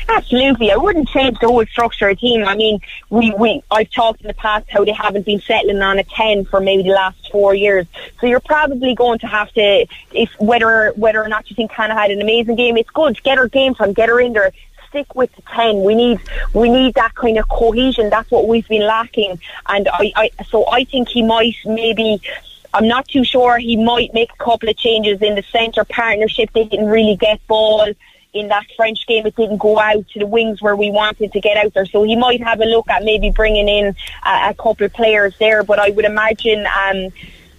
Absolutely, 0.09 0.71
I 0.71 0.75
wouldn't 0.75 1.07
change 1.07 1.39
the 1.39 1.47
whole 1.47 1.65
structure 1.65 2.09
of 2.09 2.17
the 2.17 2.21
team. 2.21 2.45
I 2.45 2.55
mean, 2.55 2.79
we, 3.09 3.33
we 3.37 3.63
I've 3.71 3.89
talked 3.89 4.21
in 4.21 4.27
the 4.27 4.33
past 4.33 4.69
how 4.69 4.83
they 4.83 4.91
haven't 4.91 5.25
been 5.25 5.39
settling 5.39 5.81
on 5.81 5.97
a 5.97 6.03
ten 6.03 6.45
for 6.45 6.59
maybe 6.59 6.83
the 6.83 6.89
last 6.89 7.31
four 7.31 7.55
years. 7.55 7.87
So 8.19 8.27
you're 8.27 8.39
probably 8.39 8.95
going 8.95 9.19
to 9.19 9.27
have 9.27 9.51
to, 9.53 9.85
if 10.11 10.29
whether 10.39 10.91
whether 10.95 11.23
or 11.23 11.29
not 11.29 11.49
you 11.49 11.55
think 11.55 11.71
Hannah 11.71 11.95
had 11.95 12.11
an 12.11 12.21
amazing 12.21 12.55
game, 12.55 12.77
it's 12.77 12.89
good. 12.89 13.21
Get 13.23 13.37
her 13.37 13.47
game 13.47 13.75
from, 13.75 13.93
get 13.93 14.09
her 14.09 14.19
in 14.19 14.33
there. 14.33 14.51
Stick 14.89 15.15
with 15.15 15.35
the 15.35 15.41
ten. 15.43 15.83
We 15.83 15.95
need 15.95 16.19
we 16.53 16.69
need 16.69 16.93
that 16.95 17.15
kind 17.15 17.37
of 17.37 17.47
cohesion. 17.49 18.09
That's 18.09 18.29
what 18.29 18.47
we've 18.47 18.67
been 18.67 18.85
lacking. 18.85 19.39
And 19.67 19.87
I, 19.91 20.13
I 20.15 20.43
so 20.43 20.69
I 20.69 20.83
think 20.83 21.07
he 21.09 21.23
might 21.23 21.55
maybe. 21.65 22.21
I'm 22.75 22.87
not 22.87 23.07
too 23.07 23.23
sure. 23.23 23.59
He 23.59 23.77
might 23.77 24.15
make 24.15 24.31
a 24.33 24.43
couple 24.43 24.67
of 24.67 24.75
changes 24.75 25.21
in 25.21 25.35
the 25.35 25.43
centre 25.51 25.85
partnership. 25.85 26.49
They 26.53 26.63
didn't 26.65 26.87
really 26.87 27.15
get 27.15 27.45
ball 27.47 27.87
in 28.33 28.47
that 28.47 28.65
French 28.75 29.05
game, 29.07 29.25
it 29.25 29.35
didn't 29.35 29.57
go 29.57 29.79
out 29.79 30.07
to 30.09 30.19
the 30.19 30.25
wings 30.25 30.61
where 30.61 30.75
we 30.75 30.89
wanted 30.91 31.31
to 31.31 31.39
get 31.39 31.55
out 31.57 31.73
there. 31.73 31.85
So 31.85 32.03
he 32.03 32.15
might 32.15 32.41
have 32.41 32.61
a 32.61 32.65
look 32.65 32.89
at 32.89 33.03
maybe 33.03 33.29
bringing 33.29 33.67
in 33.67 33.95
a, 34.25 34.49
a 34.49 34.53
couple 34.55 34.85
of 34.85 34.93
players 34.93 35.35
there. 35.39 35.63
But 35.63 35.79
I 35.79 35.91
would 35.91 36.05
imagine 36.05 36.65
um, 36.65 37.09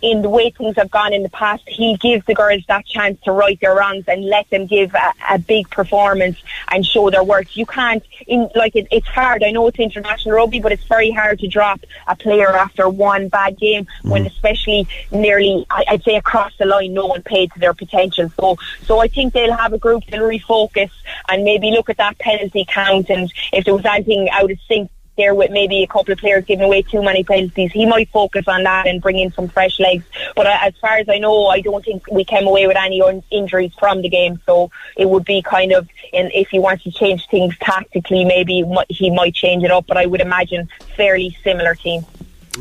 in 0.05 0.21
the 0.21 0.29
way 0.29 0.51
things 0.51 0.77
have 0.77 0.91
gone 0.91 1.15
in 1.15 1.23
the 1.23 1.31
past, 1.31 1.63
he 1.67 1.97
gives 1.97 2.27
the 2.27 2.35
girls 2.35 2.63
that 2.69 2.85
chance 2.85 3.19
to 3.23 3.33
right 3.33 3.59
their 3.61 3.75
wrongs 3.75 4.05
and 4.07 4.23
let 4.27 4.49
them 4.51 4.67
give 4.67 4.95
a, 4.95 5.13
a 5.31 5.39
big 5.39 5.71
performance 5.71 6.37
and 6.71 6.85
show 6.85 7.09
their 7.09 7.25
worth. 7.25 7.57
You 7.57 7.65
can't, 7.65 8.05
in 8.27 8.51
like 8.55 8.77
it, 8.77 8.87
it's 8.91 9.07
hard. 9.07 9.43
I 9.43 9.51
know 9.51 9.67
it's 9.67 9.79
international 9.79 10.35
rugby, 10.35 10.61
but 10.61 10.73
it's 10.73 10.85
very 10.85 11.11
hard 11.11 11.39
to 11.39 11.49
drop 11.49 11.81
a 12.07 12.15
player 12.15 12.49
after 12.49 12.87
one 12.87 13.29
bad 13.29 13.59
game 13.59 13.87
mm. 14.05 14.11
when, 14.11 14.27
especially 14.27 14.87
nearly, 15.11 15.65
I, 15.71 15.85
I'd 15.89 16.05
say 16.05 16.17
across 16.17 16.53
the 16.59 16.67
line, 16.67 16.93
no 16.93 17.07
one 17.07 17.23
paid 17.23 17.51
to 17.53 17.59
their 17.59 17.73
potential. 17.73 18.31
So, 18.39 18.59
so 18.83 18.99
I 18.99 19.09
think 19.09 19.33
they'll 19.33 19.57
have 19.57 19.73
a 19.73 19.79
group. 19.79 20.05
They'll 20.05 20.29
refocus 20.29 20.91
and 21.31 21.45
maybe 21.45 21.71
look 21.71 21.89
at 21.89 21.97
that 21.97 22.19
penalty 22.19 22.67
count 22.69 23.09
and 23.09 23.33
if 23.55 23.65
there 23.65 23.75
was 23.75 23.87
anything 23.87 24.29
out 24.31 24.51
of 24.51 24.59
sync 24.69 24.91
there 25.17 25.35
with 25.35 25.51
maybe 25.51 25.83
a 25.83 25.87
couple 25.87 26.13
of 26.13 26.19
players 26.19 26.45
giving 26.45 26.65
away 26.65 26.83
too 26.83 27.03
many 27.03 27.25
penalties. 27.25 27.73
He 27.73 27.87
might 27.87 28.09
focus 28.11 28.47
on 28.49 28.65
that 28.65 28.87
and 28.87 29.01
bring 29.01 29.19
in 29.19 29.33
some 29.33 29.49
fresh 29.49 29.79
legs. 29.79 30.05
But 30.35 30.47
as 30.47 30.75
far 30.81 30.97
as 30.97 31.09
I 31.09 31.19
know, 31.19 31.47
I 31.47 31.61
don't 31.61 31.85
think 31.85 32.05
we 32.11 32.25
came 32.25 32.47
away 32.47 32.67
with 32.67 32.77
any 32.77 33.03
injuries 33.31 33.73
from 33.79 34.03
the 34.03 34.09
game. 34.09 34.41
So 34.47 34.71
it 34.97 35.09
would 35.09 35.25
be 35.25 35.43
kind 35.43 35.73
of, 35.73 35.89
in, 36.13 36.31
if 36.33 36.49
he 36.49 36.59
wants 36.59 36.85
to 36.85 36.91
change 36.91 37.27
things 37.29 37.57
tactically, 37.59 38.25
maybe 38.25 38.65
he 38.89 39.11
might 39.11 39.35
change 39.35 39.65
it 39.65 39.71
up. 39.71 39.87
But 39.87 39.97
I 39.97 40.07
would 40.07 40.21
imagine 40.21 40.69
fairly 40.97 41.37
similar 41.43 41.75
team. 41.75 42.05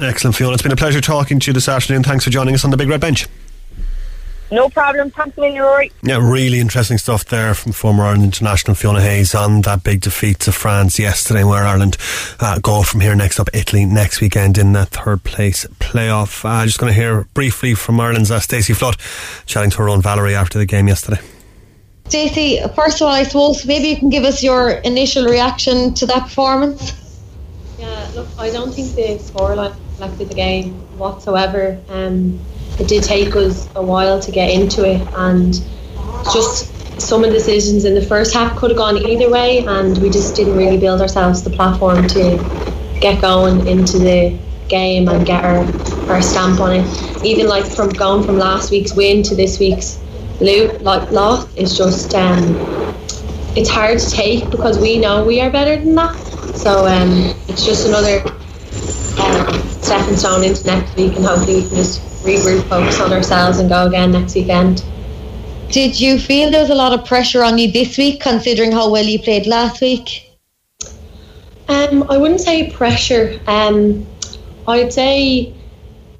Excellent, 0.02 0.36
Fiona. 0.36 0.54
It's 0.54 0.64
been 0.64 0.72
a 0.72 0.76
pleasure 0.76 1.02
talking 1.02 1.40
to 1.40 1.48
you 1.48 1.54
this 1.54 1.70
afternoon. 1.70 2.04
Thanks 2.04 2.24
for 2.24 2.30
joining 2.30 2.56
us 2.56 2.64
on 2.64 2.72
the 2.72 2.78
Big 2.78 2.90
Red 2.90 3.02
Bench. 3.02 3.28
No 4.54 4.70
problem. 4.70 5.10
Thanks 5.10 5.36
a 5.36 5.42
million, 5.42 5.64
Rory. 5.64 5.92
Yeah, 6.04 6.20
really 6.22 6.60
interesting 6.60 7.00
stuff 7.00 7.26
there 7.26 7.56
from 7.56 7.72
former 7.72 8.04
Ireland 8.04 8.24
international 8.24 8.76
Fiona 8.76 9.02
Hayes 9.02 9.34
on 9.34 9.62
that 9.62 9.84
big 9.84 10.02
defeat 10.02 10.40
to 10.42 10.52
France 10.52 11.00
yesterday, 11.00 11.44
where 11.44 11.64
Ireland 11.64 11.98
uh, 12.40 12.60
go 12.60 12.84
from 12.84 13.00
here 13.00 13.16
next 13.16 13.40
up 13.40 13.50
Italy 13.52 13.84
next 13.86 14.22
weekend 14.22 14.60
in 14.60 14.74
that 14.74 14.90
third 14.90 15.24
place 15.24 15.66
playoff. 15.80 16.46
Uh, 16.46 16.64
just 16.68 16.78
going 16.78 16.94
to 16.94 17.00
hear 17.00 17.24
briefly 17.34 17.74
from 17.74 18.00
Ireland's 18.00 18.30
uh, 18.30 18.40
Stacey 18.40 18.74
Flood 18.74 18.98
chatting 19.48 19.72
to 19.72 19.78
her 19.78 19.90
own 19.90 20.04
Valerie 20.04 20.36
after 20.36 20.60
the 20.60 20.68
game 20.68 20.88
yesterday. 20.88 21.20
Stacey, 22.06 22.60
first 22.76 23.02
of 23.02 23.08
all, 23.08 23.14
I 23.14 23.24
suppose 23.24 23.66
maybe 23.66 23.88
you 23.88 23.98
can 23.98 24.10
give 24.10 24.24
us 24.24 24.44
your 24.44 24.70
initial 24.70 25.26
reaction 25.26 25.96
to 25.96 26.06
that 26.06 26.24
performance. 26.24 26.94
Yeah, 27.80 28.12
look, 28.14 28.28
I 28.38 28.52
don't 28.52 28.72
think 28.72 28.94
the 28.94 29.18
scoreline 29.18 29.76
reflected 29.90 30.30
the 30.30 30.36
game 30.36 30.74
whatsoever. 31.00 31.82
Um, 31.90 32.40
it 32.80 32.88
did 32.88 33.04
take 33.04 33.36
us 33.36 33.70
a 33.76 33.84
while 33.84 34.20
to 34.20 34.32
get 34.32 34.50
into 34.50 34.84
it, 34.86 35.08
and 35.16 35.54
just 36.34 36.74
some 37.02 37.24
of 37.24 37.32
the 37.32 37.38
decisions 37.38 37.86
in 37.86 37.96
the 37.96 38.02
first 38.02 38.34
half 38.34 38.56
could 38.58 38.72
have 38.72 38.78
gone 38.78 38.98
either 38.98 39.30
way, 39.30 39.66
and 39.66 39.98
we 40.00 40.10
just 40.10 40.36
didn't 40.36 40.56
really 40.56 40.78
build 40.78 41.02
ourselves 41.02 41.44
the 41.44 41.50
platform 41.50 42.08
to 42.08 42.40
get 43.00 43.22
going 43.22 43.68
into 43.68 44.00
the 44.00 44.40
game 44.70 45.08
and 45.08 45.26
get 45.26 45.44
our, 45.44 45.66
our 46.10 46.22
stamp 46.22 46.60
on 46.60 46.72
it. 46.74 47.24
Even 47.24 47.48
like 47.48 47.66
from 47.66 47.90
going 47.90 48.24
from 48.24 48.38
last 48.38 48.72
week's 48.72 48.96
win 48.96 49.24
to 49.24 49.36
this 49.36 49.60
week's 49.60 50.00
lo- 50.40 50.78
like 50.82 51.12
loss 51.12 51.54
is 51.56 51.78
just 51.78 52.14
um, 52.16 52.56
it's 53.56 53.70
hard 53.70 54.00
to 54.00 54.10
take 54.10 54.50
because 54.50 54.80
we 54.80 55.00
know 55.00 55.26
we 55.26 55.42
are 55.42 55.52
better 55.52 55.78
than 55.78 55.96
that. 55.96 56.16
So 56.56 56.88
um, 56.88 57.10
it's 57.48 57.66
just 57.66 57.88
another 57.88 58.22
um, 59.22 59.62
stepping 59.82 60.16
stone 60.16 60.44
into 60.44 60.66
next 60.66 60.96
week, 60.96 61.16
and 61.16 61.26
hopefully 61.26 61.62
we 61.62 61.68
can 61.68 61.78
just 61.78 62.13
regroup, 62.24 62.68
focus 62.68 63.00
on 63.00 63.14
ourselves, 63.14 63.60
and 63.60 63.70
go 63.70 63.88
again 63.88 64.12
next 64.12 64.36
weekend. 64.36 64.84
Did 65.70 66.00
you 66.00 66.20
feel 66.20 66.52
there 66.52 66.62
was 66.62 66.70
a 66.70 66.76
lot 66.76 66.98
of 66.98 67.06
pressure 67.06 67.44
on 67.44 67.58
you 67.58 67.72
this 67.72 67.98
week, 67.98 68.22
considering 68.22 68.72
how 68.72 68.92
well 68.92 69.06
you 69.06 69.20
played 69.20 69.48
last 69.48 69.82
week? 69.82 70.30
Um, 71.68 72.04
I 72.10 72.18
wouldn't 72.18 72.42
say 72.42 72.70
pressure. 72.70 73.40
Um, 73.48 74.06
I'd 74.68 74.94
say 74.94 75.54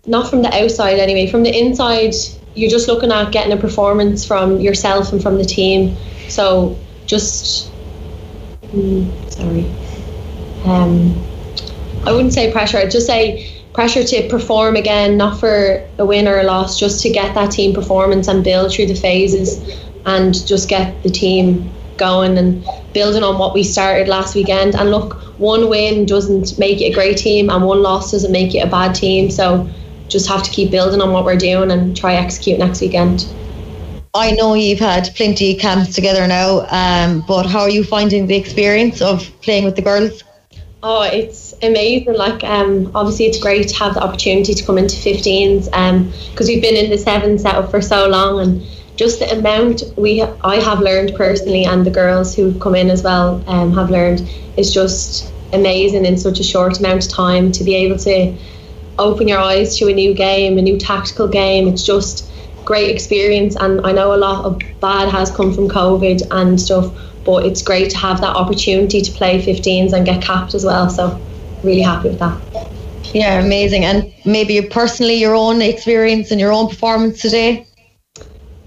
not 0.06 0.30
from 0.30 0.42
the 0.42 0.54
outside 0.54 1.00
anyway. 1.00 1.28
From 1.28 1.44
the 1.44 1.56
inside, 1.58 2.14
you're 2.56 2.70
just 2.70 2.88
looking 2.88 3.12
at 3.12 3.32
getting 3.32 3.54
a 3.54 3.58
performance 3.58 4.26
from 4.26 4.60
yourself 4.60 5.12
and 5.12 5.22
from 5.22 5.38
the 5.38 5.46
team. 5.46 5.96
So 6.30 6.78
just 7.06 7.72
mm, 8.68 9.32
sorry. 9.32 9.66
Um, 10.66 11.16
I 12.06 12.12
wouldn't 12.12 12.34
say 12.34 12.52
pressure. 12.52 12.78
I'd 12.78 12.92
just 12.92 13.08
say 13.08 13.53
pressure 13.74 14.04
to 14.04 14.28
perform 14.30 14.76
again, 14.76 15.18
not 15.18 15.40
for 15.40 15.84
a 15.98 16.06
win 16.06 16.28
or 16.28 16.40
a 16.40 16.44
loss, 16.44 16.80
just 16.80 17.02
to 17.04 17.10
get 17.10 17.34
that 17.36 17.52
team 17.52 17.74
performance 17.74 18.28
and 18.28 18.44
build 18.44 18.72
through 18.72 18.88
the 18.88 18.96
phases 18.96 19.60
and 20.06 20.46
just 20.48 20.70
get 20.70 21.02
the 21.04 21.10
team 21.10 21.72
going 21.98 22.38
and 22.38 22.66
building 22.94 23.24
on 23.24 23.38
what 23.38 23.54
we 23.54 23.64
started 23.64 24.08
last 24.08 24.36
weekend. 24.36 24.76
And 24.76 24.92
look, 24.92 25.14
one 25.40 25.70
win 25.70 26.06
doesn't 26.06 26.58
make 26.60 26.82
it 26.82 26.86
a 26.86 26.94
great 26.94 27.18
team 27.18 27.50
and 27.50 27.64
one 27.64 27.82
loss 27.82 28.12
doesn't 28.12 28.32
make 28.32 28.54
it 28.56 28.60
a 28.60 28.70
bad 28.70 28.94
team. 28.94 29.30
So 29.30 29.68
just 30.08 30.28
have 30.28 30.44
to 30.44 30.52
keep 30.52 30.72
building 30.72 31.02
on 31.02 31.12
what 31.12 31.26
we're 31.26 31.38
doing 31.38 31.72
and 31.72 31.96
try 31.96 32.14
execute 32.16 32.60
next 32.60 32.82
weekend. 32.82 33.26
I 34.16 34.32
know 34.32 34.54
you've 34.54 34.80
had 34.80 35.10
plenty 35.16 35.56
of 35.56 35.60
camps 35.60 35.96
together 35.96 36.28
now, 36.28 36.68
um, 36.70 37.24
but 37.28 37.48
how 37.48 37.62
are 37.62 37.70
you 37.70 37.84
finding 37.84 38.28
the 38.28 38.36
experience 38.36 39.02
of 39.02 39.28
playing 39.42 39.66
with 39.66 39.76
the 39.76 39.82
girls? 39.82 40.24
Oh, 40.84 41.02
it's 41.02 41.43
amazing. 41.64 42.16
Like, 42.16 42.44
um, 42.44 42.92
obviously, 42.96 43.26
it's 43.26 43.40
great 43.40 43.68
to 43.70 43.76
have 43.76 43.96
the 43.96 44.04
opportunity 44.04 44.54
to 44.54 44.66
come 44.66 44.78
into 44.78 44.96
15s 44.96 45.66
because 45.66 46.48
um, 46.50 46.54
we've 46.54 46.62
been 46.62 46.76
in 46.76 46.90
the 46.90 46.98
seven 46.98 47.38
setup 47.38 47.72
for 47.72 47.82
so 47.82 48.08
long, 48.08 48.40
and 48.40 48.62
just 48.96 49.20
the 49.20 49.32
amount 49.32 49.84
we 49.98 50.22
I 50.22 50.58
have 50.58 50.80
learned 50.80 51.14
personally, 51.16 51.66
and 51.66 51.86
the 51.86 51.92
girls 51.92 52.36
who've 52.36 52.60
come 52.60 52.76
in 52.76 52.90
as 52.90 53.04
well 53.04 53.44
um, 53.48 53.74
have 53.74 53.90
learned 53.90 54.30
is 54.58 54.74
just 54.74 55.32
amazing 55.52 56.06
in 56.06 56.18
such 56.18 56.40
a 56.40 56.44
short 56.44 56.80
amount 56.80 57.06
of 57.06 57.12
time 57.12 57.52
to 57.52 57.64
be 57.64 57.76
able 57.76 57.98
to 57.98 58.36
open 59.00 59.28
your 59.28 59.40
eyes 59.40 59.78
to 59.78 59.88
a 59.88 59.94
new 59.94 60.14
game, 60.14 60.58
a 60.58 60.62
new 60.62 60.78
tactical 60.78 61.28
game. 61.28 61.68
It's 61.68 61.84
just 61.84 62.32
great 62.66 62.90
experience, 62.90 63.56
and 63.56 63.86
I 63.86 63.92
know 63.92 64.14
a 64.14 64.18
lot 64.18 64.46
of 64.46 64.62
bad 64.80 65.10
has 65.10 65.32
come 65.32 65.54
from 65.54 65.68
COVID 65.68 66.28
and 66.32 66.60
stuff, 66.60 66.94
but 67.26 67.46
it's 67.46 67.62
great 67.62 67.90
to 67.92 67.98
have 67.98 68.22
that 68.22 68.36
opportunity 68.36 69.02
to 69.02 69.12
play 69.12 69.42
15s 69.42 69.94
and 69.94 70.06
get 70.06 70.22
capped 70.22 70.54
as 70.54 70.66
well. 70.66 70.90
So 70.90 71.20
really 71.64 71.82
happy 71.82 72.10
with 72.10 72.20
that. 72.20 72.40
Yeah, 73.14 73.40
amazing. 73.40 73.86
And 73.86 74.14
maybe 74.26 74.62
personally, 74.62 75.16
your 75.16 75.36
own 75.36 75.62
experience 75.62 76.32
and 76.32 76.40
your 76.40 76.52
own 76.52 76.70
performance 76.70 77.22
today. 77.22 77.68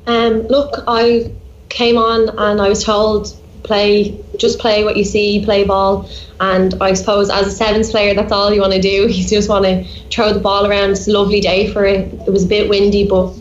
Um, 0.07 0.43
look, 0.47 0.85
I 0.87 1.33
came 1.69 1.97
on 1.97 2.29
and 2.39 2.61
I 2.61 2.69
was 2.69 2.85
told 2.85 3.37
play, 3.65 4.19
just 4.39 4.59
play 4.61 4.85
what 4.85 4.97
you 4.97 5.05
see, 5.05 5.45
play 5.45 5.65
ball. 5.65 6.09
And 6.39 6.75
I 6.81 6.95
suppose 6.95 7.29
as 7.29 7.47
a 7.49 7.51
sevens 7.51 7.91
player, 7.91 8.15
that's 8.15 8.31
all 8.31 8.53
you 8.53 8.61
want 8.61 8.73
to 8.75 8.81
do. 8.81 9.09
You 9.17 9.27
just 9.27 9.49
want 9.49 9.65
to 9.65 9.85
throw 10.11 10.33
the 10.33 10.41
ball 10.41 10.67
around. 10.67 10.91
It's 10.91 11.09
a 11.09 11.13
lovely 11.13 11.41
day 11.41 11.73
for 11.73 11.85
it. 11.85 12.13
It 12.27 12.31
was 12.31 12.45
a 12.45 12.49
bit 12.49 12.69
windy, 12.69 13.09
but 13.09 13.35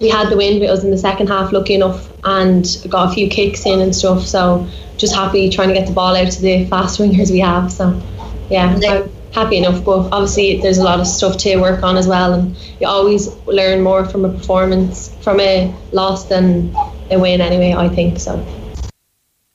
we 0.00 0.08
had 0.08 0.30
the 0.30 0.36
wind 0.36 0.60
with 0.60 0.70
us 0.70 0.82
in 0.82 0.90
the 0.90 0.98
second 0.98 1.28
half, 1.28 1.52
lucky 1.52 1.74
enough, 1.74 2.10
and 2.24 2.66
got 2.88 3.10
a 3.10 3.14
few 3.14 3.28
kicks 3.28 3.66
in 3.66 3.80
and 3.80 3.94
stuff. 3.94 4.26
So 4.26 4.66
just 4.96 5.14
happy 5.14 5.48
trying 5.50 5.68
to 5.68 5.74
get 5.74 5.86
the 5.86 5.92
ball 5.92 6.16
out 6.16 6.32
to 6.32 6.42
the 6.42 6.64
fast 6.66 6.98
wingers 7.00 7.30
we 7.30 7.38
have. 7.40 7.70
So 7.70 8.00
yeah, 8.50 8.66
I'm 8.66 9.12
happy 9.32 9.56
enough. 9.58 9.84
But 9.84 10.08
obviously, 10.12 10.60
there's 10.60 10.78
a 10.78 10.84
lot 10.84 11.00
of 11.00 11.06
stuff 11.06 11.38
to 11.38 11.56
work 11.56 11.82
on 11.82 11.96
as 11.96 12.06
well, 12.06 12.34
and 12.34 12.56
you 12.80 12.86
always 12.88 13.28
learn 13.46 13.82
more 13.82 14.04
from 14.04 14.24
a 14.24 14.32
performance, 14.32 15.16
from 15.22 15.40
a 15.40 15.74
loss 15.92 16.28
than 16.28 16.74
a 17.10 17.18
win. 17.18 17.40
Anyway, 17.40 17.74
I 17.74 17.88
think 17.88 18.18
so. 18.20 18.46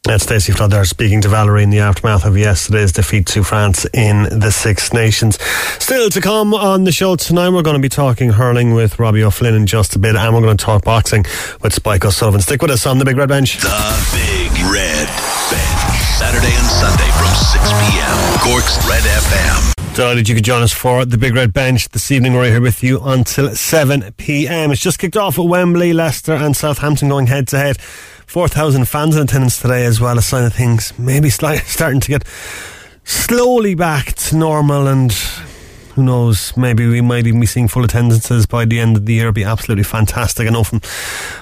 That's 0.05 0.23
Stacey 0.23 0.51
Flood 0.51 0.69
there 0.69 0.85
speaking 0.85 1.21
to 1.21 1.29
Valerie 1.29 1.63
in 1.63 1.71
the 1.71 1.79
aftermath 1.79 2.25
of 2.25 2.37
yesterday's 2.37 2.91
defeat 2.91 3.25
to 3.27 3.43
France 3.43 3.87
in 3.91 4.39
the 4.39 4.51
Six 4.51 4.93
Nations. 4.93 5.41
Still 5.79 6.11
to 6.11 6.21
come 6.21 6.53
on 6.53 6.83
the 6.83 6.91
show 6.91 7.15
tonight, 7.15 7.49
we're 7.49 7.63
going 7.63 7.75
to 7.75 7.81
be 7.81 7.89
talking 7.89 8.29
hurling 8.29 8.75
with 8.75 8.99
Robbie 8.99 9.23
O'Flynn 9.23 9.55
in 9.55 9.65
just 9.65 9.95
a 9.95 9.99
bit, 9.99 10.15
and 10.15 10.35
we're 10.35 10.41
going 10.41 10.57
to 10.57 10.63
talk 10.63 10.83
boxing 10.83 11.25
with 11.63 11.73
Spike 11.73 12.05
O'Sullivan. 12.05 12.39
Stick 12.39 12.61
with 12.61 12.69
us 12.69 12.85
on 12.85 12.99
the 12.99 13.05
Big 13.05 13.17
Red 13.17 13.29
Bench. 13.29 13.57
The 13.57 14.09
Big 14.13 14.51
Red 14.71 15.07
Bench. 15.49 16.01
Saturday 16.21 16.53
and 16.53 16.67
Sunday 16.67 17.09
from 17.17 17.33
6 17.33 17.63
p.m. 17.65 18.39
Cork's 18.45 18.77
Red 18.87 19.01
FM. 19.01 19.95
Delighted 19.95 20.29
you 20.29 20.35
could 20.35 20.45
join 20.45 20.61
us 20.61 20.71
for 20.71 21.05
the 21.05 21.17
Big 21.17 21.33
Red 21.33 21.51
Bench 21.51 21.89
this 21.89 22.11
evening. 22.11 22.33
We're 22.33 22.51
here 22.51 22.61
with 22.61 22.83
you 22.83 22.99
until 23.01 23.55
7 23.55 24.13
p.m. 24.17 24.71
It's 24.71 24.81
just 24.81 24.99
kicked 24.99 25.17
off 25.17 25.39
at 25.39 25.45
Wembley, 25.45 25.93
Leicester 25.93 26.33
and 26.33 26.55
Southampton 26.55 27.09
going 27.09 27.25
head 27.27 27.47
to 27.47 27.57
head. 27.57 27.77
4,000 28.27 28.87
fans 28.87 29.15
in 29.15 29.23
attendance 29.23 29.59
today 29.59 29.85
as 29.85 30.01
well, 30.01 30.17
a 30.17 30.21
sign 30.21 30.45
of 30.45 30.53
things 30.53 30.93
maybe 30.97 31.29
starting 31.29 31.99
to 31.99 32.07
get 32.07 32.23
slowly 33.03 33.75
back 33.75 34.13
to 34.13 34.35
normal 34.35 34.87
and 34.87 35.13
who 35.95 36.03
knows, 36.03 36.55
maybe 36.57 36.85
we 36.87 36.99
might 36.99 37.25
even 37.25 37.39
be 37.39 37.45
seeing 37.45 37.69
full 37.69 37.85
attendances 37.85 38.45
by 38.45 38.65
the 38.65 38.79
end 38.79 38.97
of 38.97 39.05
the 39.05 39.13
year. 39.13 39.25
It'd 39.25 39.35
be 39.35 39.45
absolutely 39.45 39.85
fantastic. 39.85 40.45
I 40.45 40.51
know 40.51 40.65
from 40.65 40.81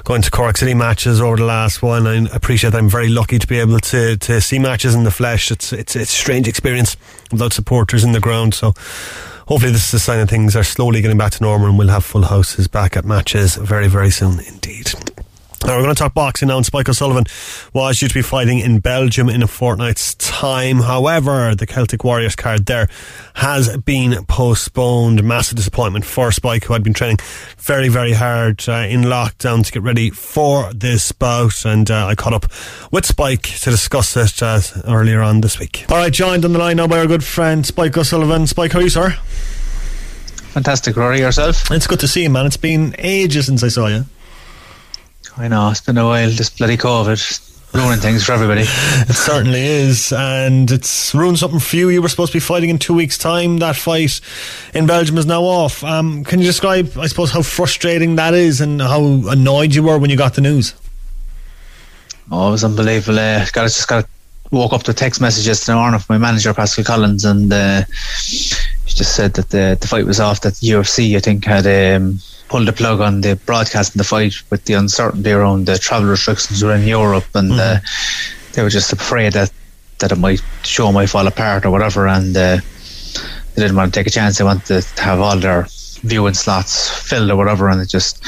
going 0.03 0.21
to 0.21 0.29
Cork 0.29 0.57
City 0.57 0.75
matches 0.75 1.19
over 1.19 1.37
the 1.37 1.45
last 1.45 1.81
one, 1.81 2.05
I 2.05 2.27
appreciate 2.31 2.69
that 2.69 2.77
I'm 2.77 2.89
very 2.89 3.09
lucky 3.09 3.39
to 3.39 3.47
be 3.47 3.57
able 3.57 3.79
to, 3.79 4.15
to 4.15 4.41
see 4.41 4.59
matches 4.59 4.93
in 4.93 5.05
the 5.05 5.11
flesh. 5.11 5.49
It's, 5.49 5.73
it's, 5.73 5.95
it's 5.95 6.13
a 6.13 6.15
strange 6.15 6.47
experience 6.47 6.95
without 7.31 7.51
supporters 7.51 8.03
in 8.03 8.11
the 8.11 8.19
ground. 8.19 8.53
So 8.53 8.73
hopefully 9.47 9.71
this 9.71 9.87
is 9.87 9.95
a 9.95 9.99
sign 9.99 10.19
of 10.19 10.29
things 10.29 10.55
are 10.55 10.63
slowly 10.63 11.01
getting 11.01 11.17
back 11.17 11.31
to 11.31 11.43
normal 11.43 11.69
and 11.69 11.79
we'll 11.79 11.87
have 11.87 12.05
full 12.05 12.23
houses 12.23 12.67
back 12.67 12.95
at 12.95 13.05
matches 13.05 13.55
very, 13.55 13.87
very 13.87 14.11
soon 14.11 14.39
indeed. 14.39 14.93
Now 15.65 15.77
we're 15.77 15.83
going 15.83 15.95
to 15.95 15.99
talk 15.99 16.13
boxing 16.13 16.49
now, 16.49 16.57
and 16.57 16.65
Spike 16.65 16.89
O'Sullivan 16.89 17.23
was 17.73 17.97
due 17.97 18.09
to 18.09 18.13
be 18.13 18.21
fighting 18.21 18.59
in 18.59 18.79
Belgium 18.79 19.29
in 19.29 19.41
a 19.41 19.47
fortnight's 19.47 20.13
time. 20.15 20.79
However, 20.79 21.55
the 21.55 21.65
Celtic 21.65 22.03
Warriors 22.03 22.35
card 22.35 22.65
there 22.65 22.89
has 23.35 23.77
been 23.77 24.25
postponed. 24.25 25.23
Massive 25.23 25.55
disappointment 25.55 26.03
for 26.03 26.33
Spike, 26.33 26.65
who 26.65 26.73
had 26.73 26.83
been 26.83 26.93
training 26.93 27.19
very, 27.57 27.87
very 27.87 28.11
hard 28.11 28.61
uh, 28.67 28.85
in 28.89 29.03
lockdown 29.03 29.65
to 29.65 29.71
get 29.71 29.81
ready 29.81 30.09
for 30.09 30.71
this 30.73 31.13
bout. 31.13 31.63
And 31.63 31.89
uh, 31.89 32.07
I 32.07 32.15
caught 32.15 32.33
up 32.33 32.51
with 32.91 33.05
Spike 33.05 33.43
to 33.43 33.69
discuss 33.69 34.17
it 34.17 34.43
uh, 34.43 34.59
earlier 34.85 35.21
on 35.21 35.39
this 35.39 35.59
week. 35.59 35.85
All 35.89 35.95
right, 35.95 36.11
joined 36.11 36.43
on 36.43 36.51
the 36.51 36.59
line 36.59 36.75
now 36.75 36.87
by 36.87 36.99
our 36.99 37.07
good 37.07 37.23
friend 37.23 37.65
Spike 37.65 37.97
O'Sullivan. 37.97 38.47
Spike, 38.47 38.73
how 38.73 38.79
are 38.79 38.83
you, 38.83 38.89
sir? 38.89 39.11
Fantastic, 40.51 40.97
Rory. 40.97 41.19
Yourself? 41.19 41.71
It's 41.71 41.87
good 41.87 42.01
to 42.01 42.07
see 42.07 42.23
you, 42.23 42.29
man. 42.29 42.45
It's 42.45 42.57
been 42.57 42.95
ages 42.99 43.45
since 43.45 43.63
I 43.63 43.69
saw 43.69 43.87
you. 43.87 44.05
I 45.37 45.47
know 45.47 45.69
it's 45.69 45.81
been 45.81 45.97
a 45.97 46.05
while. 46.05 46.29
This 46.29 46.49
bloody 46.49 46.77
COVID 46.77 47.49
ruining 47.73 47.99
things 47.99 48.23
for 48.23 48.33
everybody. 48.33 48.61
it 48.67 49.15
certainly 49.15 49.61
is, 49.61 50.13
and 50.13 50.69
it's 50.69 51.13
ruined 51.15 51.39
something 51.39 51.59
for 51.59 51.75
you. 51.75 51.89
You 51.89 52.01
were 52.01 52.09
supposed 52.09 52.31
to 52.31 52.35
be 52.35 52.39
fighting 52.39 52.69
in 52.69 52.77
two 52.77 52.93
weeks' 52.93 53.17
time. 53.17 53.57
That 53.57 53.75
fight 53.75 54.21
in 54.75 54.85
Belgium 54.85 55.17
is 55.17 55.25
now 55.25 55.41
off. 55.43 55.83
Um, 55.83 56.23
can 56.23 56.39
you 56.39 56.45
describe, 56.45 56.97
I 56.97 57.07
suppose, 57.07 57.31
how 57.31 57.41
frustrating 57.41 58.15
that 58.17 58.35
is, 58.35 58.61
and 58.61 58.79
how 58.79 59.01
annoyed 59.27 59.73
you 59.73 59.83
were 59.83 59.97
when 59.97 60.11
you 60.11 60.17
got 60.17 60.35
the 60.35 60.41
news? 60.41 60.75
Oh, 62.31 62.49
it 62.49 62.51
was 62.51 62.63
unbelievable. 62.63 63.19
Uh, 63.19 63.45
got 63.51 63.63
just 63.63 63.87
got 63.87 64.07
woke 64.51 64.73
up 64.73 64.83
to 64.83 64.93
text 64.93 65.19
messages 65.19 65.61
to 65.61 65.73
morning 65.73 65.99
from 65.99 66.19
my 66.19 66.27
manager 66.27 66.53
Pascal 66.53 66.85
Collins, 66.85 67.25
and 67.25 67.51
uh, 67.51 67.81
just 68.93 69.15
said 69.15 69.33
that 69.33 69.49
the 69.49 69.77
the 69.79 69.87
fight 69.87 70.05
was 70.05 70.19
off. 70.19 70.41
That 70.41 70.53
UFC, 70.53 71.15
I 71.15 71.19
think, 71.19 71.45
had. 71.45 71.67
Um, 71.67 72.19
pulled 72.49 72.67
the 72.67 72.73
plug 72.73 72.99
on 73.01 73.21
the 73.21 73.35
broadcasting 73.47 73.97
the 73.97 74.03
fight 74.03 74.35
with 74.51 74.65
the 74.65 74.73
uncertainty 74.73 75.31
around 75.31 75.65
the 75.65 75.75
travel 75.75 76.07
restrictions 76.07 76.61
in 76.61 76.83
Europe, 76.83 77.25
and 77.33 77.51
mm. 77.51 77.57
uh, 77.59 77.79
they 78.51 78.61
were 78.61 78.69
just 78.69 78.93
afraid 78.93 79.33
that 79.33 79.51
that 79.97 80.11
it 80.11 80.17
might 80.17 80.41
show 80.63 80.91
might 80.91 81.07
fall 81.07 81.25
apart 81.25 81.65
or 81.65 81.71
whatever, 81.71 82.07
and 82.07 82.35
uh, 82.37 82.57
they 83.55 83.61
didn't 83.61 83.75
want 83.75 83.91
to 83.91 83.99
take 83.99 84.05
a 84.05 84.11
chance. 84.11 84.37
They 84.37 84.43
wanted 84.43 84.83
to 84.83 85.01
have 85.01 85.19
all 85.19 85.37
their 85.37 85.65
viewing 86.03 86.33
slots 86.33 86.89
filled 86.89 87.31
or 87.31 87.37
whatever, 87.37 87.69
and 87.69 87.81
it 87.81 87.89
just 87.89 88.23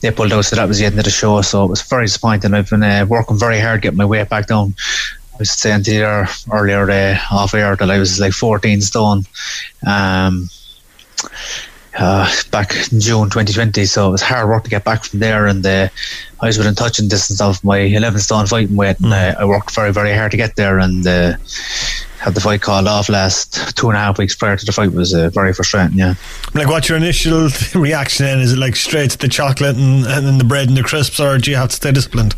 they 0.00 0.10
pulled 0.10 0.32
out. 0.32 0.44
So 0.44 0.56
that 0.56 0.68
was 0.68 0.78
the 0.78 0.86
end 0.86 0.98
of 0.98 1.04
the 1.04 1.10
show. 1.10 1.40
So 1.42 1.64
it 1.64 1.70
was 1.70 1.82
very 1.82 2.04
disappointing. 2.04 2.52
I've 2.52 2.68
been 2.68 2.82
uh, 2.82 3.06
working 3.08 3.38
very 3.38 3.60
hard 3.60 3.82
getting 3.82 3.98
my 3.98 4.04
weight 4.04 4.28
back 4.28 4.46
down. 4.46 4.74
I 5.40 5.42
was 5.42 5.52
saying 5.52 5.84
to 5.84 5.94
you 5.94 6.26
earlier 6.52 6.90
uh, 6.90 7.18
off 7.34 7.54
air 7.54 7.74
that 7.74 7.90
I 7.90 7.98
was 7.98 8.20
like 8.20 8.34
14 8.34 8.82
stone. 8.82 9.24
Um, 9.86 10.50
uh, 11.98 12.30
back 12.50 12.74
in 12.92 13.00
June 13.00 13.30
2020. 13.30 13.86
So 13.86 14.08
it 14.08 14.12
was 14.12 14.20
hard 14.20 14.50
work 14.50 14.64
to 14.64 14.70
get 14.70 14.84
back 14.84 15.04
from 15.04 15.20
there. 15.20 15.46
And 15.46 15.64
uh, 15.64 15.88
I 16.40 16.46
was 16.46 16.58
within 16.58 16.74
touching 16.74 17.08
distance 17.08 17.40
of 17.40 17.64
my 17.64 17.78
11 17.78 18.20
stone 18.20 18.46
fighting 18.48 18.76
weight. 18.76 19.00
And 19.00 19.14
uh, 19.14 19.34
I 19.38 19.46
worked 19.46 19.74
very, 19.74 19.94
very 19.94 20.14
hard 20.14 20.30
to 20.32 20.36
get 20.36 20.56
there. 20.56 20.78
And 20.78 21.06
uh, 21.06 21.38
had 22.18 22.34
the 22.34 22.40
fight 22.42 22.60
called 22.60 22.86
off 22.86 23.08
last 23.08 23.74
two 23.78 23.88
and 23.88 23.96
a 23.96 24.00
half 24.00 24.18
weeks 24.18 24.34
prior 24.34 24.58
to 24.58 24.66
the 24.66 24.72
fight 24.72 24.92
was 24.92 25.14
uh, 25.14 25.30
very 25.30 25.54
frustrating. 25.54 25.96
Yeah. 25.96 26.16
Like, 26.52 26.68
what's 26.68 26.90
your 26.90 26.98
initial 26.98 27.48
reaction? 27.74 28.26
Then? 28.26 28.40
Is 28.40 28.52
it 28.52 28.58
like 28.58 28.76
straight 28.76 29.12
to 29.12 29.18
the 29.18 29.28
chocolate 29.28 29.76
and, 29.76 30.04
and 30.04 30.26
then 30.26 30.36
the 30.36 30.44
bread 30.44 30.68
and 30.68 30.76
the 30.76 30.82
crisps, 30.82 31.18
or 31.18 31.38
do 31.38 31.50
you 31.50 31.56
have 31.56 31.70
to 31.70 31.76
stay 31.76 31.92
disciplined? 31.92 32.34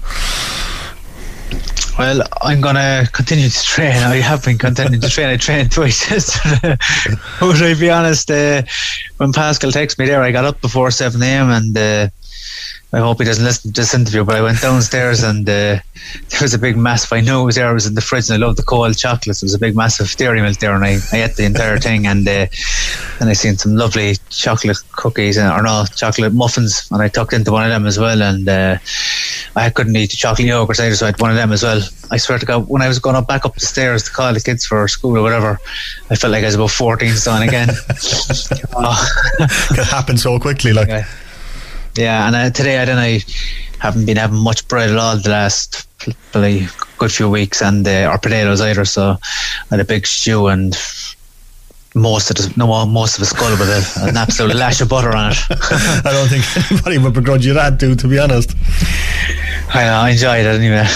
Well, 1.99 2.23
I'm 2.41 2.63
going 2.63 2.77
to 2.77 3.09
continue 3.13 3.51
to 3.51 3.63
train. 3.63 4.03
I 4.03 4.17
have 4.17 4.45
been 4.45 4.57
continuing 4.57 5.01
to 5.01 5.11
train. 5.11 5.29
I 5.29 5.37
trained 5.37 5.73
twice 5.73 6.11
yesterday. 6.11 6.77
but 7.41 7.57
to 7.59 7.77
be 7.79 7.91
honest, 7.91 8.31
uh, 8.31 8.63
when 9.19 9.33
Pascal 9.33 9.71
texted 9.71 9.99
me 9.99 10.07
there, 10.07 10.23
I 10.23 10.33
got 10.33 10.45
up 10.45 10.61
before 10.63 10.91
7 10.91 11.23
a.m. 11.23 11.51
and 11.51 11.77
uh, 11.77 12.09
I 12.95 12.99
hope 12.99 13.19
he 13.19 13.25
doesn't 13.25 13.45
listen 13.45 13.73
to 13.73 13.81
this 13.81 13.95
interview, 13.95 14.23
but 14.23 14.37
I 14.37 14.43
went 14.43 14.61
downstairs 14.61 15.23
and 15.23 15.49
uh, 15.49 15.81
there 16.29 16.41
was 16.43 16.53
a 16.53 16.59
big 16.59 16.77
massive. 16.77 17.13
I 17.13 17.21
knew 17.21 17.41
it 17.41 17.45
was 17.45 17.55
there. 17.55 17.69
I 17.69 17.73
was 17.73 17.87
in 17.87 17.95
the 17.95 18.03
fridge 18.03 18.29
and 18.29 18.43
I 18.43 18.47
love 18.47 18.57
the 18.57 18.63
cold 18.63 18.99
chocolates. 18.99 19.41
There 19.41 19.47
was 19.47 19.55
a 19.55 19.59
big 19.59 19.75
massive 19.75 20.15
dairy 20.17 20.43
milk 20.43 20.59
there, 20.59 20.75
and 20.75 20.85
I, 20.85 20.99
I 21.13 21.23
ate 21.23 21.37
the 21.37 21.45
entire 21.45 21.79
thing. 21.79 22.07
And 22.07 22.29
uh, 22.29 22.47
then 23.19 23.29
I 23.29 23.33
seen 23.33 23.57
some 23.57 23.77
lovely 23.77 24.17
chocolate 24.29 24.77
cookies 24.93 25.39
and, 25.39 25.51
or 25.51 25.63
no 25.63 25.85
chocolate 25.97 26.35
muffins, 26.35 26.87
and 26.91 27.01
I 27.01 27.09
tucked 27.09 27.33
into 27.33 27.53
one 27.53 27.65
of 27.65 27.71
them 27.71 27.87
as 27.87 27.99
well. 27.99 28.21
And 28.21 28.47
uh, 28.47 28.77
I 29.55 29.71
couldn't 29.71 29.97
eat 29.97 30.11
the 30.11 30.17
chocolate 30.17 30.49
yogurt 30.49 30.81
either, 30.81 30.95
so 30.95 31.07
I 31.07 31.11
had 31.11 31.21
one 31.21 31.31
of 31.31 31.37
them 31.37 31.53
as 31.53 31.63
well. 31.63 31.83
I 32.11 32.17
swear 32.17 32.39
to 32.39 32.47
God, 32.47 32.69
when 32.69 32.83
I 32.83 32.89
was 32.89 32.99
going 32.99 33.17
up 33.17 33.29
back 33.29 33.45
up 33.45 33.55
the 33.55 33.61
stairs 33.61 34.05
to 34.05 34.11
call 34.11 34.33
the 34.33 34.41
kids 34.41 34.65
for 34.65 34.87
school 34.89 35.19
or 35.19 35.23
whatever, 35.23 35.61
I 36.11 36.15
felt 36.15 36.33
like 36.33 36.43
I 36.43 36.47
was 36.47 36.55
about 36.55 36.71
14 36.71 37.11
stone 37.13 37.43
again. 37.43 37.69
oh. 38.77 39.07
it 39.41 39.87
happened 39.87 40.21
so 40.21 40.39
quickly, 40.39 40.73
like. 40.73 40.89
Yeah 40.89 41.07
yeah, 41.97 42.27
and 42.27 42.37
uh, 42.37 42.51
today 42.51 42.79
I 42.79 42.85
don't 42.85 42.97
know, 42.97 43.03
I 43.03 43.21
haven't 43.79 44.07
been 44.07 44.17
having 44.17 44.39
much 44.39 44.67
bread 44.69 44.91
at 44.91 44.97
all 44.97 45.17
the 45.17 45.31
last 45.31 45.87
probably 46.31 46.67
good 46.99 47.13
few 47.13 47.29
weeks, 47.29 47.61
and 47.61 47.87
uh, 47.87 48.11
or 48.11 48.19
potatoes 48.19 48.61
either. 48.61 48.85
So 48.85 49.19
I 49.23 49.65
had 49.71 49.81
a 49.81 49.85
big 49.85 50.07
stew 50.07 50.49
and 50.49 50.75
most 51.95 52.31
of 52.31 52.37
the 52.37 52.55
no 52.57 52.87
most 52.87 53.17
of 53.17 53.23
a 53.23 53.27
skull 53.27 53.51
with 53.51 53.69
a, 53.69 54.09
an 54.09 54.17
absolute 54.17 54.55
lash 54.55 54.81
of 54.81 54.89
butter 54.89 55.15
on 55.15 55.33
it. 55.33 55.39
I 55.51 56.01
don't 56.05 56.29
think 56.29 56.71
anybody 56.71 56.99
would 56.99 57.15
begrudge 57.15 57.45
you 57.45 57.55
that, 57.55 57.79
dude. 57.79 57.99
To 58.01 58.09
be 58.09 58.19
honest. 58.19 58.55
I 59.75 59.85
know, 59.85 59.95
I 59.95 60.11
enjoyed 60.11 60.45
it 60.45 60.61
anyway. 60.61 60.87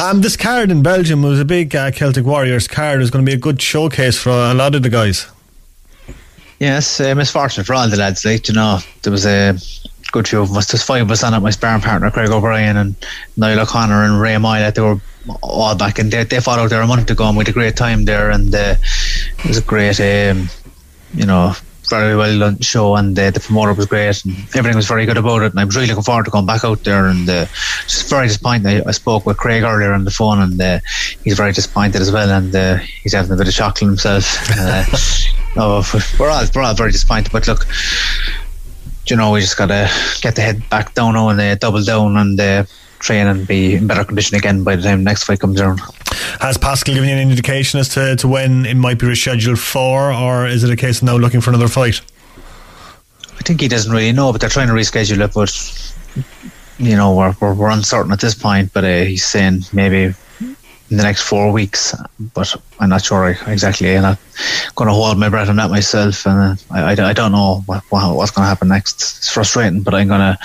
um, 0.02 0.22
this 0.22 0.36
card 0.36 0.70
in 0.70 0.82
Belgium 0.82 1.22
was 1.22 1.40
a 1.40 1.44
big 1.44 1.74
uh, 1.76 1.90
Celtic 1.90 2.24
Warriors 2.24 2.66
card. 2.66 2.96
It 2.96 3.00
was 3.00 3.10
going 3.10 3.24
to 3.24 3.30
be 3.30 3.34
a 3.34 3.40
good 3.40 3.60
showcase 3.60 4.18
for 4.18 4.30
a 4.30 4.54
lot 4.54 4.74
of 4.74 4.82
the 4.82 4.88
guys. 4.88 5.26
Yes, 6.58 7.00
uh, 7.00 7.14
misfortunate 7.14 7.66
for 7.66 7.74
all 7.74 7.88
the 7.88 7.96
lads. 7.96 8.24
Like 8.24 8.48
you 8.48 8.54
know, 8.54 8.78
there 9.02 9.12
was 9.12 9.26
a 9.26 9.58
good 10.12 10.28
few 10.28 10.42
of 10.42 10.54
us. 10.56 10.70
There's 10.70 10.82
five 10.82 11.02
of 11.02 11.10
us 11.10 11.22
on 11.22 11.34
it. 11.34 11.40
My 11.40 11.50
sparring 11.50 11.82
partner 11.82 12.10
Craig 12.10 12.30
O'Brien 12.30 12.76
and 12.76 12.94
Niall 13.36 13.60
O'Connor 13.60 14.04
and 14.04 14.20
Ray 14.20 14.36
Moyle. 14.38 14.70
They 14.70 14.82
were 14.82 15.00
all 15.42 15.74
back 15.76 15.98
and 15.98 16.10
they 16.10 16.24
they 16.24 16.40
followed 16.40 16.68
there 16.68 16.82
a 16.82 16.86
month 16.86 17.10
ago 17.10 17.28
and 17.28 17.36
we 17.36 17.42
had 17.42 17.50
a 17.50 17.52
great 17.52 17.76
time 17.76 18.04
there 18.04 18.30
and 18.30 18.54
uh, 18.54 18.74
it 19.38 19.46
was 19.46 19.58
a 19.58 19.62
great 19.62 20.00
um, 20.00 20.48
you 21.14 21.26
know 21.26 21.54
very 21.90 22.16
well 22.16 22.38
done 22.38 22.60
show, 22.60 22.96
and 22.96 23.18
uh, 23.18 23.30
the 23.30 23.40
promoter 23.40 23.74
was 23.74 23.86
great, 23.86 24.24
and 24.24 24.34
everything 24.54 24.76
was 24.76 24.86
very 24.86 25.04
good 25.04 25.18
about 25.18 25.42
it. 25.42 25.50
And 25.50 25.60
I 25.60 25.64
was 25.64 25.76
really 25.76 25.88
looking 25.88 26.04
forward 26.04 26.24
to 26.24 26.30
going 26.30 26.46
back 26.46 26.64
out 26.64 26.82
there. 26.84 27.06
And 27.06 27.28
uh, 27.28 27.46
just 27.82 28.08
very 28.08 28.28
disappointed. 28.28 28.66
I, 28.66 28.88
I 28.88 28.92
spoke 28.92 29.26
with 29.26 29.36
Craig 29.36 29.64
earlier 29.64 29.92
on 29.92 30.04
the 30.04 30.10
phone, 30.10 30.40
and 30.40 30.60
uh, 30.60 30.78
he's 31.22 31.36
very 31.36 31.52
disappointed 31.52 32.00
as 32.00 32.10
well, 32.10 32.30
and 32.30 32.54
uh, 32.54 32.76
he's 33.02 33.12
having 33.12 33.32
a 33.32 33.36
bit 33.36 33.48
of 33.48 33.54
chocolate 33.54 33.88
himself. 33.88 34.48
Uh, 34.56 34.84
oh, 35.56 36.06
we're 36.18 36.30
all 36.30 36.44
we're 36.54 36.62
all 36.62 36.74
very 36.74 36.92
disappointed, 36.92 37.32
but 37.32 37.46
look. 37.46 37.66
You 39.06 39.16
know, 39.16 39.32
we 39.32 39.40
just 39.40 39.56
gotta 39.56 39.90
get 40.20 40.36
the 40.36 40.42
head 40.42 40.70
back 40.70 40.94
down 40.94 41.14
now 41.14 41.30
and 41.30 41.40
uh, 41.40 41.56
double 41.56 41.82
down 41.82 42.16
and 42.16 42.38
uh, 42.38 42.64
train 43.00 43.26
and 43.26 43.46
be 43.46 43.74
in 43.74 43.86
better 43.86 44.04
condition 44.04 44.36
again 44.36 44.62
by 44.62 44.76
the 44.76 44.82
time 44.82 45.02
next 45.02 45.24
fight 45.24 45.40
comes 45.40 45.60
around. 45.60 45.80
Has 46.40 46.56
Pascal 46.56 46.94
given 46.94 47.08
you 47.08 47.16
an 47.16 47.30
indication 47.30 47.80
as 47.80 47.88
to, 47.90 48.16
to 48.16 48.28
when 48.28 48.66
it 48.66 48.76
might 48.76 48.98
be 48.98 49.06
rescheduled 49.06 49.58
for, 49.58 50.12
or 50.12 50.46
is 50.46 50.62
it 50.62 50.70
a 50.70 50.76
case 50.76 50.98
of 50.98 51.04
now 51.04 51.16
looking 51.16 51.40
for 51.40 51.50
another 51.50 51.68
fight? 51.68 52.00
I 53.38 53.42
think 53.42 53.60
he 53.60 53.68
doesn't 53.68 53.90
really 53.90 54.12
know, 54.12 54.32
but 54.32 54.40
they're 54.40 54.50
trying 54.50 54.68
to 54.68 54.74
reschedule 54.74 55.24
it. 55.24 55.32
But 55.34 55.50
you 56.78 56.94
know, 56.96 57.14
we're 57.14 57.34
we're, 57.40 57.54
we're 57.54 57.70
uncertain 57.70 58.12
at 58.12 58.20
this 58.20 58.34
point. 58.34 58.72
But 58.72 58.84
uh, 58.84 59.04
he's 59.04 59.24
saying 59.24 59.62
maybe 59.72 60.14
in 60.90 60.96
the 60.96 61.02
next 61.02 61.22
four 61.22 61.50
weeks. 61.50 61.94
But 62.34 62.54
I'm 62.80 62.90
not 62.90 63.04
sure 63.04 63.36
exactly. 63.46 63.94
And 63.94 64.06
I'm 64.06 64.18
not 64.66 64.74
going 64.74 64.88
to 64.88 64.94
hold 64.94 65.18
my 65.18 65.28
breath 65.28 65.48
on 65.48 65.56
that 65.56 65.70
myself, 65.70 66.26
and 66.26 66.38
uh, 66.38 66.56
I, 66.70 66.92
I, 66.92 67.08
I 67.10 67.12
don't 67.12 67.32
know 67.32 67.62
what, 67.66 67.82
what 67.90 68.16
what's 68.16 68.30
going 68.30 68.44
to 68.44 68.48
happen 68.48 68.68
next. 68.68 68.96
It's 68.96 69.32
frustrating, 69.32 69.82
but 69.82 69.94
I'm 69.94 70.08
going 70.08 70.20
to 70.20 70.38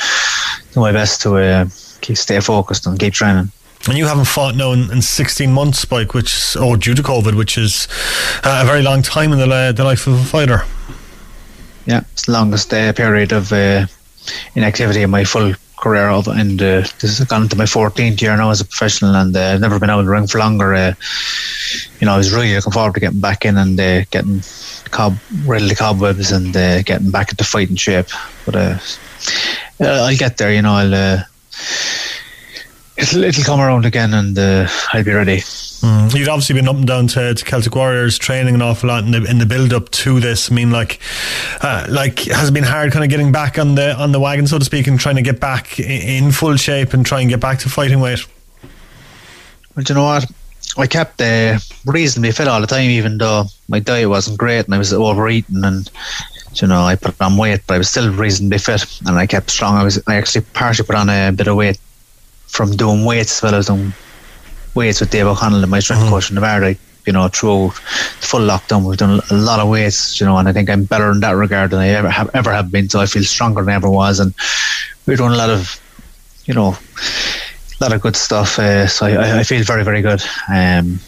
do 0.74 0.80
my 0.80 0.92
best 0.92 1.22
to 1.24 1.36
uh, 1.36 1.66
stay 2.14 2.40
focused 2.40 2.86
and 2.86 3.00
keep 3.00 3.14
training. 3.14 3.52
And 3.88 3.98
you 3.98 4.06
haven't 4.06 4.26
fought 4.26 4.56
now 4.56 4.72
in, 4.72 4.92
in 4.92 5.02
16 5.02 5.52
months, 5.52 5.80
Spike, 5.80 6.14
which 6.14 6.34
is, 6.34 6.58
oh, 6.60 6.76
due 6.76 6.96
to 6.96 7.04
COVID, 7.04 7.36
which 7.36 7.58
is 7.58 7.88
uh, 8.44 8.62
a 8.64 8.66
very 8.66 8.82
long 8.82 9.02
time 9.02 9.32
in 9.32 9.40
the, 9.40 9.74
the 9.76 9.84
life 9.84 10.08
of 10.08 10.14
a 10.20 10.24
fighter. 10.24 10.64
Yeah, 11.86 12.02
it's 12.12 12.26
the 12.26 12.32
longest 12.32 12.74
uh, 12.74 12.94
period 12.94 13.32
of 13.32 13.54
uh, 13.54 13.86
inactivity 14.56 15.04
in 15.04 15.12
my 15.12 15.24
full 15.24 15.54
career 15.78 16.10
of, 16.10 16.28
and 16.28 16.60
uh, 16.62 16.82
this 17.00 17.20
has 17.20 17.28
gone 17.28 17.44
into 17.44 17.56
my 17.56 17.66
14th 17.66 18.20
year 18.22 18.36
now 18.36 18.50
as 18.50 18.60
a 18.60 18.66
professional, 18.66 19.14
and 19.14 19.36
uh, 19.38 19.54
I've 19.54 19.62
never 19.62 19.80
been 19.80 19.92
out 19.92 20.00
of 20.00 20.06
the 20.06 20.12
ring 20.12 20.26
for 20.26 20.40
longer. 20.40 20.74
Uh, 20.74 20.94
you 22.00 22.08
know, 22.08 22.14
I 22.14 22.18
was 22.18 22.34
really 22.34 22.56
looking 22.56 22.72
forward 22.72 22.96
to 22.96 23.00
getting 23.00 23.20
back 23.20 23.46
in 23.46 23.56
and 23.56 23.80
uh, 23.80 24.04
getting 24.10 24.42
cob 24.90 25.18
rid 25.46 25.62
of 25.62 25.70
the 25.70 25.76
cobwebs 25.76 26.32
and 26.32 26.58
uh, 26.58 26.82
getting 26.82 27.12
back 27.12 27.30
into 27.30 27.44
fighting 27.44 27.76
shape. 27.76 28.08
But 28.46 28.56
uh, 28.56 28.80
I'll 29.80 30.18
get 30.18 30.38
there. 30.38 30.52
You 30.52 30.64
know, 30.64 30.74
I'll. 30.74 31.26
It'll, 32.98 33.24
it'll 33.24 33.44
come 33.44 33.60
around 33.60 33.86
again, 33.86 34.14
and 34.14 34.38
uh, 34.40 34.68
I'll 34.94 35.04
be 35.04 35.12
ready. 35.12 35.38
Mm. 35.38 36.18
You've 36.18 36.30
obviously 36.30 36.56
been 36.56 36.68
up 36.68 36.78
and 36.78 36.88
down 36.88 37.08
to, 37.08 37.34
to, 37.36 37.46
Celtic 37.46 37.76
Warriors, 37.76 38.18
training 38.18 38.56
an 38.56 38.62
awful 38.62 38.88
lot 38.88 39.04
in 39.04 39.12
the 39.12 39.24
in 39.30 39.38
the 39.38 39.46
build 39.46 39.74
up 39.74 39.90
to 39.92 40.20
this. 40.22 40.50
I 40.50 40.56
mean, 40.56 40.72
like, 40.72 41.00
uh, 41.62 41.86
like 41.90 42.20
has 42.20 42.50
it 42.50 42.54
been 42.54 42.64
hard, 42.64 42.94
kind 42.94 43.04
of 43.04 43.10
getting 43.10 43.34
back 43.34 43.60
on 43.60 43.76
the 43.76 43.96
on 43.96 44.14
the 44.14 44.20
wagon, 44.20 44.48
so 44.48 44.58
to 44.58 44.66
speak, 44.66 44.88
and 44.88 44.98
trying 44.98 45.18
to 45.18 45.22
get 45.22 45.42
back 45.42 45.78
in, 45.80 46.26
in 46.26 46.32
full 46.32 46.56
shape 46.56 46.94
and 46.94 47.06
try 47.06 47.20
and 47.20 47.30
get 47.30 47.42
back 47.42 47.60
to 47.60 47.70
fighting 47.70 48.00
weight. 48.00 48.26
Well, 49.76 49.84
do 49.84 49.94
you 49.94 50.00
know 50.00 50.06
what? 50.06 50.26
I 50.78 50.88
kept 50.88 51.22
uh, 51.22 51.60
reasonably 51.86 52.32
fit 52.32 52.48
all 52.48 52.62
the 52.62 52.68
time, 52.68 52.90
even 52.90 53.18
though 53.18 53.46
my 53.68 53.80
diet 53.80 54.10
wasn't 54.10 54.38
great 54.38 54.66
and 54.66 54.74
I 54.74 54.78
was 54.78 54.94
overeating 54.94 55.64
and 55.64 55.90
you 56.62 56.68
know 56.68 56.84
I 56.84 56.96
put 56.96 57.20
on 57.22 57.38
weight, 57.38 57.62
but 57.68 57.76
I 57.76 57.78
was 57.78 57.90
still 57.90 58.12
reasonably 58.14 58.58
fit 58.58 58.86
and 59.06 59.18
I 59.18 59.28
kept 59.28 59.50
strong. 59.50 59.76
I 59.76 59.84
was 59.84 60.02
I 60.08 60.16
actually 60.16 60.46
partially 60.54 60.86
put 60.86 60.96
on 60.96 61.10
a 61.10 61.32
bit 61.32 61.48
of 61.48 61.56
weight 61.56 61.80
from 62.48 62.76
doing 62.76 63.06
weights 63.06 63.38
as 63.38 63.44
well 63.44 63.56
as 63.56 63.68
doing 63.68 63.94
weights 64.74 65.00
with 65.00 65.12
Dave 65.12 65.28
O'Connell 65.28 65.62
and 65.62 65.72
my 65.72 65.80
strength 65.80 66.04
mm. 66.04 66.10
coach 66.10 66.30
in 66.30 66.36
the 66.36 66.78
you 67.06 67.14
know, 67.14 67.28
through 67.28 67.68
the 67.68 68.28
full 68.28 68.42
lockdown, 68.42 68.88
we've 68.88 68.98
done 68.98 69.22
a 69.30 69.34
lot 69.34 69.60
of 69.60 69.70
weights, 69.70 70.20
you 70.20 70.26
know, 70.26 70.38
and 70.38 70.48
I 70.50 70.54
think 70.54 70.70
I'm 70.70 70.86
better 70.86 71.12
in 71.12 71.20
that 71.20 71.32
regard 71.32 71.72
than 71.72 71.80
I 71.80 71.90
ever 71.90 72.10
have 72.10 72.30
ever 72.34 72.52
have 72.52 72.72
been. 72.72 72.90
So 72.90 73.00
I 73.00 73.06
feel 73.06 73.24
stronger 73.24 73.62
than 73.62 73.70
I 73.70 73.76
ever 73.76 73.90
was, 73.90 74.20
and 74.20 74.34
we're 75.06 75.18
doing 75.18 75.32
a 75.32 75.38
lot 75.38 75.50
of, 75.50 75.80
you 76.46 76.54
know, 76.54 76.70
a 76.70 77.84
lot 77.84 77.94
of 77.94 78.02
good 78.02 78.16
stuff. 78.16 78.58
Uh, 78.58 78.88
so 78.88 79.06
I, 79.06 79.40
I 79.40 79.44
feel 79.44 79.64
very, 79.64 79.84
very 79.84 80.02
good. 80.02 80.24
Um, 80.50 81.00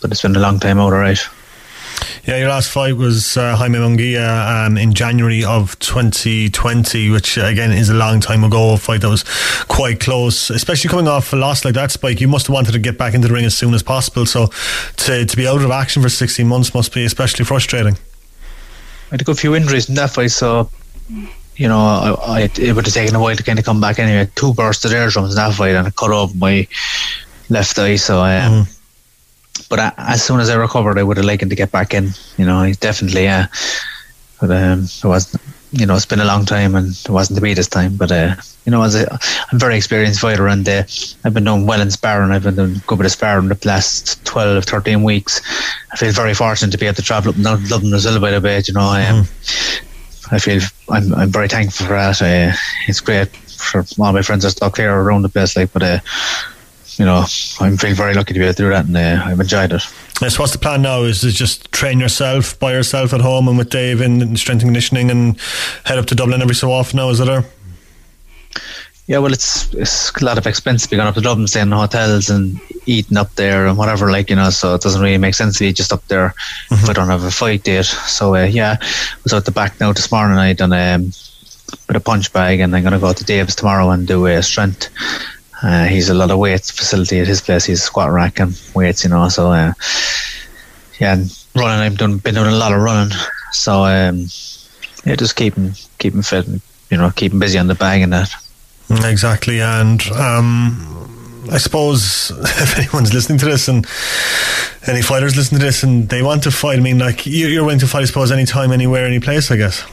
but 0.00 0.12
it's 0.12 0.22
been 0.22 0.36
a 0.36 0.40
long 0.40 0.60
time 0.60 0.78
out, 0.78 0.92
all 0.92 1.00
right. 1.00 1.18
Yeah, 2.24 2.36
your 2.36 2.48
last 2.48 2.70
fight 2.70 2.96
was 2.96 3.36
uh, 3.36 3.56
Jaime 3.56 3.78
Munguia 3.78 4.66
um, 4.66 4.76
in 4.76 4.92
January 4.92 5.42
of 5.42 5.78
2020, 5.78 7.10
which 7.10 7.36
again 7.38 7.72
is 7.72 7.88
a 7.88 7.94
long 7.94 8.20
time 8.20 8.44
ago. 8.44 8.74
A 8.74 8.76
fight 8.76 9.00
that 9.00 9.08
was 9.08 9.24
quite 9.68 10.00
close, 10.00 10.50
especially 10.50 10.90
coming 10.90 11.08
off 11.08 11.32
a 11.32 11.36
loss 11.36 11.64
like 11.64 11.74
that. 11.74 11.90
Spike, 11.90 12.20
you 12.20 12.28
must 12.28 12.46
have 12.46 12.54
wanted 12.54 12.72
to 12.72 12.78
get 12.78 12.98
back 12.98 13.14
into 13.14 13.28
the 13.28 13.34
ring 13.34 13.44
as 13.44 13.56
soon 13.56 13.74
as 13.74 13.82
possible. 13.82 14.26
So 14.26 14.46
to 14.98 15.24
to 15.24 15.36
be 15.36 15.46
out 15.48 15.62
of 15.62 15.70
action 15.70 16.02
for 16.02 16.08
16 16.08 16.46
months 16.46 16.74
must 16.74 16.92
be 16.92 17.04
especially 17.04 17.44
frustrating. 17.44 17.94
I 17.94 19.14
had 19.14 19.22
a 19.22 19.24
good 19.24 19.38
few 19.38 19.54
injuries 19.56 19.88
in 19.88 19.94
that 19.96 20.10
fight, 20.10 20.30
so 20.30 20.70
you 21.56 21.68
know, 21.68 21.78
I, 21.78 22.40
I, 22.40 22.40
it 22.58 22.74
would 22.74 22.86
have 22.86 22.94
taken 22.94 23.14
a 23.16 23.20
while 23.20 23.36
to 23.36 23.42
kind 23.42 23.58
of 23.58 23.64
come 23.64 23.80
back 23.80 23.98
anyway. 23.98 24.30
Two 24.34 24.54
bursts 24.54 24.84
of 24.84 24.92
eardrums 24.92 25.30
in 25.30 25.36
that 25.36 25.54
fight 25.54 25.74
and 25.74 25.88
a 25.88 25.90
cut 25.90 26.10
off 26.10 26.34
my 26.34 26.66
left 27.48 27.78
eye, 27.78 27.96
so 27.96 28.22
um, 28.22 28.64
mm 28.64 28.76
but 29.68 29.78
I, 29.78 29.92
as 29.96 30.22
soon 30.22 30.40
as 30.40 30.50
I 30.50 30.56
recovered, 30.56 30.98
I 30.98 31.02
would 31.02 31.16
have 31.16 31.26
liked 31.26 31.48
to 31.48 31.54
get 31.54 31.70
back 31.70 31.94
in. 31.94 32.10
You 32.36 32.46
know, 32.46 32.62
he's 32.62 32.76
definitely, 32.76 33.24
yeah. 33.24 33.46
But 34.40 34.50
um, 34.50 34.84
it 34.84 35.04
was, 35.04 35.36
you 35.72 35.86
know, 35.86 35.94
it's 35.94 36.06
been 36.06 36.20
a 36.20 36.24
long 36.24 36.46
time, 36.46 36.74
and 36.74 36.88
it 36.88 37.10
wasn't 37.10 37.36
to 37.36 37.42
be 37.42 37.54
this 37.54 37.68
time. 37.68 37.96
But 37.96 38.10
uh, 38.10 38.36
you 38.64 38.72
know, 38.72 38.82
as 38.82 38.94
a, 38.94 39.18
I'm 39.52 39.58
very 39.58 39.76
experienced 39.76 40.20
fighter, 40.20 40.48
and 40.48 40.68
uh, 40.68 40.84
I've 41.24 41.34
been 41.34 41.44
doing 41.44 41.66
well 41.66 41.80
in 41.80 41.90
sparring. 41.90 42.30
I've 42.30 42.42
been 42.42 42.56
doing 42.56 42.82
good 42.86 42.98
bit 42.98 43.06
of 43.06 43.12
sparring 43.12 43.48
the 43.48 43.58
last 43.64 44.24
12, 44.24 44.64
13 44.64 45.02
weeks. 45.02 45.40
I 45.92 45.96
feel 45.96 46.12
very 46.12 46.34
fortunate 46.34 46.72
to 46.72 46.78
be 46.78 46.86
able 46.86 46.96
to 46.96 47.02
travel 47.02 47.30
up 47.30 47.36
and 47.36 47.44
down 47.44 47.64
Dublin 47.64 47.94
as 47.94 48.06
well 48.06 48.20
by 48.20 48.30
the 48.30 48.40
way. 48.40 48.62
You 48.64 48.74
know, 48.74 48.80
I 48.80 49.00
am. 49.00 49.24
Mm. 49.24 49.86
I 50.32 50.38
feel 50.38 50.60
I'm 50.88 51.12
I'm 51.14 51.30
very 51.30 51.48
thankful 51.48 51.86
for 51.86 51.92
that. 51.92 52.22
Uh, 52.22 52.56
it's 52.86 53.00
great 53.00 53.28
for 53.60 53.84
all 53.98 54.12
my 54.12 54.22
friends 54.22 54.44
are 54.44 54.50
stuck 54.50 54.76
here 54.76 54.92
around 54.92 55.22
the 55.22 55.28
place, 55.28 55.56
like, 55.56 55.72
but 55.72 55.82
uh, 55.82 55.98
you 56.98 57.04
know, 57.04 57.24
I'm 57.60 57.76
feeling 57.76 57.96
very 57.96 58.14
lucky 58.14 58.34
to 58.34 58.38
be 58.40 58.44
able 58.44 58.54
to 58.54 58.62
do 58.62 58.68
that, 58.70 58.86
and 58.86 58.96
uh, 58.96 59.22
I've 59.24 59.40
enjoyed 59.40 59.72
it. 59.72 59.82
Yes, 60.20 60.38
what's 60.38 60.52
the 60.52 60.58
plan 60.58 60.82
now? 60.82 61.02
Is 61.02 61.20
to 61.22 61.30
just 61.30 61.70
train 61.72 62.00
yourself 62.00 62.58
by 62.58 62.72
yourself 62.72 63.12
at 63.14 63.20
home 63.20 63.48
and 63.48 63.56
with 63.56 63.70
Dave 63.70 64.00
in 64.00 64.36
strength 64.36 64.62
and 64.62 64.68
conditioning, 64.68 65.10
and 65.10 65.38
head 65.84 65.98
up 65.98 66.06
to 66.06 66.14
Dublin 66.14 66.42
every 66.42 66.54
so 66.54 66.72
often? 66.72 66.98
Now, 66.98 67.10
is 67.10 67.20
it? 67.20 67.28
Or? 67.28 67.44
Yeah, 69.06 69.18
well, 69.18 69.32
it's 69.32 69.72
it's 69.74 70.12
a 70.14 70.24
lot 70.24 70.38
of 70.38 70.46
expense 70.46 70.84
to 70.84 70.90
be 70.90 70.96
going 70.96 71.08
up 71.08 71.14
to 71.14 71.20
Dublin, 71.20 71.48
staying 71.48 71.66
in 71.66 71.72
hotels 71.72 72.30
and 72.30 72.60
eating 72.86 73.16
up 73.16 73.34
there 73.34 73.66
and 73.66 73.76
whatever, 73.76 74.10
like 74.10 74.30
you 74.30 74.36
know. 74.36 74.50
So 74.50 74.74
it 74.74 74.82
doesn't 74.82 75.02
really 75.02 75.18
make 75.18 75.34
sense 75.34 75.58
to 75.58 75.64
be 75.64 75.72
just 75.72 75.92
up 75.92 76.06
there 76.06 76.28
mm-hmm. 76.28 76.74
if 76.74 76.88
I 76.88 76.92
don't 76.92 77.08
have 77.08 77.24
a 77.24 77.30
fight 77.30 77.64
date. 77.64 77.86
So 77.86 78.34
uh, 78.34 78.44
yeah, 78.44 78.76
I 78.80 79.16
was 79.24 79.32
out 79.32 79.46
the 79.46 79.50
back 79.50 79.80
now 79.80 79.92
this 79.92 80.12
morning. 80.12 80.38
I 80.38 80.52
done 80.52 80.72
um, 80.72 81.06
with 81.06 81.96
a 81.96 82.00
punch 82.00 82.32
bag, 82.32 82.60
and 82.60 82.76
I'm 82.76 82.82
going 82.82 82.92
to 82.92 83.00
go 83.00 83.12
to 83.12 83.24
Dave's 83.24 83.56
tomorrow 83.56 83.90
and 83.90 84.06
do 84.06 84.26
a 84.26 84.42
strength 84.42 84.88
uh, 85.62 85.84
he's 85.84 86.08
a 86.08 86.14
lot 86.14 86.30
of 86.30 86.38
weights 86.38 86.70
facility 86.70 87.20
at 87.20 87.26
his 87.26 87.40
place. 87.40 87.64
He's 87.64 87.82
squat 87.82 88.10
rack 88.10 88.40
and 88.40 88.60
weights, 88.74 89.04
you 89.04 89.10
know. 89.10 89.28
So 89.28 89.52
uh, 89.52 89.72
yeah, 90.98 91.22
running. 91.54 91.80
I've 91.80 91.98
done 91.98 92.18
been 92.18 92.34
doing 92.34 92.48
a 92.48 92.56
lot 92.56 92.72
of 92.72 92.80
running. 92.80 93.12
So 93.52 93.84
um, 93.84 94.26
yeah, 95.04 95.16
just 95.16 95.36
keeping 95.36 95.74
keeping 95.98 96.22
fit, 96.22 96.46
and, 96.46 96.60
you 96.90 96.96
know, 96.96 97.10
keeping 97.10 97.38
busy 97.38 97.58
on 97.58 97.66
the 97.66 97.74
bag 97.74 98.02
and 98.02 98.12
that. 98.12 98.30
Exactly, 98.90 99.60
and 99.60 100.02
um, 100.12 101.48
I 101.50 101.58
suppose 101.58 102.30
if 102.40 102.78
anyone's 102.78 103.12
listening 103.12 103.38
to 103.38 103.44
this 103.44 103.68
and 103.68 103.86
any 104.86 105.02
fighters 105.02 105.36
listen 105.36 105.58
to 105.58 105.64
this 105.64 105.82
and 105.82 106.08
they 106.08 106.22
want 106.22 106.42
to 106.44 106.50
fight, 106.50 106.78
I 106.78 106.82
mean, 106.82 106.98
like 106.98 107.26
you're 107.26 107.62
willing 107.64 107.78
to 107.80 107.86
fight, 107.86 108.02
I 108.02 108.06
suppose, 108.06 108.32
anytime, 108.32 108.72
anywhere, 108.72 109.06
any 109.06 109.20
place, 109.20 109.50
I 109.50 109.56
guess. 109.56 109.84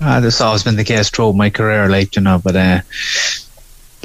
Uh, 0.00 0.20
that's 0.20 0.40
always 0.40 0.64
been 0.64 0.76
the 0.76 0.84
case 0.84 1.10
throughout 1.10 1.36
my 1.36 1.48
career, 1.48 1.88
like 1.88 2.16
you 2.16 2.22
know. 2.22 2.40
But 2.42 2.56
uh, 2.56 2.80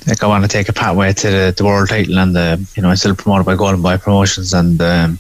like 0.08 0.24
I 0.24 0.28
want 0.28 0.44
to 0.44 0.48
take 0.48 0.70
a 0.70 0.74
pathway 0.74 1.14
to 1.14 1.30
the, 1.30 1.54
the 1.56 1.66
world 1.66 1.90
title, 1.90 2.18
and 2.18 2.36
the, 2.36 2.66
you 2.76 2.82
know 2.82 2.90
I'm 2.90 2.96
still 2.96 3.16
promoted 3.16 3.46
by 3.46 3.56
Golden 3.56 3.82
Boy 3.82 3.98
Promotions, 3.98 4.54
and 4.54 4.82
um, 4.82 5.20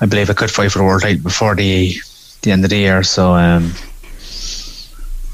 I 0.00 0.06
believe 0.06 0.28
I 0.30 0.34
could 0.34 0.50
fight 0.50 0.70
for 0.72 0.78
the 0.78 0.84
world 0.84 1.02
title 1.02 1.22
before 1.22 1.54
the 1.54 1.94
the 2.42 2.52
end 2.52 2.64
of 2.64 2.70
the 2.70 2.76
year. 2.76 3.02
So, 3.02 3.34
um, 3.34 3.72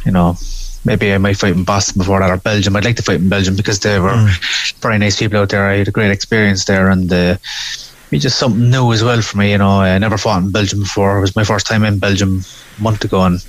you 0.05 0.13
know, 0.13 0.37
maybe 0.85 1.13
I 1.13 1.19
might 1.19 1.37
fight 1.37 1.55
in 1.55 1.65
Boston 1.65 1.99
before 1.99 2.21
that 2.21 2.31
or 2.31 2.37
Belgium. 2.37 2.77
I'd 2.77 2.85
like 2.85 2.97
to 2.97 3.03
fight 3.03 3.21
in 3.21 3.29
Belgium 3.29 3.57
because 3.57 3.81
they 3.81 3.99
were 3.99 4.11
mm. 4.11 4.81
very 4.81 4.99
nice 4.99 5.19
people 5.19 5.39
out 5.39 5.51
there. 5.51 5.67
I 5.67 5.79
had 5.79 5.89
a 5.89 5.93
great 5.93 6.11
experience 6.11 6.65
there, 6.65 6.91
and 6.91 7.13
uh, 7.13 7.37
it's 8.13 8.23
just 8.23 8.39
something 8.39 8.71
new 8.71 8.93
as 8.93 9.03
well 9.03 9.21
for 9.21 9.39
me. 9.39 9.51
You 9.51 9.59
know, 9.59 9.81
I 9.81 9.99
never 9.99 10.19
fought 10.19 10.43
in 10.43 10.53
Belgium 10.53 10.81
before. 10.81 11.19
It 11.19 11.23
was 11.23 11.37
my 11.37 11.45
first 11.45 11.67
time 11.67 11.85
in 11.85 11.99
Belgium 11.99 12.43
a 12.79 12.83
month 12.83 13.05
ago, 13.05 13.25
and 13.25 13.45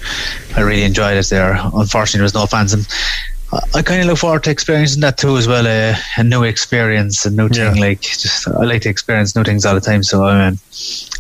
I 0.55 0.61
really 0.61 0.84
enjoyed 0.84 1.17
it 1.17 1.30
there. 1.30 1.53
Unfortunately, 1.53 2.19
there 2.19 2.24
was 2.24 2.34
no 2.34 2.45
fans, 2.45 2.74
and 2.74 2.88
I 3.74 3.82
kind 3.82 4.01
of 4.01 4.08
look 4.08 4.18
forward 4.18 4.43
to 4.43 4.51
experiencing 4.51 5.01
that 5.01 5.18
too 5.18 5.38
as 5.38 5.47
well. 5.47 5.68
Uh, 5.68 5.95
a 6.18 6.24
new 6.24 6.43
experience, 6.43 7.26
a 7.26 7.30
new 7.30 7.49
thing. 7.49 7.76
Like 7.80 8.01
just, 8.01 8.47
I 8.47 8.64
like 8.64 8.84
to 8.84 8.89
experience 8.89 9.36
new 9.36 9.43
things 9.43 9.66
all 9.66 9.76
the 9.76 9.82
time. 9.82 10.04
So 10.04 10.26
I 10.26 10.49
mean, 10.49 10.60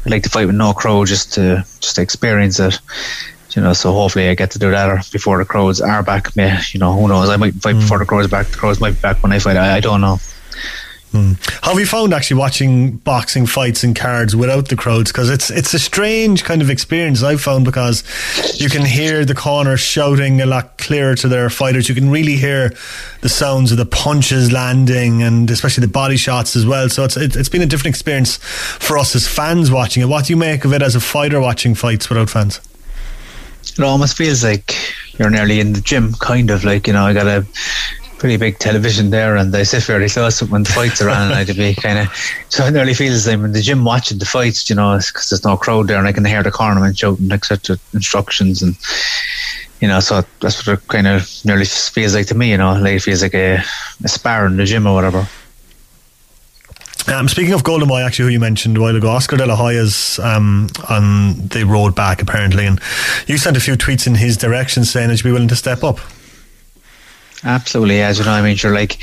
I 0.05 0.09
like 0.09 0.23
to 0.23 0.29
fight 0.29 0.47
with 0.47 0.55
no 0.55 0.73
crow 0.73 1.05
just 1.05 1.33
to 1.33 1.63
just 1.79 1.95
to 1.95 2.01
experience 2.01 2.59
it. 2.59 2.79
You 3.55 3.61
know, 3.61 3.73
so 3.73 3.91
hopefully 3.91 4.29
I 4.29 4.35
get 4.35 4.49
to 4.51 4.59
do 4.59 4.71
that 4.71 5.11
before 5.11 5.37
the 5.37 5.45
crows 5.45 5.79
are 5.79 6.01
back. 6.01 6.35
You 6.35 6.79
know, 6.79 6.93
who 6.93 7.07
knows? 7.07 7.29
I 7.29 7.37
might 7.37 7.53
fight 7.55 7.75
mm. 7.75 7.81
before 7.81 7.99
the 7.99 8.05
crows 8.05 8.27
back. 8.27 8.47
The 8.47 8.57
crows 8.57 8.79
might 8.79 8.95
be 8.95 9.01
back 9.01 9.21
when 9.21 9.31
I 9.31 9.39
fight. 9.39 9.57
I, 9.57 9.77
I 9.77 9.79
don't 9.79 10.01
know. 10.01 10.17
Hmm. 11.13 11.33
How 11.61 11.69
have 11.69 11.79
you 11.79 11.85
found 11.85 12.11
actually 12.11 12.39
watching 12.39 12.97
boxing 12.97 13.45
fights 13.45 13.83
and 13.83 13.95
cards 13.95 14.35
without 14.35 14.69
the 14.69 14.75
crowds? 14.75 15.11
Because 15.11 15.29
it's 15.29 15.51
it's 15.51 15.71
a 15.75 15.77
strange 15.77 16.43
kind 16.43 16.59
of 16.59 16.71
experience 16.71 17.21
I've 17.21 17.39
found 17.39 17.65
because 17.65 18.03
you 18.59 18.67
can 18.67 18.83
hear 18.83 19.23
the 19.23 19.35
corners 19.35 19.79
shouting 19.79 20.41
a 20.41 20.47
lot 20.47 20.79
clearer 20.79 21.13
to 21.17 21.27
their 21.27 21.51
fighters. 21.51 21.87
You 21.87 21.93
can 21.93 22.09
really 22.09 22.35
hear 22.35 22.73
the 23.21 23.29
sounds 23.29 23.71
of 23.71 23.77
the 23.77 23.85
punches 23.85 24.51
landing 24.51 25.21
and 25.21 25.51
especially 25.51 25.81
the 25.81 25.93
body 25.93 26.17
shots 26.17 26.55
as 26.55 26.65
well. 26.65 26.89
So 26.89 27.03
it's 27.03 27.15
it, 27.15 27.35
it's 27.35 27.49
been 27.49 27.61
a 27.61 27.67
different 27.67 27.93
experience 27.93 28.37
for 28.37 28.97
us 28.97 29.15
as 29.15 29.27
fans 29.27 29.69
watching 29.69 30.01
it. 30.01 30.07
What 30.07 30.25
do 30.25 30.33
you 30.33 30.37
make 30.37 30.65
of 30.65 30.73
it 30.73 30.81
as 30.81 30.95
a 30.95 30.99
fighter 30.99 31.39
watching 31.39 31.75
fights 31.75 32.09
without 32.09 32.31
fans? 32.31 32.59
It 33.61 33.83
almost 33.83 34.17
feels 34.17 34.43
like 34.43 34.75
you're 35.19 35.29
nearly 35.29 35.59
in 35.59 35.73
the 35.73 35.81
gym, 35.81 36.13
kind 36.13 36.49
of 36.49 36.63
like 36.63 36.87
you 36.87 36.93
know. 36.93 37.05
I 37.05 37.13
got 37.13 37.27
a 37.27 37.45
pretty 38.23 38.37
big 38.37 38.57
television 38.57 39.09
there, 39.09 39.35
and 39.35 39.53
I 39.53 39.63
sit 39.63 39.83
fairly 39.83 40.07
close 40.07 40.41
when 40.41 40.63
the 40.63 40.69
fights 40.69 41.01
are 41.01 41.09
on, 41.09 41.23
and 41.23 41.33
I'd 41.33 41.57
be 41.57 41.75
kind 41.75 41.99
of 41.99 42.07
so 42.47 42.65
it 42.65 42.71
nearly 42.71 42.93
feels 42.93 43.27
like 43.27 43.33
I'm 43.33 43.43
in 43.43 43.51
the 43.51 43.61
gym 43.61 43.83
watching 43.83 44.17
the 44.17 44.25
fights, 44.25 44.69
you 44.69 44.77
know, 44.77 44.97
because 44.97 45.29
there's 45.29 45.43
no 45.43 45.57
crowd 45.57 45.89
there, 45.89 45.97
and 45.97 46.07
I 46.07 46.13
can 46.13 46.23
hear 46.23 46.41
the 46.41 46.49
cornerman 46.49 46.97
shouting 46.97 47.29
etc. 47.33 47.77
instructions, 47.93 48.61
and 48.61 48.77
you 49.81 49.89
know, 49.89 49.99
so 49.99 50.21
that's 50.39 50.65
what 50.65 50.79
it 50.79 50.87
kind 50.87 51.05
of 51.05 51.29
nearly 51.43 51.65
feels 51.65 52.15
like 52.15 52.27
to 52.27 52.35
me, 52.35 52.51
you 52.51 52.57
know, 52.57 52.71
like 52.79 52.93
it 52.93 53.01
feels 53.01 53.21
like 53.21 53.33
a, 53.33 53.61
a 54.05 54.07
spar 54.07 54.45
in 54.45 54.55
the 54.55 54.63
gym 54.63 54.87
or 54.87 54.93
whatever. 54.93 55.27
Um, 57.09 57.27
speaking 57.27 57.51
of 57.51 57.65
Golden 57.65 57.89
Boy, 57.89 58.03
actually, 58.03 58.27
who 58.27 58.31
you 58.31 58.39
mentioned 58.39 58.77
a 58.77 58.79
while 58.79 58.95
ago, 58.95 59.09
Oscar 59.09 59.35
De 59.35 59.45
La 59.45 59.57
Hoya's 59.57 60.17
um, 60.19 60.69
on 60.89 61.45
the 61.49 61.65
road 61.65 61.93
back 61.93 62.21
apparently, 62.21 62.67
and 62.67 62.79
you 63.27 63.37
sent 63.37 63.57
a 63.57 63.59
few 63.59 63.73
tweets 63.73 64.07
in 64.07 64.15
his 64.15 64.37
direction 64.37 64.85
saying 64.85 65.09
that 65.09 65.17
you'd 65.17 65.25
be 65.25 65.33
willing 65.33 65.49
to 65.49 65.57
step 65.57 65.83
up. 65.83 65.99
Absolutely, 67.45 68.01
as 68.01 68.19
you 68.19 68.25
know, 68.25 68.31
I 68.31 68.41
mean, 68.41 68.57
you're 68.59 68.73
like 68.73 68.93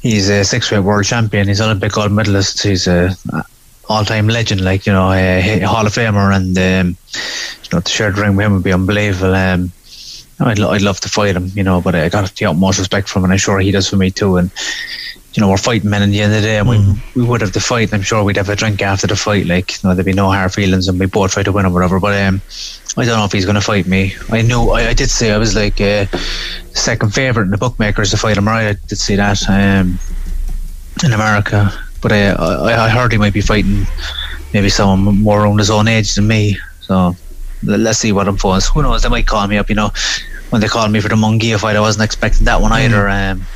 he's 0.00 0.28
a 0.30 0.44
six-weight 0.44 0.80
world 0.80 1.04
champion. 1.04 1.48
He's 1.48 1.60
Olympic 1.60 1.92
gold 1.92 2.12
medalist. 2.12 2.62
He's 2.62 2.86
a 2.86 3.14
all-time 3.88 4.28
legend, 4.28 4.62
like 4.62 4.86
you 4.86 4.92
know, 4.92 5.12
a, 5.12 5.60
Hall 5.60 5.86
of 5.86 5.92
Famer, 5.92 6.34
and 6.34 6.56
um, 6.56 6.96
you 7.62 7.68
know, 7.72 7.80
to 7.80 7.90
share 7.90 8.10
the 8.10 8.22
ring 8.22 8.36
with 8.36 8.46
him 8.46 8.54
would 8.54 8.62
be 8.62 8.72
unbelievable. 8.72 9.34
Um, 9.34 9.72
I'd, 10.40 10.60
I'd 10.60 10.82
love 10.82 11.00
to 11.00 11.08
fight 11.08 11.36
him, 11.36 11.50
you 11.54 11.62
know, 11.62 11.80
but 11.80 11.94
I 11.94 12.08
got 12.08 12.34
the 12.34 12.46
utmost 12.46 12.78
respect 12.78 13.08
for 13.08 13.18
him, 13.18 13.24
and 13.24 13.32
I'm 13.32 13.38
sure 13.38 13.60
he 13.60 13.70
does 13.70 13.88
for 13.88 13.96
me 13.96 14.10
too. 14.10 14.36
And 14.36 14.50
you 15.34 15.40
know, 15.40 15.50
we're 15.50 15.56
fighting 15.56 15.90
men 15.90 16.02
in 16.02 16.10
the 16.10 16.20
end 16.20 16.32
of 16.32 16.40
the 16.40 16.46
day, 16.46 16.58
and 16.58 16.68
mm. 16.68 17.14
we, 17.14 17.22
we 17.22 17.28
would 17.28 17.40
have 17.40 17.52
the 17.52 17.60
fight. 17.60 17.92
I'm 17.92 18.02
sure 18.02 18.22
we'd 18.22 18.36
have 18.36 18.48
a 18.48 18.56
drink 18.56 18.80
after 18.82 19.08
the 19.08 19.16
fight. 19.16 19.46
Like, 19.46 19.72
you 19.72 19.88
know, 19.88 19.94
there'd 19.94 20.06
be 20.06 20.12
no 20.12 20.30
hard 20.30 20.52
feelings, 20.52 20.86
and 20.86 20.98
we 20.98 21.06
both 21.06 21.32
try 21.32 21.42
to 21.42 21.52
win 21.52 21.66
or 21.66 21.70
whatever. 21.70 21.98
But 21.98 22.14
um, 22.22 22.40
I 22.96 23.04
don't 23.04 23.18
know 23.18 23.24
if 23.24 23.32
he's 23.32 23.44
going 23.44 23.56
to 23.56 23.60
fight 23.60 23.86
me. 23.86 24.14
I 24.30 24.42
knew, 24.42 24.70
I, 24.70 24.88
I 24.88 24.94
did 24.94 25.10
say 25.10 25.32
I 25.32 25.38
was 25.38 25.56
like 25.56 25.80
uh, 25.80 26.06
second 26.72 27.12
favourite 27.12 27.46
in 27.46 27.50
the 27.50 27.58
bookmakers 27.58 28.12
to 28.12 28.16
fight 28.16 28.36
him, 28.36 28.46
right? 28.46 28.68
I 28.68 28.72
did 28.86 28.98
see 28.98 29.16
that 29.16 29.42
um, 29.48 29.98
in 31.04 31.12
America. 31.12 31.72
But 32.00 32.12
I, 32.12 32.28
I, 32.28 32.84
I 32.84 32.88
heard 32.88 33.10
he 33.10 33.18
might 33.18 33.34
be 33.34 33.40
fighting 33.40 33.86
maybe 34.52 34.68
someone 34.68 35.20
more 35.20 35.42
around 35.42 35.58
his 35.58 35.70
own 35.70 35.88
age 35.88 36.14
than 36.14 36.28
me. 36.28 36.58
So 36.80 37.16
let's 37.64 37.98
see 37.98 38.12
what 38.12 38.28
unfolds. 38.28 38.68
Who 38.68 38.82
knows? 38.82 39.02
They 39.02 39.08
might 39.08 39.26
call 39.26 39.48
me 39.48 39.56
up, 39.58 39.68
you 39.68 39.74
know. 39.74 39.90
When 40.50 40.60
they 40.60 40.68
called 40.68 40.92
me 40.92 41.00
for 41.00 41.08
the 41.08 41.16
Munguia 41.16 41.58
fight, 41.58 41.74
I 41.74 41.80
wasn't 41.80 42.04
expecting 42.04 42.44
that 42.44 42.60
one 42.60 42.70
mm. 42.70 42.84
either. 42.84 43.08
Um, 43.08 43.46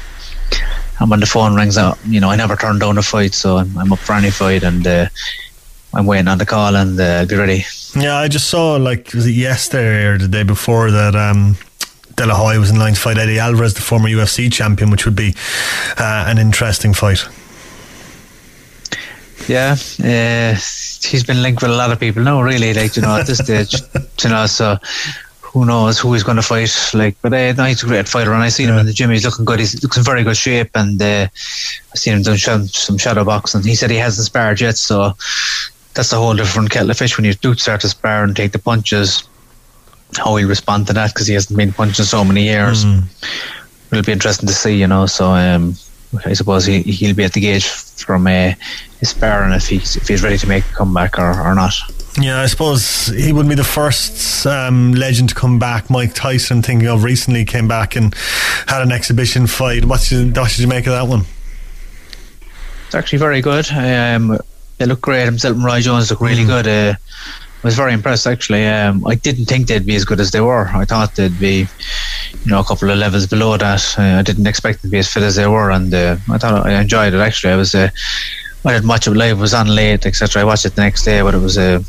and 1.00 1.10
when 1.10 1.20
the 1.20 1.26
phone 1.26 1.54
rings 1.54 1.78
out, 1.78 1.98
you 2.06 2.20
know, 2.20 2.30
I 2.30 2.36
never 2.36 2.56
turn 2.56 2.78
down 2.78 2.98
a 2.98 3.02
fight, 3.02 3.34
so 3.34 3.58
I'm, 3.58 3.76
I'm 3.78 3.92
up 3.92 3.98
for 3.98 4.14
any 4.14 4.30
fight, 4.30 4.62
and 4.62 4.86
uh, 4.86 5.06
I'm 5.94 6.06
waiting 6.06 6.28
on 6.28 6.38
the 6.38 6.46
call, 6.46 6.76
and 6.76 6.98
uh, 7.00 7.04
I'll 7.20 7.26
be 7.26 7.36
ready. 7.36 7.64
Yeah, 7.96 8.16
I 8.16 8.28
just 8.28 8.48
saw 8.48 8.76
like 8.76 9.12
was 9.14 9.26
it 9.26 9.32
yesterday 9.32 10.04
or 10.04 10.18
the 10.18 10.28
day 10.28 10.42
before 10.42 10.90
that 10.90 11.14
um, 11.14 11.56
De 12.16 12.26
La 12.26 12.34
Hoya 12.34 12.58
was 12.58 12.70
in 12.70 12.78
line 12.78 12.94
to 12.94 13.00
fight 13.00 13.16
Eddie 13.16 13.38
Alvarez, 13.38 13.74
the 13.74 13.80
former 13.80 14.08
UFC 14.08 14.52
champion, 14.52 14.90
which 14.90 15.04
would 15.04 15.16
be 15.16 15.34
uh, 15.96 16.24
an 16.26 16.38
interesting 16.38 16.92
fight. 16.92 17.24
Yeah, 19.46 19.76
uh, 20.02 20.54
he's 20.54 21.24
been 21.24 21.42
linked 21.42 21.62
with 21.62 21.70
a 21.70 21.74
lot 21.74 21.90
of 21.90 21.98
people 21.98 22.22
now, 22.22 22.42
really. 22.42 22.74
Like 22.74 22.96
you 22.96 23.02
know, 23.02 23.16
at 23.16 23.26
this 23.26 23.38
stage, 23.38 23.74
you 24.24 24.30
know, 24.30 24.46
so 24.46 24.78
who 25.52 25.64
knows 25.64 25.98
who 25.98 26.12
he's 26.12 26.22
going 26.22 26.36
to 26.36 26.42
fight. 26.42 26.74
Like, 26.92 27.16
but 27.22 27.32
uh, 27.32 27.52
no, 27.52 27.64
he's 27.64 27.82
a 27.82 27.86
great 27.86 28.08
fighter, 28.08 28.32
and 28.32 28.42
I 28.42 28.48
seen 28.48 28.68
yeah. 28.68 28.74
him 28.74 28.80
in 28.80 28.86
the 28.86 28.92
gym. 28.92 29.10
He's 29.10 29.24
looking 29.24 29.44
good. 29.44 29.58
He's 29.58 29.82
looks 29.82 29.96
in 29.96 30.02
very 30.02 30.22
good 30.22 30.36
shape, 30.36 30.70
and 30.74 31.00
uh, 31.00 31.26
I 31.92 31.96
seen 31.96 32.14
him 32.14 32.22
doing 32.22 32.36
some 32.36 32.98
shadow 32.98 33.24
boxing. 33.24 33.62
He 33.62 33.74
said 33.74 33.90
he 33.90 33.96
hasn't 33.96 34.26
sparred 34.26 34.60
yet, 34.60 34.76
so 34.76 35.14
that's 35.94 36.12
a 36.12 36.16
whole 36.16 36.34
different 36.34 36.70
kettle 36.70 36.90
of 36.90 36.98
fish 36.98 37.16
when 37.16 37.24
you 37.24 37.34
do 37.34 37.54
start 37.54 37.80
to 37.80 37.88
spar 37.88 38.24
and 38.24 38.36
take 38.36 38.52
the 38.52 38.58
punches. 38.58 39.28
How 40.16 40.36
he'll 40.36 40.48
respond 40.48 40.86
to 40.86 40.92
that 40.94 41.12
because 41.12 41.26
he 41.26 41.34
hasn't 41.34 41.56
been 41.56 41.72
punched 41.72 41.98
in 41.98 42.04
so 42.04 42.24
many 42.24 42.44
years. 42.44 42.84
Mm. 42.84 43.04
It'll 43.90 44.04
be 44.04 44.12
interesting 44.12 44.46
to 44.48 44.54
see, 44.54 44.76
you 44.76 44.86
know. 44.86 45.06
So 45.06 45.30
um, 45.30 45.74
I 46.24 46.34
suppose 46.34 46.64
he, 46.66 46.82
he'll 46.82 47.14
be 47.14 47.24
at 47.24 47.32
the 47.32 47.40
gauge 47.40 47.66
from 47.66 48.26
uh, 48.26 48.52
his 49.00 49.10
sparring 49.10 49.52
if 49.52 49.68
he's 49.68 49.96
if 49.96 50.08
he's 50.08 50.22
ready 50.22 50.38
to 50.38 50.46
make 50.46 50.64
a 50.64 50.74
comeback 50.74 51.18
or, 51.18 51.40
or 51.40 51.54
not. 51.54 51.74
Yeah, 52.20 52.40
I 52.40 52.46
suppose 52.46 53.06
he 53.06 53.32
wouldn't 53.32 53.48
be 53.48 53.54
the 53.54 53.62
first 53.62 54.44
um, 54.44 54.92
legend 54.92 55.28
to 55.28 55.34
come 55.36 55.60
back. 55.60 55.88
Mike 55.88 56.14
Tyson, 56.14 56.62
thinking 56.62 56.88
of 56.88 57.04
recently, 57.04 57.44
came 57.44 57.68
back 57.68 57.94
and 57.94 58.12
had 58.66 58.82
an 58.82 58.90
exhibition 58.90 59.46
fight. 59.46 59.84
What 59.84 60.00
did, 60.08 60.36
what 60.36 60.50
did 60.50 60.58
you 60.58 60.66
make 60.66 60.86
of 60.88 60.94
that 60.94 61.06
one? 61.06 61.26
It's 62.86 62.94
actually 62.96 63.20
very 63.20 63.40
good. 63.40 63.70
Um, 63.70 64.36
they 64.78 64.86
look 64.86 65.00
great. 65.00 65.26
Himself 65.26 65.54
and 65.54 65.64
Roy 65.64 65.80
Jones 65.80 66.10
look 66.10 66.20
really 66.20 66.42
mm. 66.42 66.46
good. 66.46 66.66
Uh, 66.66 66.94
I 67.62 67.66
was 67.66 67.76
very 67.76 67.92
impressed 67.92 68.26
actually. 68.26 68.66
Um, 68.66 69.06
I 69.06 69.14
didn't 69.14 69.44
think 69.44 69.68
they'd 69.68 69.86
be 69.86 69.94
as 69.94 70.04
good 70.04 70.18
as 70.18 70.32
they 70.32 70.40
were. 70.40 70.68
I 70.68 70.84
thought 70.84 71.14
they'd 71.14 71.38
be, 71.38 71.66
you 72.44 72.50
know, 72.50 72.60
a 72.60 72.64
couple 72.64 72.90
of 72.90 72.98
levels 72.98 73.26
below 73.26 73.56
that. 73.56 73.96
Uh, 73.96 74.18
I 74.18 74.22
didn't 74.22 74.46
expect 74.48 74.82
them 74.82 74.90
to 74.90 74.92
be 74.92 74.98
as 74.98 75.12
fit 75.12 75.22
as 75.22 75.36
they 75.36 75.46
were, 75.46 75.70
and 75.70 75.94
uh, 75.94 76.16
I 76.30 76.38
thought 76.38 76.66
I 76.66 76.80
enjoyed 76.80 77.14
it 77.14 77.18
actually. 77.18 77.52
I 77.52 77.56
was, 77.56 77.74
uh, 77.74 77.90
I 78.64 78.72
didn't 78.72 78.88
watch 78.88 79.06
it 79.06 79.10
live. 79.10 79.38
It 79.38 79.40
was 79.40 79.54
on 79.54 79.68
late, 79.68 80.04
etc. 80.04 80.42
I 80.42 80.44
watched 80.44 80.66
it 80.66 80.74
the 80.74 80.82
next 80.82 81.04
day, 81.04 81.20
but 81.22 81.34
it 81.34 81.38
was 81.38 81.58
a 81.58 81.76
uh, 81.76 81.82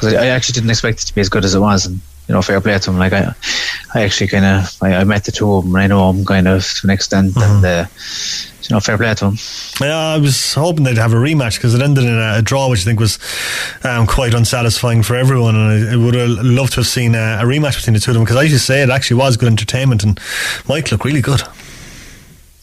because 0.00 0.14
I, 0.14 0.24
I, 0.24 0.26
actually 0.28 0.54
didn't 0.54 0.70
expect 0.70 1.02
it 1.02 1.06
to 1.06 1.14
be 1.14 1.20
as 1.20 1.28
good 1.28 1.44
as 1.44 1.54
it 1.54 1.60
was. 1.60 1.86
And 1.86 2.00
you 2.28 2.34
know, 2.34 2.42
fair 2.42 2.60
play 2.60 2.78
to 2.78 2.90
him. 2.90 2.98
Like 2.98 3.12
I, 3.12 3.34
I 3.94 4.02
actually 4.02 4.28
kind 4.28 4.44
of 4.44 4.76
I, 4.82 4.94
I, 4.94 5.04
met 5.04 5.24
the 5.24 5.32
two 5.32 5.52
of 5.52 5.64
them. 5.64 5.74
And 5.74 5.82
I 5.82 5.86
know 5.88 6.12
them 6.12 6.24
kind 6.24 6.48
of 6.48 6.64
to 6.64 6.80
an 6.86 6.90
extent, 6.90 7.34
mm-hmm. 7.34 7.64
and 7.64 7.64
uh, 7.64 7.86
you 8.62 8.74
know, 8.74 8.80
fair 8.80 8.96
play 8.96 9.12
to 9.14 9.26
him. 9.26 9.36
Yeah, 9.80 9.96
I 9.96 10.18
was 10.18 10.54
hoping 10.54 10.84
they'd 10.84 10.96
have 10.96 11.12
a 11.12 11.16
rematch 11.16 11.56
because 11.56 11.74
it 11.74 11.82
ended 11.82 12.04
in 12.04 12.14
a, 12.14 12.36
a, 12.38 12.42
draw, 12.42 12.70
which 12.70 12.80
I 12.80 12.84
think 12.84 13.00
was 13.00 13.18
um, 13.84 14.06
quite 14.06 14.32
unsatisfying 14.32 15.02
for 15.02 15.16
everyone. 15.16 15.56
And 15.56 15.88
I, 15.88 15.92
I 15.92 15.96
would 15.96 16.14
have 16.14 16.30
loved 16.44 16.72
to 16.72 16.76
have 16.76 16.86
seen 16.86 17.14
a, 17.14 17.38
a, 17.40 17.44
rematch 17.44 17.76
between 17.76 17.94
the 17.94 18.00
two 18.00 18.12
of 18.12 18.14
them 18.14 18.24
because 18.24 18.36
I 18.36 18.46
should 18.46 18.60
say 18.60 18.82
it 18.82 18.90
actually 18.90 19.18
was 19.18 19.36
good 19.36 19.48
entertainment 19.48 20.04
and 20.04 20.20
Mike 20.68 20.90
looked 20.90 21.04
really 21.04 21.20
good. 21.20 21.42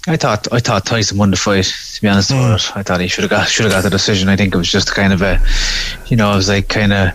I 0.07 0.15
thought 0.15 0.51
I 0.53 0.59
thought 0.59 0.85
Tyson 0.85 1.17
won 1.17 1.31
the 1.31 1.37
fight. 1.37 1.65
To 1.65 2.01
be 2.01 2.07
honest, 2.07 2.31
mm. 2.31 2.77
I 2.77 2.83
thought 2.83 3.01
he 3.01 3.07
should 3.07 3.23
have 3.23 3.31
got 3.31 3.49
should 3.49 3.65
have 3.65 3.73
got 3.73 3.83
the 3.83 3.89
decision. 3.89 4.29
I 4.29 4.37
think 4.37 4.53
it 4.53 4.57
was 4.57 4.71
just 4.71 4.93
kind 4.93 5.11
of 5.11 5.21
a, 5.21 5.41
you 6.07 6.15
know, 6.15 6.31
it 6.31 6.35
was 6.35 6.47
like 6.47 6.69
kind 6.69 6.93
of 6.93 7.13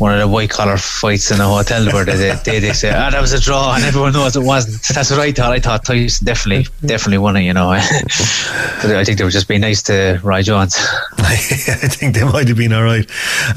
one 0.00 0.14
of 0.14 0.18
the 0.18 0.26
white 0.26 0.48
collar 0.48 0.78
fights 0.78 1.30
in 1.30 1.40
a 1.42 1.46
hotel 1.46 1.84
where 1.92 2.06
they, 2.06 2.34
they, 2.44 2.58
they 2.58 2.72
say, 2.72 2.88
ah, 2.90 3.10
that 3.10 3.20
was 3.20 3.34
a 3.34 3.40
draw, 3.40 3.74
and 3.74 3.84
everyone 3.84 4.14
knows 4.14 4.34
it 4.34 4.42
wasn't. 4.42 4.82
That's 4.94 5.10
what 5.10 5.20
I 5.20 5.30
thought. 5.30 5.52
I 5.52 5.60
thought 5.60 5.84
Tyson 5.84 6.24
definitely, 6.24 6.66
definitely 6.84 7.18
won 7.18 7.36
it, 7.36 7.42
you 7.42 7.52
know. 7.52 7.70
I 7.72 7.80
think 9.04 9.18
they 9.18 9.24
were 9.24 9.30
just 9.30 9.46
being 9.46 9.60
nice 9.60 9.82
to 9.84 10.18
Roy 10.22 10.40
Jones. 10.40 10.74
I 11.18 11.36
think 11.36 12.14
they 12.14 12.24
might 12.24 12.48
have 12.48 12.56
been 12.56 12.72
all 12.72 12.82
right. 12.82 13.08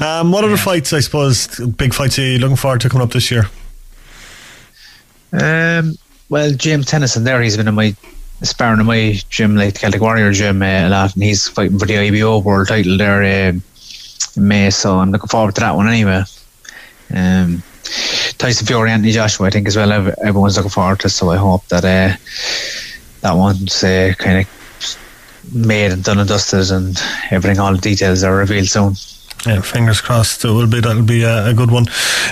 Um, 0.02 0.32
what 0.32 0.44
other 0.44 0.58
fights, 0.58 0.92
I 0.92 1.00
suppose, 1.00 1.48
big 1.60 1.94
fights 1.94 2.18
are 2.18 2.22
you 2.22 2.38
looking 2.38 2.56
forward 2.56 2.82
to 2.82 2.90
coming 2.90 3.06
up 3.06 3.12
this 3.12 3.30
year? 3.30 3.48
Um, 5.32 5.96
well, 6.28 6.52
James 6.52 6.86
Tennyson 6.86 7.24
there, 7.24 7.40
he's 7.40 7.56
been 7.56 7.68
in 7.68 7.74
my 7.74 7.96
sparring 8.42 8.80
in 8.80 8.86
my 8.86 9.14
gym, 9.30 9.56
like 9.56 9.74
the 9.74 9.80
Celtic 9.80 10.00
Warrior 10.00 10.32
gym, 10.32 10.62
uh, 10.62 10.66
a 10.86 10.88
lot, 10.88 11.14
and 11.14 11.22
he's 11.22 11.48
fighting 11.48 11.78
for 11.78 11.86
the 11.86 11.96
IBO 11.96 12.38
world 12.38 12.68
title 12.68 12.98
there 12.98 13.22
uh, 13.22 13.52
in 13.52 13.62
May, 14.36 14.70
so 14.70 14.98
I'm 14.98 15.10
looking 15.10 15.28
forward 15.28 15.54
to 15.56 15.60
that 15.60 15.76
one 15.76 15.88
anyway. 15.88 16.24
Um, 17.14 17.62
Tyson 18.38 18.66
Fury, 18.66 18.90
Anthony 18.90 19.12
Joshua, 19.12 19.46
I 19.46 19.50
think 19.50 19.68
as 19.68 19.76
well. 19.76 19.92
Everyone's 19.92 20.56
looking 20.56 20.70
forward 20.70 21.00
to, 21.00 21.08
so 21.08 21.30
I 21.30 21.36
hope 21.36 21.66
that 21.68 21.84
uh, 21.84 22.16
that 23.20 23.32
one's 23.32 23.84
uh, 23.84 24.12
kind 24.18 24.40
of 24.40 25.54
made 25.54 25.92
and 25.92 26.02
done 26.02 26.18
and 26.18 26.28
dusted, 26.28 26.70
and 26.70 27.00
everything, 27.30 27.60
all 27.60 27.72
the 27.72 27.80
details 27.80 28.24
are 28.24 28.36
revealed 28.36 28.68
soon. 28.68 28.94
Yeah, 29.46 29.60
fingers 29.60 30.00
crossed. 30.00 30.44
It 30.44 30.48
will 30.50 30.66
be 30.66 30.80
that'll 30.80 31.02
be 31.02 31.22
a, 31.22 31.48
a 31.48 31.54
good 31.54 31.70
one 31.70 31.84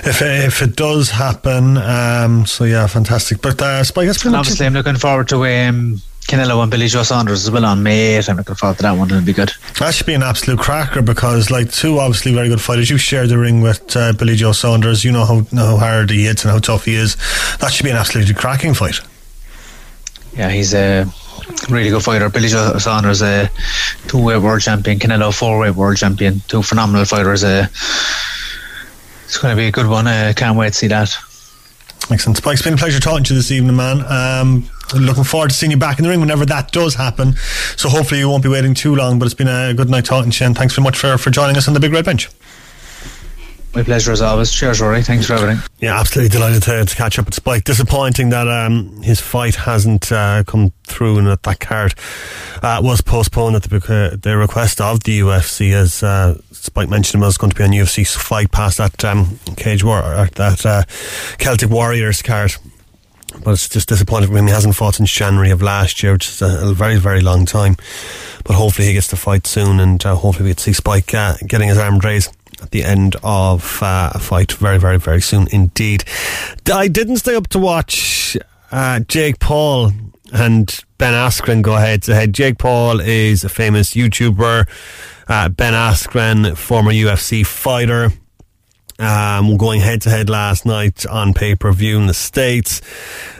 if 0.04 0.22
if 0.22 0.62
it 0.62 0.76
does 0.76 1.10
happen. 1.10 1.76
Um, 1.76 2.46
so 2.46 2.64
yeah, 2.64 2.86
fantastic. 2.86 3.42
But 3.42 3.60
uh, 3.60 3.84
Spike, 3.84 4.06
that's 4.06 4.22
pretty 4.22 4.36
obviously 4.36 4.66
I'm 4.66 4.74
looking 4.74 4.96
forward 4.96 5.28
to 5.28 5.44
um, 5.44 6.00
Canelo 6.26 6.62
and 6.62 6.70
Billy 6.70 6.86
Joe 6.86 7.02
Saunders 7.02 7.44
as 7.44 7.50
well 7.50 7.64
on 7.64 7.82
May 7.82 8.16
8. 8.16 8.28
I'm 8.30 8.36
looking 8.36 8.54
forward 8.54 8.76
to 8.78 8.82
that 8.84 8.92
one. 8.92 9.10
It'll 9.10 9.22
be 9.22 9.32
good. 9.32 9.52
That 9.78 9.92
should 9.92 10.06
be 10.06 10.14
an 10.14 10.22
absolute 10.22 10.58
cracker 10.58 11.02
because, 11.02 11.50
like, 11.50 11.70
two 11.70 11.98
obviously 11.98 12.32
very 12.32 12.48
good 12.48 12.60
fighters. 12.60 12.88
You 12.88 12.96
share 12.96 13.26
the 13.26 13.38
ring 13.38 13.60
with 13.60 13.94
uh, 13.96 14.12
Billy 14.14 14.36
Joe 14.36 14.52
Saunders. 14.52 15.04
You 15.04 15.12
know 15.12 15.24
how, 15.26 15.46
know 15.52 15.76
how 15.76 15.78
hard 15.78 16.10
he 16.10 16.24
hits 16.24 16.44
and 16.44 16.52
how 16.52 16.58
tough 16.58 16.84
he 16.86 16.94
is. 16.94 17.16
That 17.58 17.72
should 17.72 17.84
be 17.84 17.90
an 17.90 17.96
absolutely 17.96 18.34
cracking 18.34 18.72
fight. 18.72 19.00
Yeah, 20.34 20.50
he's 20.50 20.74
a 20.74 21.06
really 21.68 21.90
good 21.90 22.02
fighter. 22.02 22.28
Billy 22.28 22.48
Joe 22.48 22.78
Saunders, 22.78 23.22
a 23.22 23.50
two-weight 24.08 24.42
world 24.42 24.62
champion. 24.62 24.98
Canelo, 24.98 25.36
four-weight 25.36 25.74
world 25.74 25.96
champion. 25.96 26.40
Two 26.48 26.62
phenomenal 26.62 27.04
fighters. 27.04 27.44
Uh, 27.44 27.66
it's 29.24 29.38
going 29.38 29.56
to 29.56 29.60
be 29.60 29.66
a 29.68 29.72
good 29.72 29.86
one. 29.86 30.06
I 30.06 30.30
uh, 30.30 30.32
can't 30.32 30.56
wait 30.56 30.68
to 30.68 30.74
see 30.74 30.88
that. 30.88 31.14
Excellent. 32.10 32.36
Spike, 32.36 32.54
it's 32.54 32.62
been 32.62 32.74
a 32.74 32.76
pleasure 32.76 33.00
talking 33.00 33.24
to 33.24 33.34
you 33.34 33.38
this 33.38 33.50
evening, 33.50 33.76
man. 33.76 34.04
Um, 34.08 34.68
looking 34.94 35.24
forward 35.24 35.50
to 35.50 35.54
seeing 35.56 35.70
you 35.70 35.78
back 35.78 35.98
in 35.98 36.02
the 36.02 36.10
ring 36.10 36.20
whenever 36.20 36.44
that 36.46 36.72
does 36.72 36.94
happen. 36.94 37.34
So 37.76 37.88
hopefully 37.88 38.20
you 38.20 38.28
won't 38.28 38.42
be 38.42 38.48
waiting 38.48 38.74
too 38.74 38.94
long. 38.94 39.18
But 39.18 39.26
it's 39.26 39.34
been 39.34 39.48
a 39.48 39.72
good 39.72 39.88
night 39.88 40.04
talking 40.04 40.30
to 40.30 40.44
you, 40.44 40.46
and 40.46 40.56
thanks 40.56 40.74
very 40.74 40.84
much 40.84 40.98
for, 40.98 41.16
for 41.16 41.30
joining 41.30 41.56
us 41.56 41.68
on 41.68 41.74
the 41.74 41.80
Big 41.80 41.92
Red 41.92 42.04
Bench. 42.04 42.28
My 43.74 43.82
pleasure 43.82 44.12
as 44.12 44.20
always. 44.20 44.52
Cheers, 44.52 44.82
Rory. 44.82 45.02
Thanks 45.02 45.26
for 45.26 45.32
everything. 45.32 45.58
Yeah, 45.78 45.98
absolutely 45.98 46.28
delighted 46.28 46.62
to, 46.64 46.84
to 46.84 46.94
catch 46.94 47.18
up 47.18 47.24
with 47.24 47.34
Spike. 47.34 47.64
Disappointing 47.64 48.28
that 48.28 48.46
um, 48.46 49.00
his 49.00 49.18
fight 49.18 49.54
hasn't 49.54 50.12
uh, 50.12 50.44
come 50.46 50.72
through 50.84 51.18
and 51.18 51.26
that 51.26 51.42
that 51.44 51.60
card 51.60 51.94
uh, 52.62 52.80
was 52.82 53.00
postponed 53.00 53.56
at 53.56 53.62
the, 53.62 54.18
the 54.20 54.36
request 54.36 54.78
of 54.82 55.04
the 55.04 55.20
UFC, 55.20 55.72
as 55.72 56.02
uh, 56.02 56.38
Spike 56.50 56.90
mentioned, 56.90 57.22
was 57.22 57.38
going 57.38 57.50
to 57.50 57.56
be 57.56 57.64
on 57.64 57.70
UFC 57.70 58.06
Fight 58.14 58.52
Pass 58.52 58.76
that 58.76 59.02
um, 59.06 59.38
Cage 59.56 59.82
War, 59.82 60.02
that 60.34 60.66
uh, 60.66 60.82
Celtic 61.38 61.70
Warriors 61.70 62.20
card. 62.20 62.52
But 63.42 63.52
it's 63.52 63.70
just 63.70 63.88
disappointing 63.88 64.28
for 64.28 64.36
him. 64.36 64.46
He 64.46 64.52
hasn't 64.52 64.76
fought 64.76 64.96
since 64.96 65.10
January 65.10 65.50
of 65.50 65.62
last 65.62 66.02
year, 66.02 66.12
which 66.12 66.28
is 66.28 66.42
a, 66.42 66.68
a 66.68 66.74
very, 66.74 66.96
very 66.96 67.22
long 67.22 67.46
time. 67.46 67.76
But 68.44 68.56
hopefully 68.56 68.88
he 68.88 68.92
gets 68.92 69.08
to 69.08 69.16
fight 69.16 69.46
soon, 69.46 69.80
and 69.80 70.04
uh, 70.04 70.14
hopefully 70.16 70.44
we 70.44 70.50
get 70.50 70.58
to 70.58 70.64
see 70.64 70.72
Spike 70.74 71.14
uh, 71.14 71.36
getting 71.46 71.68
his 71.68 71.78
arm 71.78 71.98
raised 72.00 72.36
at 72.62 72.70
the 72.70 72.84
end 72.84 73.16
of 73.22 73.82
uh, 73.82 74.10
a 74.14 74.18
fight 74.18 74.52
very, 74.52 74.78
very, 74.78 74.98
very 74.98 75.20
soon 75.20 75.48
indeed. 75.52 76.04
I 76.72 76.88
didn't 76.88 77.16
stay 77.16 77.34
up 77.34 77.48
to 77.48 77.58
watch 77.58 78.36
uh, 78.70 79.00
Jake 79.00 79.38
Paul 79.38 79.92
and 80.32 80.84
Ben 80.98 81.12
Askren 81.12 81.62
go 81.62 81.74
head 81.76 82.02
to 82.04 82.14
head. 82.14 82.32
Jake 82.32 82.58
Paul 82.58 83.00
is 83.00 83.44
a 83.44 83.48
famous 83.48 83.94
YouTuber. 83.94 84.68
Uh, 85.28 85.48
ben 85.48 85.74
Askren, 85.74 86.56
former 86.56 86.92
UFC 86.92 87.44
fighter. 87.44 88.10
Um, 88.98 89.56
going 89.56 89.80
head 89.80 90.02
to 90.02 90.10
head 90.10 90.28
last 90.28 90.64
night 90.66 91.06
on 91.06 91.34
pay 91.34 91.54
per 91.54 91.72
view 91.72 91.98
in 91.98 92.06
the 92.06 92.14
States. 92.14 92.80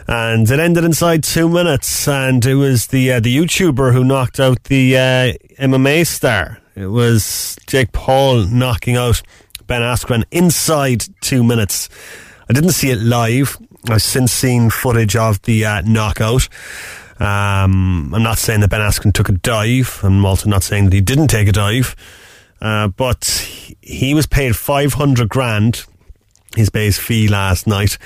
And 0.07 0.49
it 0.49 0.59
ended 0.59 0.83
inside 0.83 1.23
two 1.23 1.47
minutes. 1.47 2.07
And 2.07 2.45
it 2.45 2.55
was 2.55 2.87
the, 2.87 3.13
uh, 3.13 3.19
the 3.19 3.35
YouTuber 3.35 3.93
who 3.93 4.03
knocked 4.03 4.39
out 4.39 4.63
the 4.65 4.97
uh, 4.97 5.33
MMA 5.59 6.05
star. 6.05 6.59
It 6.75 6.87
was 6.87 7.55
Jake 7.67 7.91
Paul 7.91 8.45
knocking 8.47 8.97
out 8.97 9.21
Ben 9.67 9.81
Askren 9.81 10.23
inside 10.31 11.05
two 11.21 11.43
minutes. 11.43 11.87
I 12.49 12.53
didn't 12.53 12.71
see 12.71 12.89
it 12.89 12.99
live. 12.99 13.57
I've 13.89 14.01
since 14.01 14.31
seen 14.31 14.69
footage 14.69 15.15
of 15.15 15.41
the 15.43 15.65
uh, 15.65 15.81
knockout. 15.81 16.47
Um, 17.19 18.13
I'm 18.13 18.23
not 18.23 18.37
saying 18.37 18.61
that 18.61 18.69
Ben 18.69 18.81
Askren 18.81 19.13
took 19.13 19.29
a 19.29 19.33
dive. 19.33 19.99
I'm 20.03 20.25
also 20.25 20.49
not 20.49 20.63
saying 20.63 20.85
that 20.85 20.93
he 20.93 21.01
didn't 21.01 21.27
take 21.27 21.47
a 21.47 21.51
dive. 21.51 21.95
Uh, 22.63 22.87
but 22.87 23.25
he 23.81 24.13
was 24.13 24.25
paid 24.25 24.55
500 24.55 25.27
grand, 25.27 25.83
his 26.55 26.69
base 26.69 26.97
fee 26.97 27.27
last 27.27 27.67
night. 27.67 27.97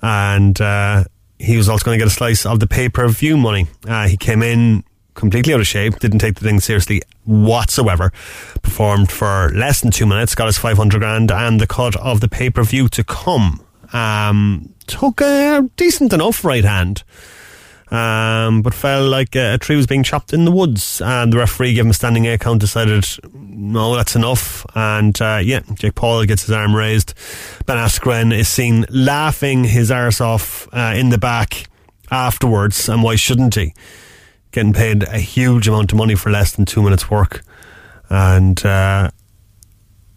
And 0.00 0.58
uh, 0.60 1.04
he 1.38 1.56
was 1.56 1.68
also 1.68 1.84
going 1.84 1.98
to 1.98 2.04
get 2.04 2.10
a 2.10 2.14
slice 2.14 2.46
of 2.46 2.60
the 2.60 2.68
pay 2.68 2.88
per 2.88 3.08
view 3.08 3.36
money. 3.36 3.66
Uh, 3.86 4.06
he 4.06 4.16
came 4.16 4.42
in 4.42 4.84
completely 5.14 5.52
out 5.52 5.60
of 5.60 5.66
shape, 5.66 5.98
didn't 5.98 6.20
take 6.20 6.36
the 6.36 6.44
thing 6.44 6.60
seriously 6.60 7.02
whatsoever. 7.24 8.12
Performed 8.62 9.10
for 9.10 9.50
less 9.54 9.80
than 9.80 9.90
two 9.90 10.06
minutes, 10.06 10.36
got 10.36 10.46
his 10.46 10.58
500 10.58 10.98
grand 10.98 11.32
and 11.32 11.60
the 11.60 11.66
cut 11.66 11.96
of 11.96 12.20
the 12.20 12.28
pay 12.28 12.48
per 12.48 12.62
view 12.62 12.88
to 12.90 13.02
come. 13.02 13.60
Um, 13.92 14.72
took 14.86 15.20
a 15.20 15.68
decent 15.76 16.12
enough 16.12 16.44
right 16.44 16.64
hand. 16.64 17.02
Um, 17.88 18.62
but 18.62 18.74
felt 18.74 19.08
like 19.08 19.36
a, 19.36 19.54
a, 19.54 19.58
tree 19.58 19.76
was 19.76 19.86
being 19.86 20.02
chopped 20.02 20.32
in 20.32 20.44
the 20.44 20.50
woods, 20.50 21.00
and 21.00 21.32
the 21.32 21.38
referee 21.38 21.74
gave 21.74 21.84
him 21.84 21.90
a 21.90 21.94
standing 21.94 22.26
A 22.26 22.36
count. 22.36 22.60
Decided, 22.60 23.06
no, 23.32 23.94
that's 23.94 24.16
enough. 24.16 24.66
And 24.74 25.20
uh, 25.22 25.40
yeah, 25.42 25.60
Jake 25.74 25.94
Paul 25.94 26.24
gets 26.24 26.42
his 26.42 26.50
arm 26.50 26.74
raised. 26.74 27.14
Ben 27.64 27.76
Askren 27.76 28.36
is 28.36 28.48
seen 28.48 28.86
laughing 28.90 29.62
his 29.62 29.92
arse 29.92 30.20
off 30.20 30.68
uh, 30.72 30.94
in 30.96 31.10
the 31.10 31.18
back 31.18 31.68
afterwards, 32.10 32.88
and 32.88 33.04
why 33.04 33.14
shouldn't 33.14 33.54
he? 33.54 33.72
getting 34.56 34.72
paid 34.72 35.02
a 35.02 35.18
huge 35.18 35.68
amount 35.68 35.92
of 35.92 35.98
money 35.98 36.14
for 36.14 36.30
less 36.30 36.56
than 36.56 36.64
two 36.64 36.82
minutes' 36.82 37.10
work. 37.10 37.42
And 38.08 38.64
uh, 38.64 39.10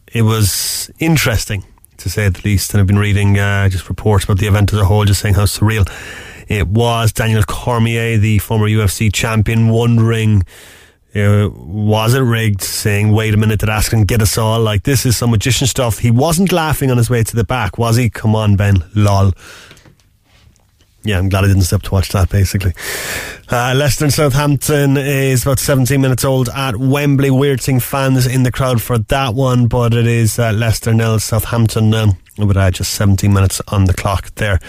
it 0.08 0.22
was 0.22 0.90
interesting, 0.98 1.66
to 1.98 2.10
say 2.10 2.30
the 2.30 2.42
least. 2.46 2.74
And 2.74 2.80
I've 2.80 2.88
been 2.88 2.98
reading 2.98 3.38
uh, 3.38 3.68
just 3.68 3.90
reports 3.90 4.24
about 4.24 4.38
the 4.38 4.48
event 4.48 4.72
as 4.72 4.80
a 4.80 4.86
whole, 4.86 5.04
just 5.04 5.20
saying 5.20 5.36
how 5.36 5.44
surreal 5.44 5.86
it 6.50 6.68
was. 6.68 7.14
Daniel 7.14 7.44
Cormier, 7.44 8.18
the 8.18 8.40
former 8.40 8.68
UFC 8.68 9.14
champion, 9.14 9.70
wondering. 9.70 10.44
Uh, 11.16 11.50
was 11.52 12.14
it 12.14 12.20
rigged? 12.20 12.62
Saying, 12.62 13.14
"Wait 13.14 13.34
a 13.34 13.38
minute, 13.38 13.62
did 13.62 13.70
Askren 13.70 14.06
get 14.06 14.22
us 14.22 14.38
all?" 14.38 14.60
Like 14.60 14.84
this 14.84 15.06
is 15.06 15.18
some 15.18 15.32
magician 15.32 15.66
stuff. 15.66 16.00
He 16.00 16.12
wasn't 16.12 16.52
laughing 16.52 16.92
on 16.92 16.98
his 16.98 17.10
way 17.10 17.24
to 17.24 17.36
the 17.36 17.44
back, 17.44 17.78
was 17.78 17.96
he? 17.96 18.10
Come 18.10 18.36
on, 18.36 18.58
Ben. 18.58 18.84
Lol 18.94 19.34
yeah, 21.04 21.18
I'm 21.18 21.30
glad 21.30 21.46
I 21.46 21.48
didn't 21.48 21.64
step 21.64 21.82
to 21.84 21.92
watch 21.92 22.10
that. 22.10 22.30
Basically, 22.30 22.74
uh, 23.50 23.74
Leicester 23.76 24.06
and 24.06 24.14
Southampton 24.14 24.98
is 24.98 25.44
about 25.44 25.60
17 25.60 26.00
minutes 26.00 26.26
old 26.26 26.50
at 26.50 26.76
Wembley. 26.76 27.32
Weird 27.32 27.62
seeing 27.62 27.80
fans 27.80 28.28
in 28.28 28.44
the 28.44 28.52
crowd 28.52 28.82
for 28.82 28.98
that 28.98 29.34
one, 29.34 29.68
but 29.68 29.94
it 29.94 30.08
is 30.08 30.38
uh, 30.38 30.52
Leicester 30.52 30.94
nil, 30.94 31.20
Southampton 31.20 31.90
nil. 31.90 32.18
With 32.38 32.56
uh, 32.56 32.72
just 32.72 32.94
17 32.94 33.34
minutes 33.34 33.62
on 33.68 33.86
the 33.86 33.94
clock 33.94 34.34
there 34.36 34.60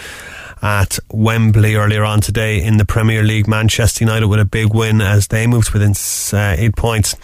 at 0.61 0.99
Wembley 1.09 1.75
earlier 1.75 2.03
on 2.03 2.21
today 2.21 2.61
in 2.61 2.77
the 2.77 2.85
Premier 2.85 3.23
League. 3.23 3.47
Manchester 3.47 4.03
United 4.03 4.27
with 4.27 4.39
a 4.39 4.45
big 4.45 4.73
win 4.73 5.01
as 5.01 5.27
they 5.27 5.47
moved 5.47 5.71
within 5.71 5.93
uh, 6.33 6.55
eight 6.57 6.75
points 6.75 7.15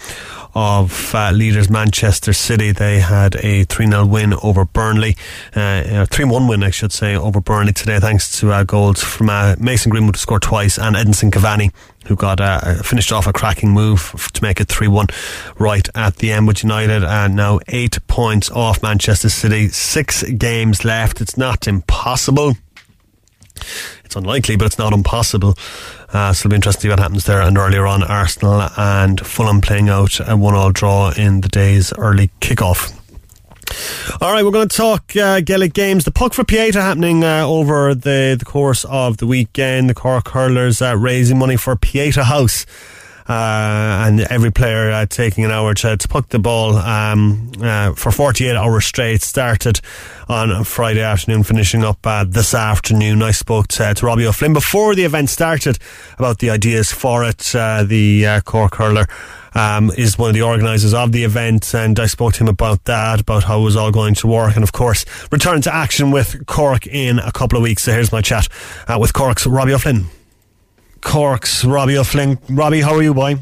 of 0.54 1.14
uh, 1.14 1.30
leaders 1.30 1.70
Manchester 1.70 2.32
City. 2.32 2.72
They 2.72 2.98
had 2.98 3.36
a 3.36 3.64
3 3.64 3.86
0 3.86 4.06
win 4.06 4.34
over 4.42 4.64
Burnley, 4.64 5.16
uh, 5.54 6.06
3 6.06 6.24
uh, 6.24 6.28
1 6.28 6.48
win, 6.48 6.62
I 6.62 6.70
should 6.70 6.92
say, 6.92 7.14
over 7.14 7.40
Burnley 7.40 7.72
today, 7.72 8.00
thanks 8.00 8.40
to 8.40 8.52
uh, 8.52 8.64
goals 8.64 9.02
from 9.02 9.30
uh, 9.30 9.54
Mason 9.58 9.90
Greenwood, 9.90 10.16
who 10.16 10.20
scored 10.20 10.42
twice, 10.42 10.78
and 10.78 10.96
Edinson 10.96 11.30
Cavani, 11.30 11.72
who 12.06 12.16
got 12.16 12.40
uh, 12.40 12.82
finished 12.82 13.12
off 13.12 13.26
a 13.26 13.32
cracking 13.32 13.70
move 13.70 14.28
to 14.32 14.42
make 14.42 14.60
it 14.60 14.68
3 14.68 14.88
1 14.88 15.06
right 15.58 15.88
at 15.94 16.16
the 16.16 16.32
end 16.32 16.48
with 16.48 16.64
United. 16.64 17.04
And 17.04 17.36
now 17.36 17.60
eight 17.68 17.98
points 18.08 18.50
off 18.50 18.82
Manchester 18.82 19.28
City, 19.28 19.68
six 19.68 20.22
games 20.24 20.84
left. 20.84 21.20
It's 21.20 21.36
not 21.36 21.68
impossible. 21.68 22.54
It's 24.04 24.16
unlikely, 24.16 24.56
but 24.56 24.66
it's 24.66 24.78
not 24.78 24.92
impossible. 24.92 25.56
Uh, 26.12 26.32
so 26.32 26.42
it'll 26.42 26.50
be 26.50 26.56
interesting 26.56 26.80
to 26.80 26.82
see 26.82 26.88
what 26.88 26.98
happens 26.98 27.24
there. 27.24 27.42
And 27.42 27.58
earlier 27.58 27.86
on, 27.86 28.02
Arsenal 28.02 28.68
and 28.76 29.20
Fulham 29.20 29.60
playing 29.60 29.88
out 29.88 30.18
a 30.26 30.36
one-all 30.36 30.72
draw 30.72 31.10
in 31.10 31.42
the 31.42 31.48
day's 31.48 31.92
early 31.98 32.30
kickoff. 32.40 32.94
All 34.22 34.32
right, 34.32 34.44
we're 34.44 34.50
going 34.50 34.68
to 34.68 34.76
talk 34.76 35.14
uh, 35.14 35.40
Gaelic 35.40 35.74
games. 35.74 36.04
The 36.04 36.10
puck 36.10 36.32
for 36.32 36.42
Pieta 36.42 36.80
happening 36.80 37.22
uh, 37.22 37.46
over 37.46 37.94
the, 37.94 38.34
the 38.38 38.44
course 38.44 38.84
of 38.86 39.18
the 39.18 39.26
weekend. 39.26 39.90
The 39.90 39.94
Cork 39.94 40.28
hurlers 40.28 40.80
uh, 40.80 40.96
raising 40.96 41.38
money 41.38 41.56
for 41.56 41.76
Pieta 41.76 42.24
House 42.24 42.64
and 43.28 44.20
every 44.20 44.50
player 44.50 44.90
uh, 44.90 45.06
taking 45.06 45.44
an 45.44 45.50
hour 45.50 45.74
to, 45.74 45.96
to 45.96 46.08
puck 46.08 46.28
the 46.28 46.38
ball 46.38 46.76
um, 46.76 47.52
uh, 47.60 47.92
for 47.92 48.10
48 48.10 48.56
hours 48.56 48.86
straight. 48.86 49.22
Started 49.22 49.80
on 50.28 50.64
Friday 50.64 51.02
afternoon, 51.02 51.42
finishing 51.42 51.84
up 51.84 52.06
uh, 52.06 52.24
this 52.24 52.54
afternoon. 52.54 53.22
I 53.22 53.32
spoke 53.32 53.68
to, 53.68 53.94
to, 53.94 54.06
Robbie 54.06 54.26
O'Flynn 54.26 54.52
before 54.52 54.94
the 54.94 55.04
event 55.04 55.30
started 55.30 55.78
about 56.18 56.38
the 56.38 56.50
ideas 56.50 56.92
for 56.92 57.24
it. 57.24 57.54
Uh, 57.54 57.84
the 57.84 58.26
uh, 58.26 58.40
Cork 58.40 58.76
hurler. 58.76 59.06
Um, 59.54 59.90
is 59.96 60.18
one 60.18 60.28
of 60.28 60.34
the 60.34 60.42
organisers 60.42 60.94
of 60.94 61.10
the 61.10 61.24
event, 61.24 61.74
and 61.74 61.98
I 61.98 62.06
spoke 62.06 62.34
to 62.34 62.44
him 62.44 62.48
about 62.48 62.84
that, 62.84 63.22
about 63.22 63.44
how 63.44 63.60
it 63.60 63.64
was 63.64 63.76
all 63.76 63.90
going 63.90 64.14
to 64.16 64.26
work, 64.28 64.54
and 64.54 64.62
of 64.62 64.72
course, 64.72 65.04
return 65.32 65.62
to 65.62 65.74
action 65.74 66.12
with 66.12 66.46
Cork 66.46 66.86
in 66.86 67.18
a 67.18 67.32
couple 67.32 67.56
of 67.56 67.62
weeks. 67.62 67.82
So 67.82 67.92
here's 67.92 68.12
my 68.12 68.20
chat 68.20 68.46
uh, 68.86 68.98
with 69.00 69.14
Cork's 69.14 69.46
Robbie 69.46 69.72
O'Flynn. 69.72 70.04
Cork's 71.08 71.64
Robbie 71.64 71.96
O'Flynn. 71.96 72.38
Robbie, 72.50 72.82
how 72.82 72.94
are 72.94 73.02
you, 73.02 73.14
boy? 73.14 73.36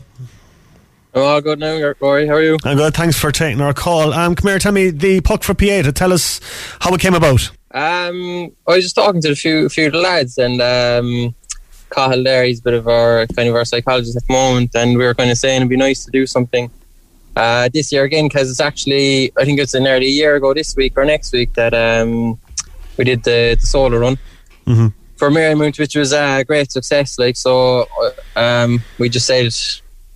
I'm 1.12 1.22
all 1.22 1.40
good 1.40 1.58
now, 1.58 1.94
Rory. 1.98 2.24
How 2.28 2.34
are 2.34 2.42
you? 2.42 2.58
I'm 2.64 2.76
good. 2.76 2.94
Thanks 2.94 3.18
for 3.18 3.32
taking 3.32 3.60
our 3.60 3.74
call. 3.74 4.12
Um, 4.12 4.36
come 4.36 4.48
here, 4.48 4.60
tell 4.60 4.70
me 4.70 4.90
the 4.90 5.20
puck 5.20 5.42
for 5.42 5.52
Pieta. 5.52 5.90
Tell 5.90 6.12
us 6.12 6.40
how 6.78 6.94
it 6.94 7.00
came 7.00 7.14
about. 7.14 7.50
Um, 7.72 8.52
I 8.68 8.76
was 8.76 8.84
just 8.84 8.94
talking 8.94 9.20
to 9.22 9.32
a 9.32 9.34
few, 9.34 9.68
few 9.68 9.86
of 9.88 9.94
the 9.94 9.98
lads, 9.98 10.38
and 10.38 10.62
um, 10.62 11.34
Cahill 11.90 12.22
there, 12.22 12.44
he's 12.44 12.60
a 12.60 12.62
bit 12.62 12.74
of 12.74 12.86
our 12.86 13.26
kind 13.34 13.48
of 13.48 13.56
our 13.56 13.64
psychologist 13.64 14.16
at 14.16 14.24
the 14.28 14.32
moment, 14.32 14.70
and 14.76 14.96
we 14.96 15.04
were 15.04 15.14
kind 15.14 15.32
of 15.32 15.36
saying 15.36 15.56
it'd 15.56 15.68
be 15.68 15.76
nice 15.76 16.04
to 16.04 16.12
do 16.12 16.24
something 16.24 16.70
uh, 17.34 17.68
this 17.74 17.90
year 17.90 18.04
again 18.04 18.28
because 18.28 18.48
it's 18.48 18.60
actually 18.60 19.32
I 19.36 19.44
think 19.44 19.58
it's 19.58 19.74
nearly 19.74 20.06
a 20.06 20.10
year 20.10 20.36
ago 20.36 20.54
this 20.54 20.76
week 20.76 20.92
or 20.96 21.04
next 21.04 21.32
week 21.32 21.52
that 21.54 21.74
um, 21.74 22.38
we 22.96 23.02
did 23.02 23.24
the, 23.24 23.56
the 23.60 23.66
solo 23.66 23.98
run. 23.98 24.18
Mm-hmm 24.68 24.95
for 25.16 25.30
Mount, 25.30 25.78
which 25.78 25.96
was 25.96 26.12
a 26.12 26.44
great 26.44 26.70
success. 26.70 27.18
Like 27.18 27.36
so, 27.36 27.86
um, 28.34 28.82
we 28.98 29.08
just 29.08 29.26
said 29.26 29.52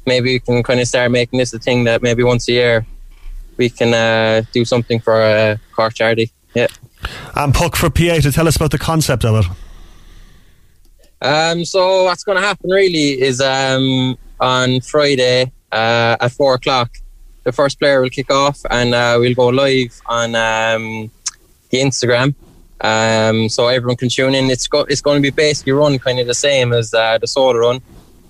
maybe 0.06 0.34
we 0.34 0.40
can 0.40 0.62
kind 0.62 0.80
of 0.80 0.86
start 0.86 1.10
making 1.10 1.38
this 1.38 1.52
a 1.52 1.58
thing 1.58 1.84
that 1.84 2.02
maybe 2.02 2.22
once 2.22 2.48
a 2.48 2.52
year 2.52 2.86
we 3.56 3.68
can 3.68 3.92
uh, 3.92 4.42
do 4.52 4.64
something 4.64 5.00
for 5.00 5.20
a 5.20 5.60
Cork 5.74 5.94
charity. 5.94 6.30
Yeah. 6.54 6.68
And 7.34 7.54
Puck 7.54 7.76
for 7.76 7.90
Pieta 7.90 8.32
tell 8.32 8.48
us 8.48 8.56
about 8.56 8.70
the 8.70 8.78
concept 8.78 9.24
of 9.24 9.44
it. 9.44 9.50
Um, 11.22 11.64
so 11.64 12.04
what's 12.04 12.24
going 12.24 12.36
to 12.36 12.42
happen 12.42 12.70
really 12.70 13.20
is 13.20 13.40
um, 13.40 14.16
on 14.40 14.80
Friday 14.80 15.52
uh, 15.70 16.16
at 16.20 16.32
four 16.32 16.54
o'clock, 16.54 16.96
the 17.44 17.52
first 17.52 17.78
player 17.78 18.00
will 18.00 18.10
kick 18.10 18.30
off, 18.30 18.58
and 18.70 18.94
uh, 18.94 19.16
we'll 19.18 19.34
go 19.34 19.48
live 19.48 20.00
on 20.06 20.34
um, 20.34 21.10
the 21.70 21.78
Instagram 21.78 22.34
Um, 22.80 23.48
so 23.48 23.68
everyone 23.68 23.96
can 23.96 24.08
tune 24.08 24.34
in. 24.34 24.50
It's 24.50 24.66
go- 24.66 24.86
it's 24.88 25.00
going 25.00 25.18
to 25.18 25.22
be 25.22 25.30
basically 25.30 25.72
run 25.72 25.98
kind 25.98 26.18
of 26.18 26.26
the 26.26 26.34
same 26.34 26.72
as 26.72 26.94
uh, 26.94 27.18
the 27.18 27.26
solo 27.26 27.58
run, 27.58 27.80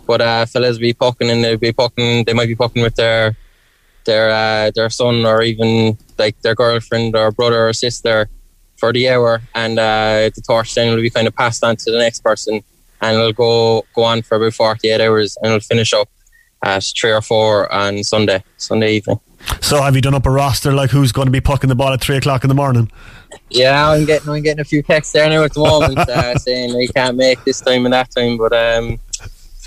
but 0.06 0.20
uh, 0.20 0.46
fellas 0.46 0.78
be 0.78 0.92
pucking 0.92 1.30
and 1.30 1.44
they'll 1.44 1.56
be 1.56 1.72
pucking. 1.72 2.24
They 2.24 2.32
might 2.32 2.48
be 2.48 2.56
pucking 2.56 2.82
with 2.82 2.96
their 2.96 3.36
their 4.06 4.30
uh, 4.30 4.70
their 4.74 4.90
son 4.90 5.24
or 5.24 5.42
even 5.42 5.98
like 6.18 6.40
their 6.42 6.54
girlfriend 6.54 7.14
or 7.14 7.30
brother 7.30 7.68
or 7.68 7.72
sister 7.72 8.28
for 8.76 8.92
the 8.92 9.08
hour, 9.08 9.42
and 9.54 9.78
uh, 9.78 10.30
the 10.34 10.42
torch 10.44 10.74
then 10.74 10.92
will 10.94 11.02
be 11.02 11.10
kind 11.10 11.28
of 11.28 11.36
passed 11.36 11.62
on 11.62 11.76
to 11.76 11.90
the 11.92 11.98
next 11.98 12.20
person, 12.24 12.62
and 13.00 13.16
it'll 13.16 13.32
go 13.32 13.86
go 13.94 14.02
on 14.02 14.22
for 14.22 14.36
about 14.36 14.54
forty 14.54 14.90
eight 14.90 15.00
hours, 15.00 15.36
and 15.42 15.52
it'll 15.52 15.60
finish 15.60 15.92
up 15.92 16.08
at 16.64 16.82
three 16.98 17.12
or 17.12 17.22
four 17.22 17.72
on 17.72 18.02
Sunday 18.02 18.42
Sunday 18.56 18.96
evening. 18.96 19.20
So 19.60 19.80
have 19.82 19.94
you 19.94 20.02
done 20.02 20.14
up 20.14 20.26
a 20.26 20.30
roster 20.30 20.72
like 20.72 20.90
who's 20.90 21.12
going 21.12 21.26
to 21.26 21.32
be 21.32 21.40
pucking 21.40 21.68
the 21.68 21.74
ball 21.74 21.92
at 21.92 22.00
three 22.00 22.16
o'clock 22.16 22.44
in 22.44 22.48
the 22.48 22.54
morning? 22.54 22.90
Yeah, 23.50 23.90
I'm 23.90 24.04
getting 24.04 24.28
I'm 24.28 24.42
getting 24.42 24.60
a 24.60 24.64
few 24.64 24.82
texts 24.82 25.12
there 25.12 25.28
now 25.28 25.44
at 25.44 25.54
the 25.54 25.60
moment 25.60 25.98
uh, 25.98 26.34
saying 26.38 26.70
you 26.78 26.88
can't 26.88 27.16
make 27.16 27.42
this 27.44 27.60
time 27.60 27.84
and 27.84 27.92
that 27.92 28.10
time, 28.10 28.36
but 28.36 28.52
um, 28.52 28.98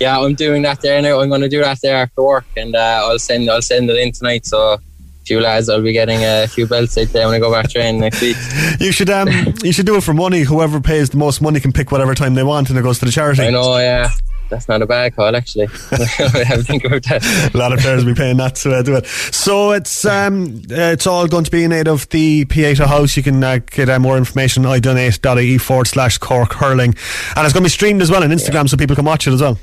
yeah, 0.00 0.18
I'm 0.18 0.34
doing 0.34 0.62
that 0.62 0.80
there 0.80 1.00
now. 1.00 1.20
I'm 1.20 1.28
going 1.28 1.40
to 1.40 1.48
do 1.48 1.60
that 1.60 1.78
there 1.82 1.96
after 1.96 2.22
work, 2.22 2.46
and 2.56 2.74
uh, 2.74 3.02
I'll 3.04 3.18
send 3.18 3.48
I'll 3.48 3.62
send 3.62 3.88
it 3.90 3.96
in 3.96 4.12
tonight. 4.12 4.46
So 4.46 4.74
a 4.74 4.80
few 5.24 5.40
lads, 5.40 5.68
I'll 5.68 5.82
be 5.82 5.92
getting 5.92 6.22
a 6.22 6.46
few 6.46 6.66
belts 6.66 6.98
out 6.98 7.08
there 7.08 7.26
when 7.26 7.36
I 7.36 7.38
go 7.38 7.50
back 7.50 7.70
training 7.70 8.00
next 8.00 8.20
week. 8.20 8.36
You 8.80 8.90
should 8.90 9.08
um 9.08 9.28
you 9.62 9.72
should 9.72 9.86
do 9.86 9.96
it 9.96 10.02
for 10.02 10.12
money. 10.12 10.42
Whoever 10.42 10.80
pays 10.80 11.08
the 11.08 11.16
most 11.16 11.40
money 11.40 11.60
can 11.60 11.72
pick 11.72 11.92
whatever 11.92 12.14
time 12.14 12.34
they 12.34 12.42
want, 12.42 12.70
and 12.70 12.78
it 12.78 12.82
goes 12.82 12.98
to 12.98 13.04
the 13.04 13.12
charity. 13.12 13.42
I 13.42 13.50
know, 13.50 13.78
yeah. 13.78 14.10
That's 14.50 14.68
not 14.68 14.82
a 14.82 14.86
bad 14.86 15.16
call, 15.16 15.34
actually. 15.34 15.66
I 15.90 16.44
haven't 16.44 16.64
think 16.64 16.84
about 16.84 17.02
that. 17.04 17.50
A 17.54 17.56
lot 17.56 17.72
of 17.72 17.80
players 17.80 18.04
will 18.04 18.12
be 18.12 18.18
paying 18.18 18.36
that 18.36 18.56
to 18.56 18.74
uh, 18.74 18.82
do 18.82 18.96
it. 18.96 19.06
So 19.06 19.72
it's 19.72 20.04
um, 20.04 20.62
it's 20.68 21.06
all 21.06 21.26
going 21.26 21.44
to 21.44 21.50
be 21.50 21.64
in 21.64 21.72
aid 21.72 21.88
of 21.88 22.08
the 22.10 22.44
Pieta 22.44 22.86
House. 22.86 23.16
You 23.16 23.22
can 23.22 23.42
uh, 23.42 23.58
get 23.58 23.88
uh, 23.88 23.98
more 23.98 24.16
information 24.16 24.64
at 24.66 24.82
idonate.ie 24.82 25.58
forward 25.58 25.86
slash 25.86 26.18
Cork 26.18 26.52
Hurling. 26.54 26.94
And 27.36 27.44
it's 27.44 27.52
going 27.52 27.62
to 27.62 27.66
be 27.66 27.68
streamed 27.68 28.02
as 28.02 28.10
well 28.10 28.22
on 28.22 28.30
Instagram 28.30 28.68
so 28.68 28.76
people 28.76 28.96
can 28.96 29.04
watch 29.04 29.26
it 29.26 29.32
as 29.32 29.40
well. 29.40 29.58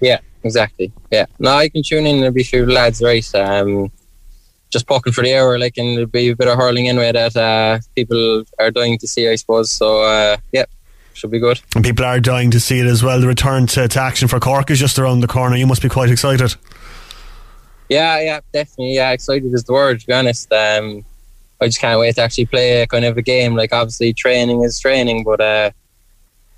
Yeah, 0.00 0.20
exactly. 0.42 0.92
Yeah. 1.10 1.26
No, 1.38 1.60
you 1.60 1.70
can 1.70 1.82
tune 1.82 2.06
in. 2.06 2.18
There'll 2.18 2.34
be 2.34 2.42
a 2.42 2.44
few 2.44 2.66
lads 2.66 3.00
race. 3.02 3.34
Um, 3.34 3.90
just 4.70 4.86
poking 4.88 5.12
for 5.12 5.22
the 5.22 5.34
hour, 5.36 5.58
like, 5.58 5.76
and 5.76 5.96
there'll 5.96 6.06
be 6.06 6.30
a 6.30 6.36
bit 6.36 6.48
of 6.48 6.56
hurling 6.56 6.88
anyway 6.88 7.12
that 7.12 7.36
uh, 7.36 7.78
people 7.94 8.44
are 8.58 8.72
dying 8.72 8.98
to 8.98 9.06
see, 9.06 9.28
I 9.28 9.36
suppose. 9.36 9.70
So, 9.70 10.02
uh, 10.02 10.36
yeah, 10.52 10.64
should 11.14 11.30
be 11.30 11.38
good. 11.38 11.60
And 11.74 11.84
people 11.84 12.04
are 12.04 12.20
dying 12.20 12.50
to 12.50 12.60
see 12.60 12.80
it 12.80 12.86
as 12.86 13.02
well. 13.02 13.20
The 13.20 13.26
return 13.26 13.66
to, 13.68 13.88
to 13.88 14.00
action 14.00 14.28
for 14.28 14.40
Cork 14.40 14.70
is 14.70 14.78
just 14.78 14.98
around 14.98 15.20
the 15.20 15.26
corner. 15.26 15.56
You 15.56 15.66
must 15.66 15.82
be 15.82 15.88
quite 15.88 16.10
excited. 16.10 16.54
Yeah, 17.88 18.20
yeah, 18.20 18.40
definitely. 18.52 18.94
Yeah, 18.94 19.10
excited 19.10 19.52
is 19.52 19.64
the 19.64 19.72
word, 19.72 20.00
to 20.00 20.06
be 20.06 20.12
honest. 20.12 20.52
Um, 20.52 21.04
I 21.60 21.66
just 21.66 21.80
can't 21.80 22.00
wait 22.00 22.16
to 22.16 22.22
actually 22.22 22.46
play 22.46 22.82
a 22.82 22.86
kind 22.86 23.04
of 23.04 23.16
a 23.16 23.22
game. 23.22 23.54
Like, 23.54 23.72
obviously, 23.72 24.12
training 24.12 24.62
is 24.62 24.80
training, 24.80 25.22
but 25.24 25.40
uh, 25.40 25.70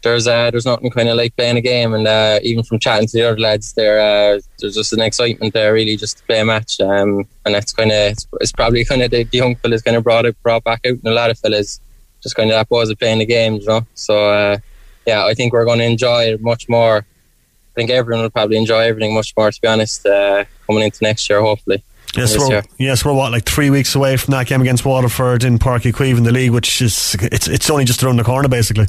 there's 0.02 0.26
uh, 0.26 0.50
there's 0.50 0.66
nothing 0.66 0.90
kind 0.90 1.08
of 1.08 1.16
like 1.16 1.36
playing 1.36 1.56
a 1.56 1.60
game. 1.60 1.94
And 1.94 2.06
uh, 2.06 2.38
even 2.42 2.64
from 2.64 2.78
chatting 2.78 3.08
to 3.08 3.12
the 3.12 3.28
other 3.28 3.38
lads, 3.38 3.72
there 3.74 4.00
uh, 4.00 4.40
there's 4.60 4.76
just 4.76 4.92
an 4.92 5.00
excitement 5.00 5.52
there, 5.52 5.72
really, 5.72 5.96
just 5.96 6.18
to 6.18 6.24
play 6.24 6.40
a 6.40 6.44
match. 6.44 6.80
Um, 6.80 7.26
and 7.44 7.54
that's 7.54 7.72
kind 7.72 7.90
of 7.90 8.12
it's, 8.12 8.26
it's 8.40 8.52
probably 8.52 8.84
kind 8.84 9.02
of 9.02 9.10
the, 9.10 9.24
the 9.24 9.38
young 9.38 9.56
fellas 9.56 9.82
kind 9.82 9.96
of 9.96 10.04
brought 10.04 10.26
it 10.26 10.40
brought 10.42 10.64
back 10.64 10.80
out, 10.86 10.94
and 10.94 11.06
a 11.06 11.12
lot 11.12 11.30
of 11.30 11.38
fellas 11.38 11.80
just 12.26 12.34
kind 12.34 12.50
of 12.50 12.54
that 12.54 12.68
was 12.68 12.90
of 12.90 12.98
playing 12.98 13.20
the 13.20 13.26
game, 13.26 13.54
you 13.54 13.66
know. 13.66 13.86
So 13.94 14.30
uh, 14.30 14.58
yeah, 15.06 15.24
I 15.24 15.34
think 15.34 15.52
we're 15.52 15.64
going 15.64 15.78
to 15.78 15.84
enjoy 15.84 16.24
it 16.24 16.42
much 16.42 16.68
more. 16.68 16.98
I 16.98 17.74
think 17.76 17.90
everyone 17.90 18.22
will 18.22 18.30
probably 18.30 18.56
enjoy 18.56 18.80
everything 18.80 19.14
much 19.14 19.32
more, 19.36 19.50
to 19.50 19.60
be 19.60 19.68
honest, 19.68 20.04
uh, 20.04 20.44
coming 20.66 20.82
into 20.82 20.98
next 21.02 21.30
year, 21.30 21.40
hopefully. 21.40 21.84
Yes, 22.16 22.36
we're, 22.36 22.48
year. 22.48 22.62
yes, 22.78 23.04
we're 23.04 23.12
what 23.12 23.30
like 23.30 23.44
three 23.44 23.70
weeks 23.70 23.94
away 23.94 24.16
from 24.16 24.32
that 24.32 24.46
game 24.46 24.60
against 24.60 24.84
Waterford 24.84 25.44
in 25.44 25.58
Páirc 25.58 25.82
Uí 25.82 25.92
Chaoimh 25.92 26.16
in 26.16 26.24
the 26.24 26.32
league, 26.32 26.50
which 26.50 26.82
is 26.82 27.14
it's 27.20 27.46
it's 27.46 27.70
only 27.70 27.84
just 27.84 28.02
around 28.02 28.16
the 28.16 28.24
corner 28.24 28.48
basically. 28.48 28.86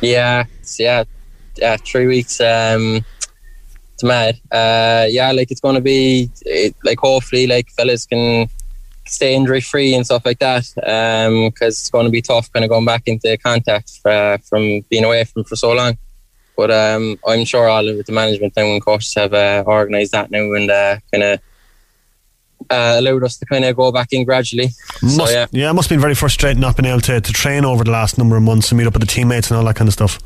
Yeah, 0.00 0.44
yeah, 0.78 1.04
yeah. 1.56 1.76
Three 1.78 2.06
weeks. 2.06 2.40
Um, 2.40 3.04
it's 3.94 4.04
mad. 4.04 4.38
Uh, 4.52 5.06
yeah, 5.08 5.32
like 5.32 5.50
it's 5.50 5.60
going 5.60 5.74
to 5.74 5.80
be 5.80 6.30
it, 6.42 6.76
like 6.84 6.98
hopefully 6.98 7.46
like 7.46 7.70
fellas 7.70 8.06
can 8.06 8.48
stay 9.06 9.34
injury 9.34 9.60
free 9.60 9.94
and 9.94 10.04
stuff 10.04 10.24
like 10.24 10.38
that. 10.40 10.64
Because 10.74 11.78
it's 11.78 11.90
going 11.90 12.06
to 12.06 12.10
be 12.10 12.22
tough, 12.22 12.52
kind 12.52 12.64
of 12.64 12.70
going 12.70 12.84
back 12.84 13.02
into 13.06 13.36
contact 13.38 14.00
uh, 14.04 14.38
from 14.38 14.80
being 14.90 15.04
away 15.04 15.24
from 15.24 15.44
for 15.44 15.56
so 15.56 15.72
long. 15.72 15.96
But 16.56 16.70
um, 16.70 17.18
I'm 17.26 17.44
sure 17.44 17.68
all 17.68 17.86
of 17.86 18.04
the 18.04 18.12
management 18.12 18.54
and 18.56 18.82
coaches 18.82 19.12
have 19.16 19.34
uh, 19.34 19.64
organised 19.66 20.12
that 20.12 20.30
now 20.30 20.52
and 20.54 20.70
uh, 20.70 20.98
kind 21.12 21.22
of 21.22 21.40
uh, 22.70 22.96
allowed 22.98 23.24
us 23.24 23.36
to 23.38 23.46
kind 23.46 23.64
of 23.64 23.76
go 23.76 23.92
back 23.92 24.08
in 24.12 24.24
gradually. 24.24 24.68
So 24.68 25.18
Must, 25.18 25.52
yeah. 25.52 25.70
it 25.70 25.74
must 25.74 25.90
have 25.90 25.96
been 25.96 26.00
very 26.00 26.14
frustrating 26.14 26.60
not 26.60 26.76
being 26.76 26.90
able 26.90 27.02
to, 27.02 27.20
to 27.20 27.32
train 27.32 27.64
over 27.64 27.84
the 27.84 27.90
last 27.90 28.16
number 28.18 28.36
of 28.36 28.42
months 28.42 28.70
and 28.70 28.78
meet 28.78 28.86
up 28.86 28.94
with 28.94 29.02
the 29.02 29.06
teammates 29.06 29.50
and 29.50 29.58
all 29.58 29.64
that 29.64 29.76
kind 29.76 29.88
of 29.88 29.92
stuff. 29.92 30.18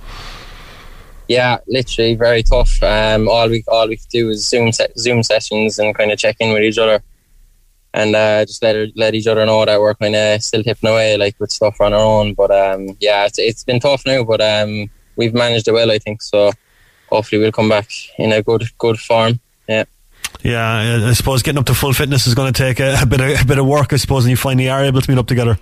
Yeah, 1.29 1.59
literally 1.69 2.15
very 2.15 2.43
tough. 2.43 2.83
Um, 2.83 3.29
all 3.29 3.49
we 3.49 3.63
all 3.69 3.87
we 3.89 3.97
could 3.97 4.09
do 4.09 4.31
is 4.31 4.49
Zoom 4.49 4.73
se- 4.73 4.93
Zoom 4.99 5.23
sessions 5.23 5.79
and 5.79 5.95
kind 5.95 6.11
of 6.11 6.19
check 6.19 6.37
in 6.41 6.53
with 6.53 6.63
each 6.63 6.79
other, 6.79 7.03
and 7.93 8.15
uh, 8.15 8.45
just 8.45 8.63
let 8.63 8.97
let 8.97 9.15
each 9.15 9.27
other 9.27 9.45
know 9.47 9.65
that 9.65 9.81
we're 9.81 9.95
kind 9.95 10.15
of 10.15 10.43
still 10.43 10.63
tipping 10.63 10.91
away 10.91 11.17
like 11.17 11.35
with 11.39 11.51
stuff 11.51 11.81
on 11.81 11.93
our 11.93 12.01
own. 12.01 12.35
But 12.35 12.51
um, 12.51 12.97
yeah, 13.01 13.27
it's 13.27 13.39
it's 13.39 13.65
been 13.65 13.81
tough 13.81 14.03
now, 14.07 14.25
but 14.25 14.41
um, 14.41 14.91
we've 15.17 15.35
managed 15.35 15.69
it 15.69 15.73
well, 15.73 15.91
I 15.91 15.99
think. 15.99 16.23
So 16.23 16.53
hopefully 17.09 17.41
we'll 17.41 17.53
come 17.53 17.69
back 17.69 17.91
in 18.19 18.33
a 18.33 18.43
good 18.43 18.65
good 18.79 18.99
form. 18.99 19.41
Yeah. 19.69 19.85
Yeah, 20.43 21.07
I- 21.09 21.13
suppose 21.13 21.43
getting 21.43 21.59
up 21.59 21.67
to 21.67 21.75
full 21.75 21.93
fitness 21.93 22.27
is 22.27 22.35
going 22.35 22.53
to 22.53 22.63
take 22.63 22.79
a, 22.81 22.97
a 23.03 23.07
bit 23.07 23.21
of 23.21 23.41
a 23.41 23.45
bit 23.45 23.59
of 23.59 23.67
work. 23.67 23.93
I 23.93 23.97
suppose, 23.97 24.25
and 24.25 24.31
you 24.31 24.37
finally 24.37 24.69
are 24.69 24.85
able 24.85 25.01
to 25.01 25.11
meet 25.11 25.19
up 25.19 25.27
together. 25.27 25.59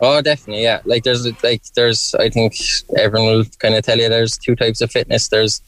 Oh, 0.00 0.22
definitely, 0.22 0.62
yeah. 0.62 0.80
Like 0.84 1.02
there's 1.04 1.26
like 1.42 1.62
there's 1.74 2.14
I 2.14 2.30
think 2.30 2.54
everyone 2.96 3.32
will 3.32 3.44
kind 3.58 3.74
of 3.74 3.84
tell 3.84 3.98
you 3.98 4.08
there's 4.08 4.38
two 4.38 4.56
types 4.56 4.80
of 4.80 4.90
fitness. 4.90 5.28
There's 5.28 5.60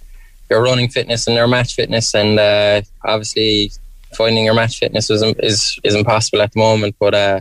your 0.49 0.63
running 0.63 0.89
fitness 0.89 1.27
and 1.27 1.37
your 1.37 1.49
match 1.49 1.75
fitness, 1.75 2.15
and 2.15 2.39
uh, 2.39 2.83
obviously 3.05 3.73
finding 4.15 4.45
your 4.45 4.55
match 4.55 4.79
fitness 4.79 5.11
is 5.11 5.23
is 5.39 5.79
is 5.85 5.95
impossible 5.95 6.43
at 6.43 6.53
the 6.53 6.59
moment. 6.59 6.97
But 6.99 7.15
uh, 7.15 7.41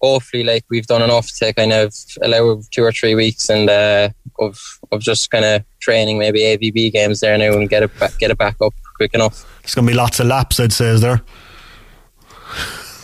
hopefully, 0.00 0.44
like 0.44 0.64
we've 0.70 0.86
done 0.86 1.02
enough 1.02 1.28
to 1.38 1.52
kind 1.52 1.72
of 1.72 1.94
allow 2.22 2.60
two 2.70 2.84
or 2.84 2.92
three 2.92 3.14
weeks 3.14 3.48
and 3.48 3.68
uh, 3.70 4.10
of 4.38 4.60
of 4.92 5.00
just 5.00 5.30
kind 5.30 5.44
of 5.44 5.64
training 5.80 6.18
maybe 6.18 6.40
AVB 6.40 6.92
games 6.92 7.20
there 7.20 7.36
now 7.38 7.52
and 7.52 7.68
get 7.68 7.82
it 7.82 7.98
back, 7.98 8.18
get 8.18 8.30
it 8.30 8.38
back 8.38 8.56
up 8.60 8.72
quick 8.96 9.14
enough. 9.14 9.44
There's 9.62 9.74
going 9.74 9.86
to 9.86 9.92
be 9.92 9.96
lots 9.96 10.20
of 10.20 10.26
laps, 10.26 10.58
I'd 10.60 10.72
say, 10.72 10.86
is 10.86 11.00
there? 11.00 11.20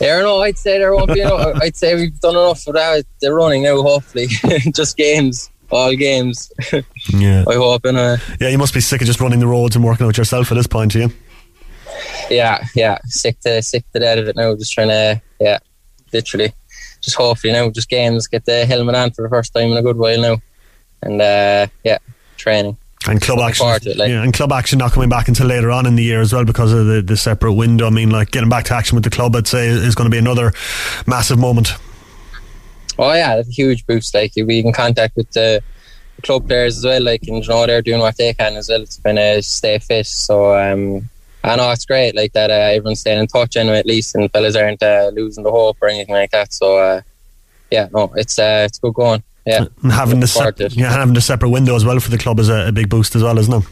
Yeah, 0.00 0.20
no, 0.20 0.40
I'd 0.40 0.56
say 0.56 0.78
there 0.78 0.94
won't 0.94 1.12
be 1.12 1.20
enough. 1.20 1.56
I'd 1.62 1.76
say 1.76 1.94
we've 1.94 2.18
done 2.20 2.34
enough 2.36 2.62
for 2.62 2.72
that. 2.72 3.04
They're 3.20 3.34
running 3.34 3.64
now, 3.64 3.82
hopefully. 3.82 4.28
just 4.74 4.96
games, 4.96 5.50
all 5.70 5.94
games. 5.94 6.50
Yeah. 7.12 7.44
I 7.48 7.54
hope, 7.54 7.84
and 7.86 7.96
uh, 7.96 8.16
Yeah, 8.40 8.48
you 8.48 8.58
must 8.58 8.72
be 8.72 8.80
sick 8.80 9.00
of 9.00 9.06
just 9.06 9.20
running 9.20 9.40
the 9.40 9.46
roads 9.46 9.74
and 9.74 9.84
working 9.84 10.06
out 10.06 10.16
yourself 10.16 10.52
at 10.52 10.54
this 10.54 10.66
point, 10.66 10.94
yeah. 10.94 11.08
Yeah, 12.30 12.66
yeah, 12.74 12.98
sick 13.04 13.40
to 13.40 13.62
sick 13.62 13.84
to 13.92 13.98
death 13.98 14.18
of 14.18 14.28
it 14.28 14.36
now. 14.36 14.54
Just 14.54 14.72
trying 14.72 14.88
to, 14.88 15.22
yeah, 15.40 15.58
literally, 16.12 16.52
just 17.00 17.16
hopefully 17.16 17.52
now, 17.52 17.70
just 17.70 17.88
games, 17.88 18.26
get 18.26 18.44
the 18.44 18.66
helmet 18.66 18.94
on 18.94 19.10
for 19.10 19.22
the 19.22 19.28
first 19.28 19.54
time 19.54 19.70
in 19.70 19.76
a 19.76 19.82
good 19.82 19.96
while 19.96 20.20
now, 20.20 20.36
and 21.02 21.20
uh, 21.20 21.66
yeah, 21.84 21.98
training. 22.36 22.76
And 23.08 23.20
club 23.20 23.38
Looking 23.38 23.66
action, 23.66 23.92
it, 23.92 23.96
like. 23.96 24.10
yeah, 24.10 24.22
and 24.22 24.34
club 24.34 24.52
action 24.52 24.78
not 24.78 24.92
coming 24.92 25.08
back 25.08 25.28
until 25.28 25.46
later 25.46 25.70
on 25.70 25.86
in 25.86 25.96
the 25.96 26.02
year 26.02 26.20
as 26.20 26.34
well 26.34 26.44
because 26.44 26.72
of 26.72 26.86
the, 26.86 27.00
the 27.00 27.16
separate 27.16 27.54
window. 27.54 27.86
I 27.86 27.90
mean, 27.90 28.10
like 28.10 28.30
getting 28.30 28.50
back 28.50 28.66
to 28.66 28.74
action 28.74 28.94
with 28.94 29.04
the 29.04 29.10
club, 29.10 29.34
I'd 29.34 29.46
say, 29.46 29.68
is 29.68 29.94
going 29.94 30.04
to 30.04 30.14
be 30.14 30.18
another 30.18 30.52
massive 31.06 31.38
moment. 31.38 31.72
Oh 32.98 33.12
yeah, 33.14 33.36
that's 33.36 33.48
a 33.48 33.52
huge 33.52 33.86
boost. 33.86 34.14
Like 34.14 34.36
you'll 34.36 34.46
be 34.46 34.60
in 34.60 34.72
contact 34.74 35.16
with 35.16 35.30
the 35.30 35.62
club 36.22 36.46
players 36.46 36.76
as 36.76 36.84
well. 36.84 37.02
Like 37.02 37.22
and 37.26 37.42
you 37.42 37.48
know 37.48 37.66
they're 37.66 37.82
doing 37.82 38.00
what 38.00 38.18
they 38.18 38.34
can 38.34 38.56
as 38.56 38.68
well 38.68 38.84
to 38.84 39.02
kind 39.02 39.18
of 39.18 39.44
stay 39.44 39.78
fit. 39.78 40.06
So 40.06 40.54
um, 40.54 41.08
I 41.43 41.57
know 41.57 41.70
it's 41.70 41.86
great. 41.86 42.14
Like 42.14 42.32
that, 42.34 42.51
uh, 42.51 42.55
everyone's 42.55 43.01
staying 43.01 43.18
in 43.18 43.26
touch 43.26 43.57
anyway, 43.57 43.78
at 43.78 43.86
least, 43.86 44.14
and 44.14 44.30
fellas 44.30 44.57
aren't 44.57 44.82
uh, 44.82 45.11
losing 45.14 45.45
the 45.45 45.51
hope 45.51 45.78
or 45.80 45.88
anything 45.88 46.14
like 46.14 46.30
that. 46.32 46.53
So 46.53 46.78
uh, 46.78 47.01
yeah, 47.70 47.88
no, 47.93 48.12
it's 48.16 48.38
uh, 48.38 48.64
it's 48.66 48.78
good 48.78 48.95
going. 48.95 49.22
Yeah, 49.47 49.64
And 49.82 49.93
having 49.93 50.20
the 50.20 50.26
sep- 50.26 50.59
yeah, 50.59 50.93
having 50.93 51.14
the 51.14 51.20
separate 51.20 51.49
window 51.51 51.74
as 51.74 51.84
well 51.84 51.99
for 52.01 52.11
the 52.11 52.18
club 52.18 52.38
is 52.41 52.49
a, 52.49 52.68
a 52.68 52.72
big 52.72 52.88
boost 52.88 53.16
as 53.16 53.22
well, 53.22 53.38
isn't 53.38 53.53
it? 53.53 53.64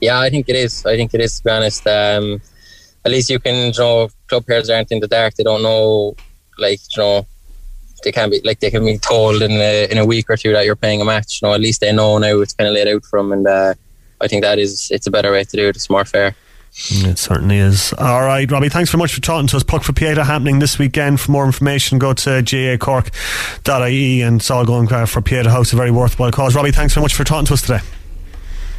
Yeah, 0.00 0.18
I 0.18 0.30
think 0.30 0.48
it 0.48 0.56
is. 0.56 0.86
I 0.86 0.96
think 0.96 1.12
it 1.12 1.20
is 1.20 1.38
to 1.38 1.44
be 1.44 1.50
honest. 1.50 1.86
Um, 1.86 2.40
at 3.04 3.12
least 3.12 3.30
you 3.30 3.38
can, 3.38 3.72
you 3.72 3.78
know, 3.78 4.08
club 4.28 4.46
players 4.46 4.70
aren't 4.70 4.92
in 4.92 5.00
the 5.00 5.08
dark. 5.08 5.34
They 5.34 5.42
don't 5.44 5.62
know, 5.62 6.14
like, 6.58 6.80
you 6.96 7.02
know, 7.02 7.26
they 8.02 8.12
can 8.12 8.30
be 8.30 8.40
like 8.44 8.60
they 8.60 8.70
can 8.70 8.84
be 8.84 8.96
told 8.98 9.42
in 9.42 9.50
a, 9.52 9.90
in 9.90 9.98
a 9.98 10.06
week 10.06 10.30
or 10.30 10.36
two 10.36 10.52
that 10.52 10.64
you're 10.64 10.76
playing 10.76 11.02
a 11.02 11.04
match. 11.04 11.40
You 11.40 11.48
know, 11.48 11.54
at 11.54 11.60
least 11.60 11.82
they 11.82 11.92
know 11.92 12.16
now 12.18 12.40
it's 12.40 12.54
kind 12.54 12.68
of 12.68 12.74
laid 12.74 12.88
out 12.88 13.04
for 13.04 13.18
them, 13.18 13.32
and 13.32 13.46
uh, 13.46 13.74
I 14.20 14.28
think 14.28 14.42
that 14.42 14.58
is 14.58 14.90
it's 14.90 15.06
a 15.06 15.10
better 15.10 15.32
way 15.32 15.44
to 15.44 15.56
do 15.56 15.68
it. 15.68 15.76
It's 15.76 15.90
more 15.90 16.04
fair. 16.04 16.34
It 16.72 17.18
certainly 17.18 17.58
is. 17.58 17.92
All 17.94 18.22
right, 18.22 18.48
Robbie, 18.50 18.68
thanks 18.68 18.90
very 18.90 19.00
much 19.00 19.12
for 19.12 19.20
talking 19.20 19.48
to 19.48 19.56
us. 19.56 19.64
Puck 19.64 19.82
for 19.82 19.92
Pieta 19.92 20.24
happening 20.24 20.60
this 20.60 20.78
weekend. 20.78 21.20
For 21.20 21.32
more 21.32 21.44
information, 21.44 21.98
go 21.98 22.12
to 22.12 22.30
gacork.ie 22.30 24.22
and 24.22 24.40
it's 24.40 24.50
all 24.50 24.64
going 24.64 24.92
uh, 24.92 25.06
for 25.06 25.20
Pieta 25.20 25.50
House, 25.50 25.72
a 25.72 25.76
very 25.76 25.90
worthwhile 25.90 26.30
cause. 26.30 26.54
Robbie, 26.54 26.70
thanks 26.70 26.94
very 26.94 27.02
much 27.02 27.14
for 27.14 27.24
talking 27.24 27.46
to 27.46 27.54
us 27.54 27.62
today. 27.62 27.80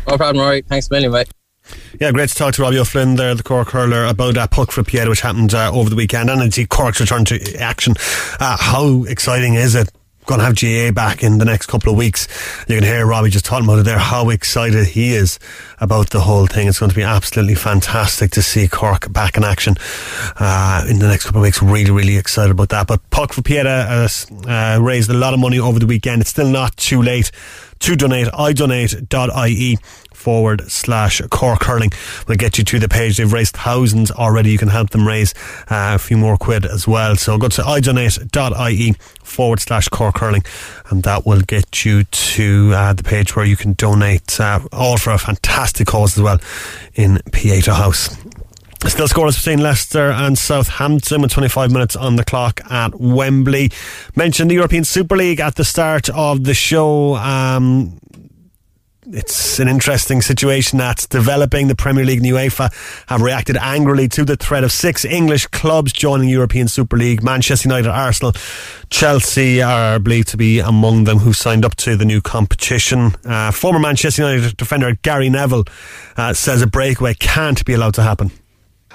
No 0.08 0.16
problem, 0.18 0.44
Rory. 0.44 0.62
Thanks 0.62 0.90
a 0.90 0.94
million, 0.94 1.12
mate. 1.12 1.28
Yeah, 2.00 2.12
great 2.12 2.30
to 2.30 2.36
talk 2.36 2.54
to 2.56 2.62
Robbie 2.62 2.80
O'Flynn 2.80 3.16
there, 3.16 3.36
the 3.36 3.44
Cork 3.44 3.70
hurler, 3.70 4.06
about 4.06 4.34
that 4.36 4.52
puck 4.52 4.72
for 4.72 4.84
Pieta, 4.84 5.10
which 5.10 5.22
happened 5.22 5.54
uh, 5.54 5.72
over 5.72 5.90
the 5.90 5.96
weekend, 5.96 6.30
and 6.30 6.42
indeed 6.42 6.70
Cork's 6.70 7.00
return 7.00 7.26
to 7.26 7.56
action. 7.58 7.94
Uh, 8.40 8.58
how 8.58 9.04
exciting 9.04 9.56
is 9.56 9.76
it 9.76 9.92
going 10.26 10.40
to 10.40 10.46
have 10.46 10.56
GAA 10.56 10.92
back 10.92 11.24
in 11.24 11.38
the 11.38 11.46
next 11.46 11.68
couple 11.68 11.92
of 11.92 11.98
weeks. 11.98 12.28
You 12.68 12.76
can 12.76 12.84
hear 12.84 13.06
Robbie 13.06 13.30
just 13.30 13.46
talking 13.46 13.66
about 13.66 13.80
it 13.80 13.86
there, 13.86 13.98
how 13.98 14.30
excited 14.30 14.88
he 14.88 15.14
is 15.14 15.40
about 15.80 16.12
the 16.12 16.22
whole 16.22 16.48
thing. 16.48 16.68
It's 16.68 16.80
going 16.80 16.90
to 16.90 16.96
be 16.96 17.04
absolutely 17.04 17.56
fantastic 17.56 18.32
to 18.32 18.42
see 18.42 18.68
Cork 18.68 19.12
back 19.12 19.38
in 19.38 19.44
action 19.44 19.76
uh, 20.40 20.86
in 20.90 21.00
the 21.00 21.08
next 21.08 21.26
couple 21.26 21.42
of 21.42 21.44
weeks. 21.44 21.62
Really, 21.62 21.92
really 21.92 22.18
excited 22.18 22.52
about 22.52 22.70
that. 22.70 22.88
But 22.88 23.08
Puck 23.10 23.34
for 23.34 23.42
Pieta 23.42 24.08
uh, 24.48 24.80
raised 24.82 25.10
a 25.10 25.14
lot 25.14 25.34
of 25.34 25.40
money 25.40 25.60
over 25.60 25.80
the 25.80 25.88
weekend. 25.88 26.22
It's 26.22 26.30
still 26.30 26.50
not 26.50 26.78
too 26.78 27.02
late 27.02 27.32
to 27.80 27.96
donate. 27.96 28.28
I 28.34 28.54
idonate.ie 28.54 29.78
forward 30.22 30.70
slash 30.72 31.20
Cork 31.32 31.64
Hurling 31.64 31.92
will 32.28 32.36
get 32.36 32.58
you 32.58 32.64
to 32.64 32.80
the 32.80 32.88
page. 32.88 33.18
They've 33.18 33.32
raised 33.32 33.56
thousands 33.56 34.12
already. 34.12 34.52
You 34.52 34.58
can 34.60 34.68
help 34.68 34.92
them 34.92 35.08
raise 35.08 35.34
uh, 35.70 35.94
a 35.96 35.98
few 35.98 36.16
more 36.16 36.38
quid 36.38 36.66
as 36.66 36.88
well. 36.88 37.16
So 37.16 37.38
go 37.38 37.50
to 37.50 37.62
idonate.ie 37.64 38.94
forward 39.24 39.60
slash 39.60 39.90
Cork 39.90 40.20
Hurling 40.20 40.44
and 40.90 41.04
that 41.04 41.26
will 41.26 41.42
get 41.42 41.84
you 41.84 42.04
to 42.04 42.72
uh, 42.74 42.94
the 42.94 43.04
page 43.04 43.36
where 43.36 43.46
you 43.46 43.56
can 43.56 43.74
donate 43.74 44.40
uh, 44.40 44.60
all 44.72 44.98
for 44.98 45.12
a 45.12 45.18
fantastic 45.18 45.88
cause 45.88 46.18
as 46.18 46.24
well 46.24 46.40
in 46.94 47.20
Pieta 47.32 47.74
House. 47.74 48.16
Still 48.88 49.08
scoreless 49.08 49.38
between 49.38 49.60
Leicester 49.60 50.10
and 50.10 50.38
Southampton 50.38 51.22
with 51.22 51.32
25 51.32 51.72
minutes 51.72 51.96
on 51.96 52.16
the 52.16 52.26
clock 52.26 52.62
at 52.70 53.00
Wembley. 53.00 53.72
Mentioned 54.16 54.50
the 54.50 54.56
European 54.56 54.84
Super 54.84 55.16
League 55.16 55.40
at 55.40 55.56
the 55.56 55.64
start 55.64 56.10
of 56.10 56.46
the 56.46 56.56
show. 56.56 57.16
Um, 57.16 58.00
it's 59.08 59.60
an 59.60 59.68
interesting 59.68 60.22
situation 60.22 60.78
that's 60.78 61.08
developing. 61.08 61.68
The 61.68 61.76
Premier 61.76 62.06
League 62.06 62.20
and 62.20 62.28
UEFA 62.28 62.72
have 63.08 63.22
reacted 63.22 63.58
angrily 63.58 64.08
to 64.10 64.24
the 64.24 64.36
threat 64.36 64.64
of 64.64 64.72
six 64.72 65.06
English 65.06 65.48
clubs 65.48 65.92
joining 65.92 66.30
European 66.30 66.68
Super 66.68 66.98
League. 66.98 67.24
Manchester 67.24 67.68
United, 67.68 67.90
Arsenal, 67.90 68.34
Chelsea 68.90 69.62
are 69.62 70.00
believed 70.00 70.28
to 70.30 70.38
be 70.38 70.60
among 70.60 71.06
them 71.06 71.20
who 71.20 71.34
signed 71.34 71.66
up 71.66 71.76
to 71.78 71.96
the 71.96 72.06
new 72.06 72.22
competition. 72.22 73.14
Uh, 73.26 73.52
former 73.52 73.80
Manchester 73.80 74.22
United 74.22 74.56
defender 74.58 74.96
Gary 75.02 75.30
Neville 75.30 75.66
uh, 76.18 76.34
says 76.34 76.62
a 76.62 76.68
breakaway 76.68 77.14
can't 77.16 77.64
be 77.66 77.74
allowed 77.74 77.96
to 77.96 78.04
happen. 78.04 78.32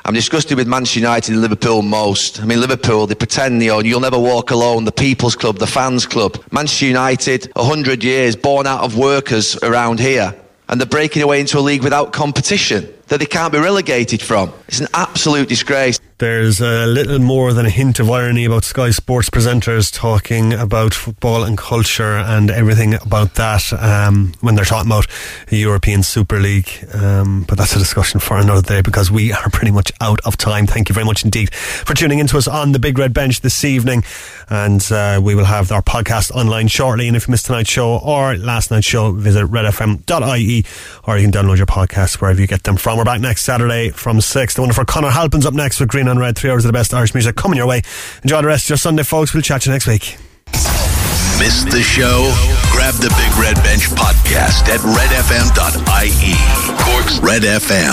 I'm 0.07 0.15
disgusted 0.15 0.57
with 0.57 0.69
Manchester 0.69 1.01
United 1.01 1.33
and 1.33 1.43
Liverpool 1.43 1.83
most. 1.83 2.41
I 2.41 2.45
mean, 2.45 2.61
Liverpool, 2.61 3.09
they 3.09 3.17
pretend, 3.17 3.61
you 3.61 3.71
know, 3.71 3.81
you'll 3.81 3.99
never 3.99 4.21
walk 4.21 4.53
alone, 4.53 4.85
the 4.85 4.93
people's 4.93 5.35
club, 5.35 5.59
the 5.59 5.67
fans 5.67 6.07
club. 6.07 6.41
Manchester 6.53 6.87
United, 6.87 7.51
100 7.57 8.05
years, 8.05 8.37
born 8.37 8.69
out 8.69 8.85
of 8.85 8.97
workers 8.97 9.57
around 9.65 9.99
here. 9.99 10.33
And 10.69 10.81
they're 10.81 10.87
breaking 10.87 11.23
away 11.23 11.41
into 11.41 11.59
a 11.59 11.61
league 11.61 11.83
without 11.83 12.13
competition 12.13 12.89
that 13.09 13.21
they 13.21 13.27
can't 13.27 13.53
be 13.53 13.59
relegated 13.59 14.23
from. 14.23 14.53
It's 14.69 14.81
an 14.81 14.89
absolute 14.95 15.49
disgrace. 15.49 16.01
There's 16.19 16.63
a 16.63 16.87
little 16.87 17.19
more 17.19 17.53
than 17.53 17.67
a 17.67 17.71
hint 17.71 18.01
of 18.01 18.11
irony 18.11 18.47
about 18.47 18.65
Sky 18.65 18.89
Sports 18.89 19.29
presenters 19.29 19.93
talking 19.93 20.55
about 20.55 20.95
football 20.95 21.45
and 21.45 21.59
culture 21.59 22.17
and 22.17 22.51
everything 22.51 22.95
about 22.95 23.35
that 23.35 23.71
um, 23.75 24.33
when 24.41 24.55
they're 24.55 24.65
talking 24.65 24.91
about 24.91 25.07
a 25.53 25.57
European 25.57 26.03
Super 26.03 26.41
League. 26.41 26.71
Um, 26.95 27.45
but 27.47 27.59
that's 27.59 27.77
a 27.77 27.79
discussion 27.79 28.19
for 28.19 28.39
another 28.39 28.63
day 28.63 28.81
because 28.81 29.11
we 29.11 29.31
are 29.31 29.51
pretty 29.51 29.73
much 29.73 29.93
out 30.01 30.21
of 30.25 30.39
time. 30.39 30.67
Thank 30.67 30.89
you 30.89 30.95
very 30.95 31.05
much 31.05 31.23
indeed 31.23 31.55
for 31.55 31.93
tuning 31.93 32.19
into 32.19 32.39
us 32.39 32.49
on 32.49 32.73
the 32.73 32.79
Big 32.79 32.97
Red 32.97 33.13
Bench 33.13 33.43
this 33.43 33.63
evening. 33.63 34.03
And 34.49 34.81
uh, 34.91 35.21
we 35.23 35.35
will 35.35 35.45
have 35.45 35.71
our 35.71 35.83
podcast 35.83 36.31
online 36.31 36.69
shortly. 36.69 37.09
And 37.09 37.17
if 37.17 37.29
you 37.29 37.33
missed 37.33 37.45
tonight's 37.45 37.69
show 37.69 37.99
or 37.99 38.37
last 38.39 38.71
night's 38.71 38.87
show, 38.87 39.13
visit 39.13 39.45
redfm.ie 39.45 40.65
or 41.05 41.19
you 41.19 41.31
can 41.31 41.33
download 41.33 41.59
your 41.59 41.67
podcast 41.67 42.23
wherever 42.23 42.41
you 42.41 42.47
get 42.47 42.63
them 42.63 42.79
from. 42.79 42.96
We're 42.97 43.05
back 43.05 43.21
next 43.21 43.43
Saturday 43.43 43.91
from 43.91 44.23
6. 44.23 44.55
The 44.55 44.61
wonderful 44.63 44.87
Connor 44.87 45.11
Halpin's 45.11 45.45
up 45.45 45.53
next 45.53 45.81
with 45.81 45.91
Green 45.91 46.09
on 46.09 46.19
Red. 46.19 46.37
Three 46.37 46.51
hours 46.51 46.65
of 46.65 46.71
the 46.71 46.73
best 46.73 46.95
Irish 46.95 47.13
music 47.13 47.37
coming 47.37 47.59
your 47.59 47.67
way. 47.67 47.83
Enjoy 48.23 48.41
the 48.41 48.47
rest 48.47 48.65
of 48.67 48.71
your 48.71 48.77
Sunday, 48.79 49.03
folks. 49.03 49.35
We'll 49.35 49.43
chat 49.43 49.63
to 49.63 49.69
you 49.69 49.75
next 49.75 49.87
week. 49.87 50.17
Missed 51.39 51.69
the 51.71 51.83
show? 51.83 52.33
Grab 52.73 52.95
the 52.95 53.13
Big 53.19 53.37
Red 53.39 53.57
Bench 53.63 53.89
podcast 53.91 54.69
at 54.73 54.81
redfm.ie. 54.81 56.35
Cork's 56.83 57.19
Red 57.21 57.43
FM. 57.43 57.93